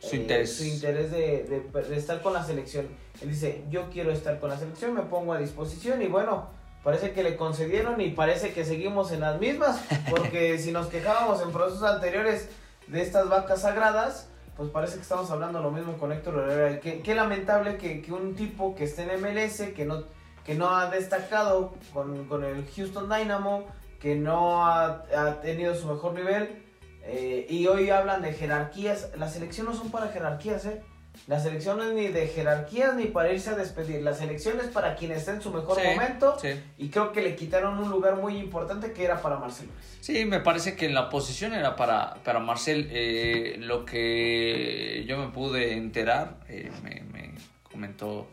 Su 0.00 0.16
eh, 0.16 0.18
interés. 0.18 0.56
su 0.56 0.64
interés 0.64 1.10
de, 1.12 1.44
de- 1.44 1.82
de 1.82 1.96
estar 1.96 2.20
con 2.20 2.32
la 2.34 2.42
selección. 2.44 2.88
Él 3.22 3.28
dice, 3.30 3.62
yo 3.70 3.88
quiero 3.90 4.10
estar 4.10 4.38
con 4.38 4.50
la 4.50 4.58
selección, 4.58 4.92
me 4.92 5.02
pongo 5.02 5.32
a 5.32 5.38
disposición 5.38 6.02
y 6.02 6.08
bueno, 6.08 6.48
parece 6.84 7.12
que 7.12 7.24
le 7.24 7.36
concedieron 7.36 8.00
y 8.00 8.10
parece 8.10 8.52
que 8.52 8.64
seguimos 8.64 9.10
en 9.10 9.20
las 9.20 9.40
mismas, 9.40 9.82
porque 10.10 10.58
si 10.60 10.70
nos 10.70 10.86
quejábamos 10.86 11.42
en 11.42 11.50
procesos 11.50 11.82
anteriores 11.82 12.50
de 12.86 13.02
estas 13.02 13.28
vacas 13.28 13.62
sagradas, 13.62 14.28
pues 14.56 14.68
parece 14.70 14.96
que 14.96 15.02
estamos 15.02 15.30
hablando 15.30 15.60
lo 15.60 15.70
mismo 15.70 15.94
con 15.94 16.12
Héctor 16.12 16.48
Herrera. 16.48 16.78
Qué, 16.80 17.00
qué 17.00 17.14
lamentable 17.14 17.78
que, 17.78 18.02
que 18.02 18.12
un 18.12 18.36
tipo 18.36 18.74
que 18.76 18.84
esté 18.84 19.02
en 19.02 19.20
MLS, 19.20 19.72
que 19.74 19.84
no, 19.84 20.04
que 20.44 20.54
no 20.54 20.76
ha 20.76 20.90
destacado 20.90 21.74
con, 21.92 22.26
con 22.26 22.44
el 22.44 22.64
Houston 22.76 23.08
Dynamo, 23.08 23.64
que 23.98 24.14
no 24.14 24.64
ha, 24.64 25.06
ha 25.16 25.40
tenido 25.40 25.74
su 25.74 25.88
mejor 25.88 26.12
nivel, 26.12 26.62
eh, 27.02 27.46
y 27.48 27.66
hoy 27.66 27.90
hablan 27.90 28.22
de 28.22 28.32
jerarquías. 28.32 29.10
Las 29.16 29.32
selecciones 29.32 29.74
no 29.74 29.80
son 29.80 29.90
para 29.90 30.08
jerarquías, 30.08 30.66
¿eh? 30.66 30.82
La 31.26 31.40
selección 31.40 31.78
no 31.78 31.84
es 31.84 31.94
ni 31.94 32.08
de 32.08 32.26
jerarquías 32.28 32.94
ni 32.96 33.06
para 33.06 33.32
irse 33.32 33.50
a 33.50 33.54
despedir. 33.54 34.02
La 34.02 34.12
selección 34.14 34.58
es 34.60 34.66
para 34.66 34.94
quien 34.96 35.10
esté 35.12 35.30
en 35.30 35.40
su 35.40 35.50
mejor 35.50 35.80
Sí, 35.80 35.86
momento. 35.86 36.36
sí. 36.38 36.48
Y 36.76 36.88
creo 36.88 37.12
que 37.12 37.22
le 37.22 37.34
quitaron 37.34 37.78
un 37.78 37.88
lugar 37.88 38.16
muy 38.16 38.36
importante 38.36 38.92
que 38.92 39.04
era 39.04 39.22
para 39.22 39.36
Marcelo. 39.38 39.70
Ruiz. 39.72 39.98
Sí, 40.00 40.24
me 40.26 40.40
parece 40.40 40.76
que 40.76 40.88
la 40.90 41.08
posición 41.08 41.54
era 41.54 41.76
para, 41.76 42.14
para 42.24 42.40
Marcel. 42.40 42.88
Eh, 42.90 43.56
lo 43.60 43.84
que 43.86 45.04
yo 45.08 45.16
me 45.18 45.28
pude 45.32 45.72
enterar, 45.72 46.40
eh, 46.48 46.70
me, 46.82 47.00
me 47.12 47.34
comentó 47.62 48.28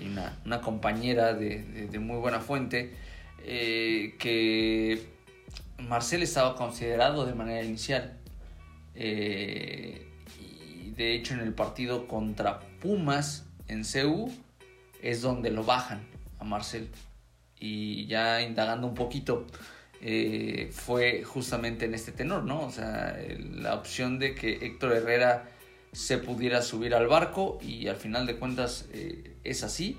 una, 0.00 0.38
una 0.44 0.60
compañera 0.60 1.34
de, 1.34 1.62
de- 1.62 1.86
de 1.88 1.98
muy 1.98 2.18
buena 2.18 2.38
fuente, 2.40 2.94
eh, 3.44 4.14
que 4.18 5.06
Marcel 5.78 6.22
estaba 6.22 6.54
considerado 6.54 7.26
de 7.26 7.34
manera 7.34 7.62
inicial. 7.64 8.18
Eh, 8.94 10.06
de 10.96 11.14
hecho 11.14 11.34
en 11.34 11.40
el 11.40 11.52
partido 11.54 12.06
contra 12.08 12.60
Pumas 12.80 13.46
en 13.68 13.84
CEU 13.84 14.30
es 15.02 15.22
donde 15.22 15.50
lo 15.50 15.64
bajan 15.64 16.06
a 16.38 16.44
Marcel. 16.44 16.88
Y 17.58 18.06
ya 18.06 18.42
indagando 18.42 18.86
un 18.86 18.94
poquito, 18.94 19.46
eh, 20.00 20.70
fue 20.72 21.22
justamente 21.24 21.86
en 21.86 21.94
este 21.94 22.12
tenor, 22.12 22.44
¿no? 22.44 22.60
O 22.60 22.70
sea, 22.70 23.16
la 23.52 23.74
opción 23.74 24.18
de 24.18 24.34
que 24.34 24.66
Héctor 24.66 24.92
Herrera 24.92 25.48
se 25.92 26.18
pudiera 26.18 26.60
subir 26.60 26.94
al 26.94 27.06
barco 27.06 27.58
y 27.62 27.86
al 27.88 27.96
final 27.96 28.26
de 28.26 28.36
cuentas 28.36 28.86
eh, 28.92 29.36
es 29.44 29.62
así. 29.62 29.96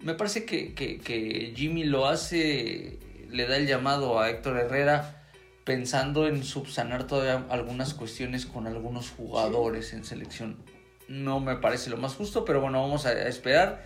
Me 0.00 0.14
parece 0.14 0.44
que- 0.44 0.72
que 0.74 1.52
Jimmy 1.56 1.84
lo 1.84 2.06
hace, 2.06 2.98
le 3.30 3.46
da 3.46 3.56
el 3.56 3.66
llamado 3.66 4.20
a 4.20 4.30
Héctor 4.30 4.58
Herrera 4.58 5.23
pensando 5.64 6.26
en 6.26 6.44
subsanar 6.44 7.06
todavía 7.06 7.46
algunas 7.48 7.94
cuestiones 7.94 8.46
con 8.46 8.66
algunos 8.66 9.10
jugadores 9.10 9.92
en 9.94 10.04
selección. 10.04 10.58
No 11.08 11.40
me 11.40 11.56
parece 11.56 11.90
lo 11.90 11.96
más 11.96 12.14
justo, 12.14 12.44
pero 12.44 12.60
bueno, 12.60 12.80
vamos 12.80 13.06
a, 13.06 13.12
esperar. 13.26 13.82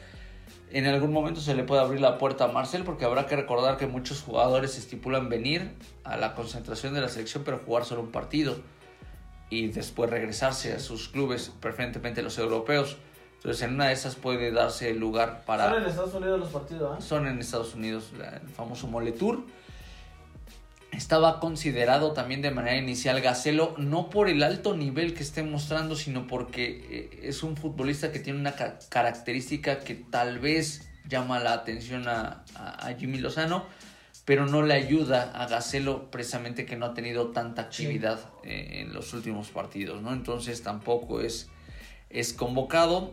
En 0.70 0.86
algún 0.86 1.12
momento 1.12 1.40
se 1.40 1.54
le 1.54 1.62
puede 1.62 1.80
abrir 1.80 2.00
la 2.00 2.18
puerta 2.18 2.44
a 2.44 2.48
Marcel 2.48 2.82
porque 2.84 3.04
habrá 3.04 3.26
que 3.26 3.36
recordar 3.36 3.76
que 3.76 3.86
muchos 3.86 4.22
jugadores 4.22 4.76
estipulan 4.76 5.28
venir 5.28 5.72
a 6.04 6.16
la 6.16 6.34
concentración 6.34 6.94
de 6.94 7.00
la 7.00 7.08
selección 7.08 7.42
pero 7.44 7.58
jugar 7.64 7.84
solo 7.84 8.02
un 8.02 8.10
partido 8.10 8.56
y 9.48 9.68
después 9.68 10.10
regresarse 10.10 10.74
a 10.74 10.78
sus 10.78 11.08
clubes, 11.08 11.52
preferentemente 11.60 12.22
los 12.22 12.38
europeos. 12.38 12.98
Entonces 13.36 13.62
en 13.62 13.74
una 13.74 13.86
de 13.86 13.92
esas 13.94 14.16
puede 14.16 14.50
darse 14.50 14.90
el 14.90 14.98
lugar 14.98 15.44
para... 15.46 15.70
Son 15.70 15.82
en 15.82 15.88
Estados 15.88 16.14
Unidos 16.14 16.40
los 16.40 16.48
partidos, 16.50 16.96
¿ah? 16.98 17.00
Son 17.00 17.26
en 17.26 17.38
Estados 17.38 17.74
Unidos, 17.74 18.12
el 18.42 18.48
famoso 18.48 18.88
Moletour. 18.88 19.44
Estaba 20.92 21.38
considerado 21.38 22.12
también 22.12 22.42
de 22.42 22.50
manera 22.50 22.76
inicial 22.76 23.20
Gacelo, 23.20 23.74
no 23.78 24.10
por 24.10 24.28
el 24.28 24.42
alto 24.42 24.74
nivel 24.76 25.14
que 25.14 25.22
esté 25.22 25.42
mostrando, 25.42 25.94
sino 25.96 26.26
porque 26.26 26.80
eh, 26.90 27.20
es 27.24 27.42
un 27.42 27.56
futbolista 27.56 28.10
que 28.10 28.18
tiene 28.18 28.38
una 28.40 28.52
ca- 28.52 28.78
característica 28.88 29.80
que 29.80 29.94
tal 29.94 30.38
vez 30.38 30.88
llama 31.08 31.38
la 31.40 31.52
atención 31.52 32.08
a, 32.08 32.44
a- 32.54 32.88
a 32.88 32.94
Jimmy 32.94 33.18
Lozano, 33.18 33.66
pero 34.24 34.46
no 34.46 34.62
le 34.62 34.74
ayuda 34.74 35.30
a 35.34 35.46
Gacelo 35.46 36.10
precisamente 36.10 36.64
que 36.66 36.76
no 36.76 36.86
ha 36.86 36.94
tenido 36.94 37.28
tanta 37.30 37.62
actividad 37.62 38.18
eh, 38.42 38.80
en 38.82 38.92
los 38.92 39.12
últimos 39.14 39.48
partidos, 39.48 40.02
¿no? 40.02 40.12
Entonces 40.12 40.62
tampoco 40.62 41.20
es, 41.20 41.48
es 42.10 42.32
convocado 42.32 43.12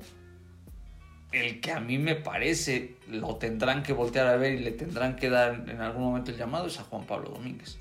el 1.36 1.60
que 1.60 1.72
a 1.72 1.80
mí 1.80 1.98
me 1.98 2.16
parece 2.16 2.96
lo 3.10 3.36
tendrán 3.36 3.84
que 3.84 3.94
voltear 3.94 4.28
a 4.28 4.38
ver 4.38 4.54
y 4.54 4.64
le 4.64 4.72
tendrán 4.72 5.16
que 5.16 5.30
dar 5.30 5.66
en 5.68 5.82
algún 5.82 6.04
momento 6.04 6.32
el 6.32 6.38
llamado 6.38 6.68
es 6.68 6.80
a 6.80 6.84
Juan 6.84 7.06
Pablo 7.06 7.30
Domínguez. 7.30 7.78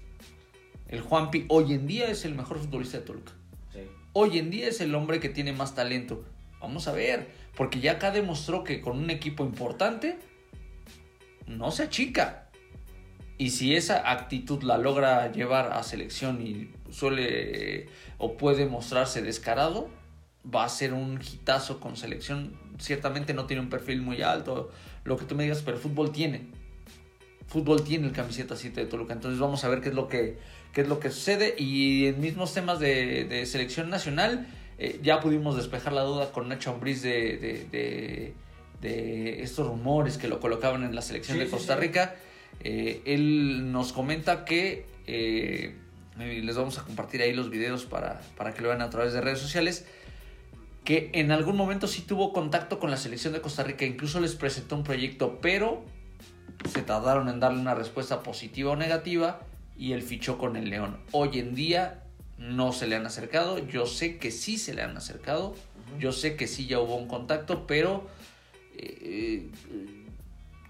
El 0.89 1.01
Juanpi 1.01 1.47
hoy 1.49 1.73
en 1.75 1.87
día 1.87 2.09
es 2.09 2.25
el 2.25 2.35
mejor 2.35 2.59
futbolista 2.59 2.99
de 2.99 3.05
Toluca. 3.05 3.33
Sí. 3.73 3.81
Hoy 4.13 4.39
en 4.39 4.51
día 4.51 4.69
es 4.69 4.81
el 4.81 4.95
hombre 4.95 5.21
que 5.21 5.29
tiene 5.29 5.53
más 5.53 5.75
talento. 5.75 6.25
Vamos 6.61 6.89
a 6.89 6.93
ver, 6.93 7.29
porque 7.57 7.81
ya 7.81 7.93
acá 7.93 8.11
demostró 8.11 8.65
que 8.65 8.81
con 8.81 8.99
un 8.99 9.11
equipo 9.11 9.45
importante 9.45 10.19
no 11.47 11.71
se 11.71 11.85
achica. 11.85 12.51
Y 13.39 13.51
si 13.51 13.75
esa 13.75 14.11
actitud 14.11 14.63
la 14.63 14.79
logra 14.79 15.31
llevar 15.33 15.73
a 15.73 15.83
selección 15.83 16.45
y 16.47 16.71
suele 16.91 17.89
o 18.19 18.37
puede 18.37 18.67
mostrarse 18.67 19.23
descarado, 19.23 19.91
va 20.53 20.65
a 20.65 20.69
ser 20.69 20.93
un 20.93 21.21
hitazo 21.21 21.81
con 21.81 21.97
selección. 21.97 22.53
Ciertamente 22.79 23.35
no 23.35 23.47
tiene 23.47 23.63
un 23.63 23.71
perfil 23.71 24.03
muy 24.03 24.23
alto, 24.23 24.71
lo 25.05 25.17
que 25.17 25.25
tú 25.25 25.35
me 25.35 25.45
digas, 25.45 25.63
pero 25.65 25.79
fútbol 25.79 26.13
tiene. 26.13 26.47
Fútbol 27.47 27.85
tiene 27.85 28.07
el 28.07 28.13
camiseta 28.13 28.57
7 28.57 28.81
de 28.81 28.87
Toluca. 28.87 29.13
Entonces 29.13 29.39
vamos 29.39 29.65
a 29.65 29.69
ver 29.69 29.81
qué 29.81 29.91
es 29.91 29.95
lo 29.95 30.09
que, 30.09 30.39
qué 30.73 30.81
es 30.81 30.89
lo 30.89 30.99
que 30.99 31.11
sucede. 31.11 31.55
Y 31.59 32.07
en 32.07 32.21
mismos 32.21 32.53
temas 32.55 32.81
de, 32.81 33.25
de 33.25 33.47
selección 33.47 33.91
nacional, 33.91 34.47
eh, 34.79 34.99
ya 35.03 35.21
pudimos 35.21 35.57
despejar 35.57 35.93
la 35.93 36.03
duda 36.03 36.33
con 36.33 36.49
Nacho 36.49 36.71
Ambriz 36.73 37.03
de, 37.03 37.37
de, 37.39 37.67
de- 37.71 38.35
de 38.81 39.43
estos 39.43 39.67
rumores 39.67 40.19
que 40.19 40.29
lo 40.29 40.41
colocaban 40.41 40.85
en 40.85 40.95
la 40.95 41.01
selección 41.01 41.39
Sí, 41.39 41.45
de 41.45 41.51
Costa 41.51 41.75
sí. 41.75 41.81
Rica. 41.81 42.17
Eh, 42.63 43.01
él 43.07 43.73
nos 43.73 43.93
comenta 43.93 44.45
que 44.45 44.85
eh, 45.07 45.75
les 46.19 46.57
vamos 46.57 46.79
a 46.79 46.83
compartir 46.85 47.23
ahí 47.23 47.33
los 47.33 47.49
videos 47.51 47.85
para, 47.87 48.21
para 48.37 48.53
que 48.53 48.61
lo 48.63 48.69
vean 48.69 48.83
a 48.83 48.91
través 48.91 49.13
de 49.15 49.21
redes 49.23 49.39
sociales 49.39 49.87
que 50.85 51.11
en 51.15 51.33
algún 51.33 51.57
momento 51.57 51.87
sí 51.87 52.03
tuvo 52.03 52.33
contacto 52.33 52.79
con 52.79 52.91
la 52.91 52.97
selección 52.97 53.33
de 53.33 53.41
Costa 53.41 53.65
Rica, 53.65 53.85
incluso 53.87 54.21
les 54.21 54.35
presentó 54.35 54.77
un 54.77 54.85
proyecto, 54.85 55.39
pero 55.41 55.85
se 56.71 56.83
tardaron 56.83 57.29
en 57.29 57.41
darle 57.41 57.61
una 57.61 57.75
respuesta 57.75 58.23
positiva 58.23 58.73
o 58.73 58.77
negativa 58.77 59.41
y 59.77 59.93
él 59.93 60.03
fichó 60.03 60.39
con 60.39 60.57
el 60.57 60.69
León. 60.71 60.99
Hoy 61.13 61.39
en 61.39 61.55
día 61.55 62.05
no 62.39 62.73
se 62.73 62.87
le 62.87 62.97
han 62.97 63.07
acercado, 63.07 63.59
yo 63.59 63.87
sé 63.87 64.19
que 64.19 64.31
sí 64.31 64.59
se 64.59 64.75
le 64.75 64.83
han 64.83 64.97
acercado, 64.97 65.55
yo 65.99 66.13
sé 66.13 66.37
que 66.37 66.47
sí 66.47 66.67
ya 66.67 66.81
hubo 66.81 66.97
un 66.97 67.09
contacto, 67.09 67.67
pero 67.67 68.07
eh, 68.77 68.99
eh, 69.03 70.05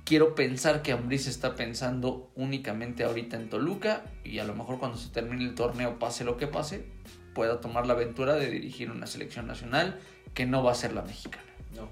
quiero 0.05 0.35
pensar 0.37 0.83
que 0.83 0.93
Ambriz 0.93 1.27
está 1.27 1.57
pensando 1.57 2.31
únicamente 2.37 3.03
ahorita 3.03 3.37
en 3.37 3.49
Toluca 3.49 4.05
y 4.23 4.39
a 4.39 4.45
lo 4.45 4.55
mejor 4.55 4.79
cuando 4.79 4.97
se 4.97 5.09
termine 5.09 5.45
el 5.45 5.55
torneo, 5.55 5.99
pase 5.99 6.25
lo 6.25 6.37
que 6.37 6.47
pase, 6.47 6.87
pueda 7.35 7.61
tomar 7.61 7.87
la 7.87 7.93
aventura 7.95 8.35
de 8.35 8.49
dirigir 8.49 8.91
una 8.91 9.07
selección 9.07 9.47
nacional 9.47 9.99
que 10.33 10.47
no 10.47 10.63
va 10.63 10.73
a 10.73 10.75
ser 10.75 10.93
la 10.95 11.03
mexicana. 11.03 11.45
No. 11.75 11.89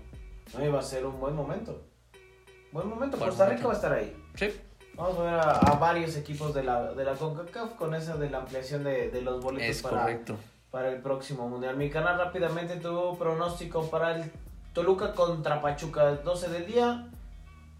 No 0.58 0.64
iba 0.64 0.78
a 0.78 0.82
ser 0.82 1.04
un 1.04 1.18
buen 1.20 1.34
momento. 1.34 1.82
Buen 2.72 2.88
momento. 2.88 3.16
Buen 3.18 3.28
Costa 3.30 3.46
Rica 3.46 3.62
momento. 3.62 3.68
va 3.68 3.72
a 3.72 3.76
estar 3.76 3.92
ahí. 3.92 4.16
Sí, 4.36 4.60
Vamos 4.94 5.18
a 5.18 5.22
ver 5.22 5.34
a, 5.34 5.50
a 5.52 5.74
varios 5.78 6.16
equipos 6.16 6.52
de 6.54 6.62
la, 6.64 6.92
de 6.92 7.02
la 7.04 7.14
CONCACAF 7.14 7.72
con 7.76 7.94
esa 7.94 8.16
de 8.16 8.28
la 8.28 8.38
ampliación 8.38 8.84
de, 8.84 9.08
de 9.10 9.22
los 9.22 9.42
boletos 9.42 9.68
es 9.70 9.80
para, 9.82 10.02
correcto. 10.02 10.36
para 10.70 10.90
el 10.90 11.00
próximo 11.00 11.48
mundial. 11.48 11.76
Mi 11.78 11.88
canal 11.88 12.18
rápidamente 12.18 12.76
tuvo 12.76 13.16
pronóstico 13.16 13.88
para 13.90 14.16
el 14.16 14.30
Toluca 14.74 15.14
contra 15.14 15.62
Pachuca 15.62 16.10
12 16.16 16.48
del 16.50 16.66
día. 16.66 17.08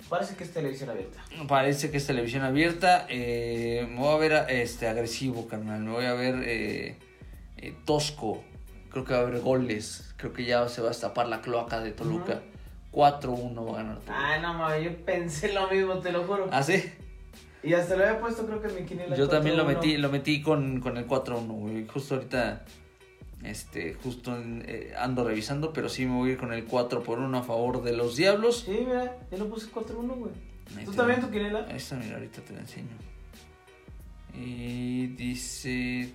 Parece 0.08 0.34
que 0.36 0.44
es 0.44 0.52
televisión 0.54 0.88
abierta. 0.90 1.22
Parece 1.48 1.90
que 1.90 1.98
es 1.98 2.06
televisión 2.06 2.42
abierta. 2.44 3.06
eh, 3.10 3.86
me 3.90 3.98
voy 4.00 4.14
a 4.14 4.16
ver 4.16 4.32
este, 4.50 4.88
agresivo, 4.88 5.46
carnal. 5.46 5.80
Me 5.80 5.90
voy 5.92 6.06
a 6.06 6.14
ver 6.14 6.36
eh, 6.44 6.96
eh, 7.62 7.74
tosco. 7.84 8.42
Creo 8.90 9.04
que 9.04 9.14
va 9.14 9.20
a 9.20 9.22
haber 9.22 9.40
goles. 9.40 10.12
Creo 10.18 10.32
que 10.34 10.44
ya 10.44 10.68
se 10.68 10.80
va 10.82 10.88
a 10.88 10.90
destapar 10.90 11.26
la 11.28 11.40
cloaca 11.40 11.80
de 11.80 11.92
Toluca. 11.92 12.42
4-1 12.92 13.66
va 13.66 13.72
a 13.72 13.76
ganar 13.82 14.00
Toluca. 14.00 14.14
Ah, 14.34 14.38
no 14.38 14.54
mames, 14.54 14.84
yo 14.84 14.96
pensé 15.06 15.52
lo 15.54 15.68
mismo, 15.70 15.98
te 16.00 16.12
lo 16.12 16.24
juro. 16.24 16.48
¿Ah, 16.52 16.62
sí? 16.62 16.82
Y 17.62 17.72
hasta 17.74 17.96
lo 17.96 18.04
había 18.04 18.20
puesto, 18.20 18.44
creo 18.44 18.60
que 18.60 18.68
en 18.68 18.74
mi 18.74 18.82
quiniela. 18.84 19.16
Yo 19.16 19.28
también 19.28 19.56
lo 19.56 19.64
4-1. 19.64 19.66
metí, 19.74 19.96
lo 19.96 20.10
metí 20.10 20.42
con, 20.42 20.80
con 20.80 20.96
el 20.98 21.06
4-1, 21.06 21.46
güey. 21.46 21.86
Justo 21.86 22.16
ahorita, 22.16 22.64
este, 23.44 23.94
justo 23.94 24.36
en- 24.36 24.64
eh, 24.66 24.92
ando 24.98 25.24
revisando, 25.24 25.72
pero 25.72 25.88
sí 25.88 26.04
me 26.04 26.16
voy 26.16 26.30
a 26.30 26.32
ir 26.32 26.38
con 26.38 26.52
el 26.52 26.64
4 26.64 27.02
por 27.02 27.18
1 27.20 27.38
a 27.38 27.42
favor 27.44 27.82
de 27.82 27.92
los 27.96 28.16
Diablos. 28.16 28.64
Sí, 28.66 28.84
mira, 28.86 29.16
yo 29.30 29.38
lo 29.38 29.48
puse 29.48 29.70
4-1, 29.70 30.14
güey. 30.16 30.32
Ahí 30.76 30.84
¿Tú 30.84 30.92
también 30.92 31.20
tu 31.20 31.30
quiniela? 31.30 31.66
Ahí 31.70 31.76
está, 31.76 31.96
mira, 31.96 32.16
ahorita 32.16 32.42
te 32.42 32.52
la 32.52 32.60
enseño. 32.60 32.88
Y 34.34 35.06
dice... 35.08 36.12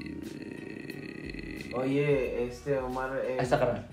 eh, 0.00 1.70
Oye, 1.74 2.44
este 2.46 2.78
Omar. 2.78 3.10
eh, 3.24 3.36
Ahí 3.38 3.44
está, 3.44 3.58
carnal. 3.58 3.86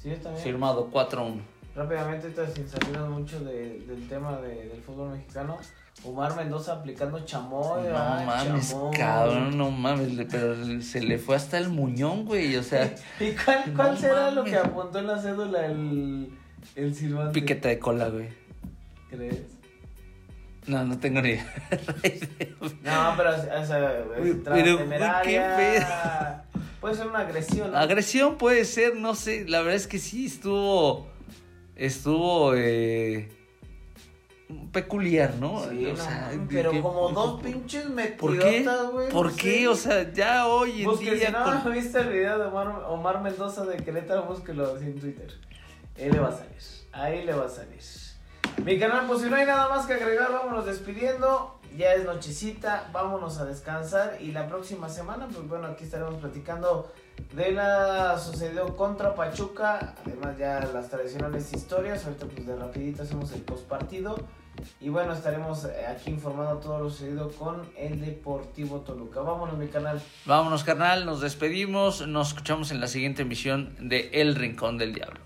Sí, 0.00 0.10
está 0.10 0.30
bien. 0.30 0.42
Firmado 0.42 0.90
4-1. 0.90 1.40
Rápidamente, 1.74 2.32
sin 2.54 2.68
salirnos 2.68 3.08
mucho 3.10 3.40
de- 3.40 3.80
del 3.80 4.08
tema 4.08 4.36
de- 4.40 4.66
del 4.68 4.80
fútbol 4.82 5.10
mexicano. 5.10 5.58
Omar 6.04 6.36
Mendoza 6.36 6.74
aplicando 6.74 7.18
chamoy. 7.24 7.82
No 7.88 7.92
mames, 7.98 8.68
chamoy. 8.70 8.96
cabrón, 8.96 9.58
no 9.58 9.70
mames, 9.72 10.26
pero 10.30 10.54
se 10.80 11.00
le 11.02 11.18
fue 11.18 11.34
hasta 11.34 11.58
el 11.58 11.68
muñón, 11.70 12.24
güey, 12.24 12.54
o 12.56 12.62
sea, 12.62 12.94
¿Y 13.20 13.32
cuál, 13.32 13.64
cuál 13.74 13.90
No 13.92 13.96
será 13.96 14.30
lo 14.30 14.44
que 14.44 14.56
apuntó 14.56 15.00
en 15.00 15.06
la 15.08 15.18
cédula 15.20 15.66
el, 15.66 16.30
el 16.76 16.94
silbante? 16.94 17.40
piquete 17.40 17.68
de 17.68 17.78
cola, 17.80 18.08
güey. 18.10 18.28
¿Crees? 19.10 19.57
No, 20.68 20.84
no 20.84 20.98
tengo 20.98 21.20
ni 21.22 21.30
idea. 21.30 21.46
No, 22.84 23.14
pero 23.16 23.30
o 23.30 23.64
sea, 23.66 23.98
es 24.18 24.36
pero, 24.44 24.76
temeraria. 24.78 25.22
¿qué 25.22 26.58
Puede 26.80 26.94
ser 26.94 27.06
una 27.08 27.20
agresión. 27.20 27.72
¿no? 27.72 27.76
Agresión 27.78 28.36
puede 28.38 28.64
ser, 28.64 28.94
no 28.96 29.14
sé, 29.16 29.44
la 29.48 29.58
verdad 29.60 29.74
es 29.74 29.86
que 29.88 29.98
sí 29.98 30.26
estuvo, 30.26 31.08
estuvo, 31.74 32.54
eh, 32.54 33.28
peculiar, 34.72 35.34
¿no? 35.40 35.60
Sí, 35.68 35.86
O 35.86 35.88
no, 35.90 35.96
sea, 35.96 36.30
pero 36.48 36.70
que- 36.70 36.80
como 36.80 37.08
dos 37.10 37.42
pinches 37.42 37.84
¿Por 38.18 38.38
qué? 38.38 38.44
metidotas, 38.60 38.90
güey. 38.92 39.08
¿Por 39.10 39.34
qué? 39.34 39.58
sé. 39.60 39.68
O 39.68 39.74
sea, 39.74 40.12
ya 40.12 40.46
hoy 40.46 40.80
en 40.82 40.84
Busque, 40.86 41.14
día 41.14 41.26
si 41.26 41.32
no 41.32 41.62
con- 41.62 41.72
viste 41.72 41.98
el 42.00 42.08
video 42.10 42.38
de 42.38 42.44
Omar, 42.46 42.68
Omar 42.88 43.22
Mendoza 43.22 43.64
de 43.64 43.76
Querétaro, 43.78 44.24
búsquelo 44.24 44.74
así 44.76 44.84
en 44.86 45.00
Twitter. 45.00 45.32
Ahí 45.98 46.10
le 46.10 46.18
va 46.20 46.28
a 46.28 46.32
salir. 46.32 46.52
Ahí 46.92 47.24
le 47.24 47.32
va 47.34 47.44
a 47.46 47.48
salir. 47.48 47.80
Mi 48.64 48.78
canal, 48.78 49.06
pues 49.06 49.22
si 49.22 49.30
no 49.30 49.36
hay 49.36 49.46
nada 49.46 49.68
más 49.68 49.86
que 49.86 49.94
agregar, 49.94 50.32
vámonos 50.32 50.66
despidiendo. 50.66 51.54
Ya 51.76 51.92
es 51.92 52.04
nochecita, 52.04 52.88
vámonos 52.92 53.38
a 53.38 53.44
descansar. 53.44 54.18
Y 54.20 54.32
la 54.32 54.48
próxima 54.48 54.88
semana, 54.88 55.28
pues 55.32 55.46
bueno, 55.48 55.68
aquí 55.68 55.84
estaremos 55.84 56.16
platicando 56.16 56.92
de 57.34 57.52
la 57.52 58.18
sucedió 58.18 58.76
contra 58.76 59.14
Pachuca. 59.14 59.94
Además, 60.04 60.36
ya 60.38 60.60
las 60.74 60.90
tradicionales 60.90 61.52
historias. 61.52 62.04
Ahorita, 62.04 62.26
pues 62.26 62.46
de 62.46 62.56
rapidito 62.56 63.02
hacemos 63.04 63.30
el 63.32 63.42
postpartido. 63.42 64.16
Y 64.80 64.88
bueno, 64.88 65.12
estaremos 65.12 65.64
eh, 65.64 65.86
aquí 65.86 66.10
informando 66.10 66.58
todo 66.58 66.80
lo 66.80 66.90
sucedido 66.90 67.30
con 67.30 67.62
el 67.76 68.00
Deportivo 68.00 68.80
Toluca. 68.80 69.20
Vámonos, 69.20 69.56
mi 69.56 69.68
canal. 69.68 70.00
Vámonos, 70.26 70.64
carnal, 70.64 71.06
nos 71.06 71.20
despedimos, 71.20 72.06
nos 72.08 72.28
escuchamos 72.28 72.72
en 72.72 72.80
la 72.80 72.88
siguiente 72.88 73.22
emisión 73.22 73.76
de 73.88 74.10
El 74.12 74.34
Rincón 74.34 74.76
del 74.76 74.94
Diablo. 74.94 75.20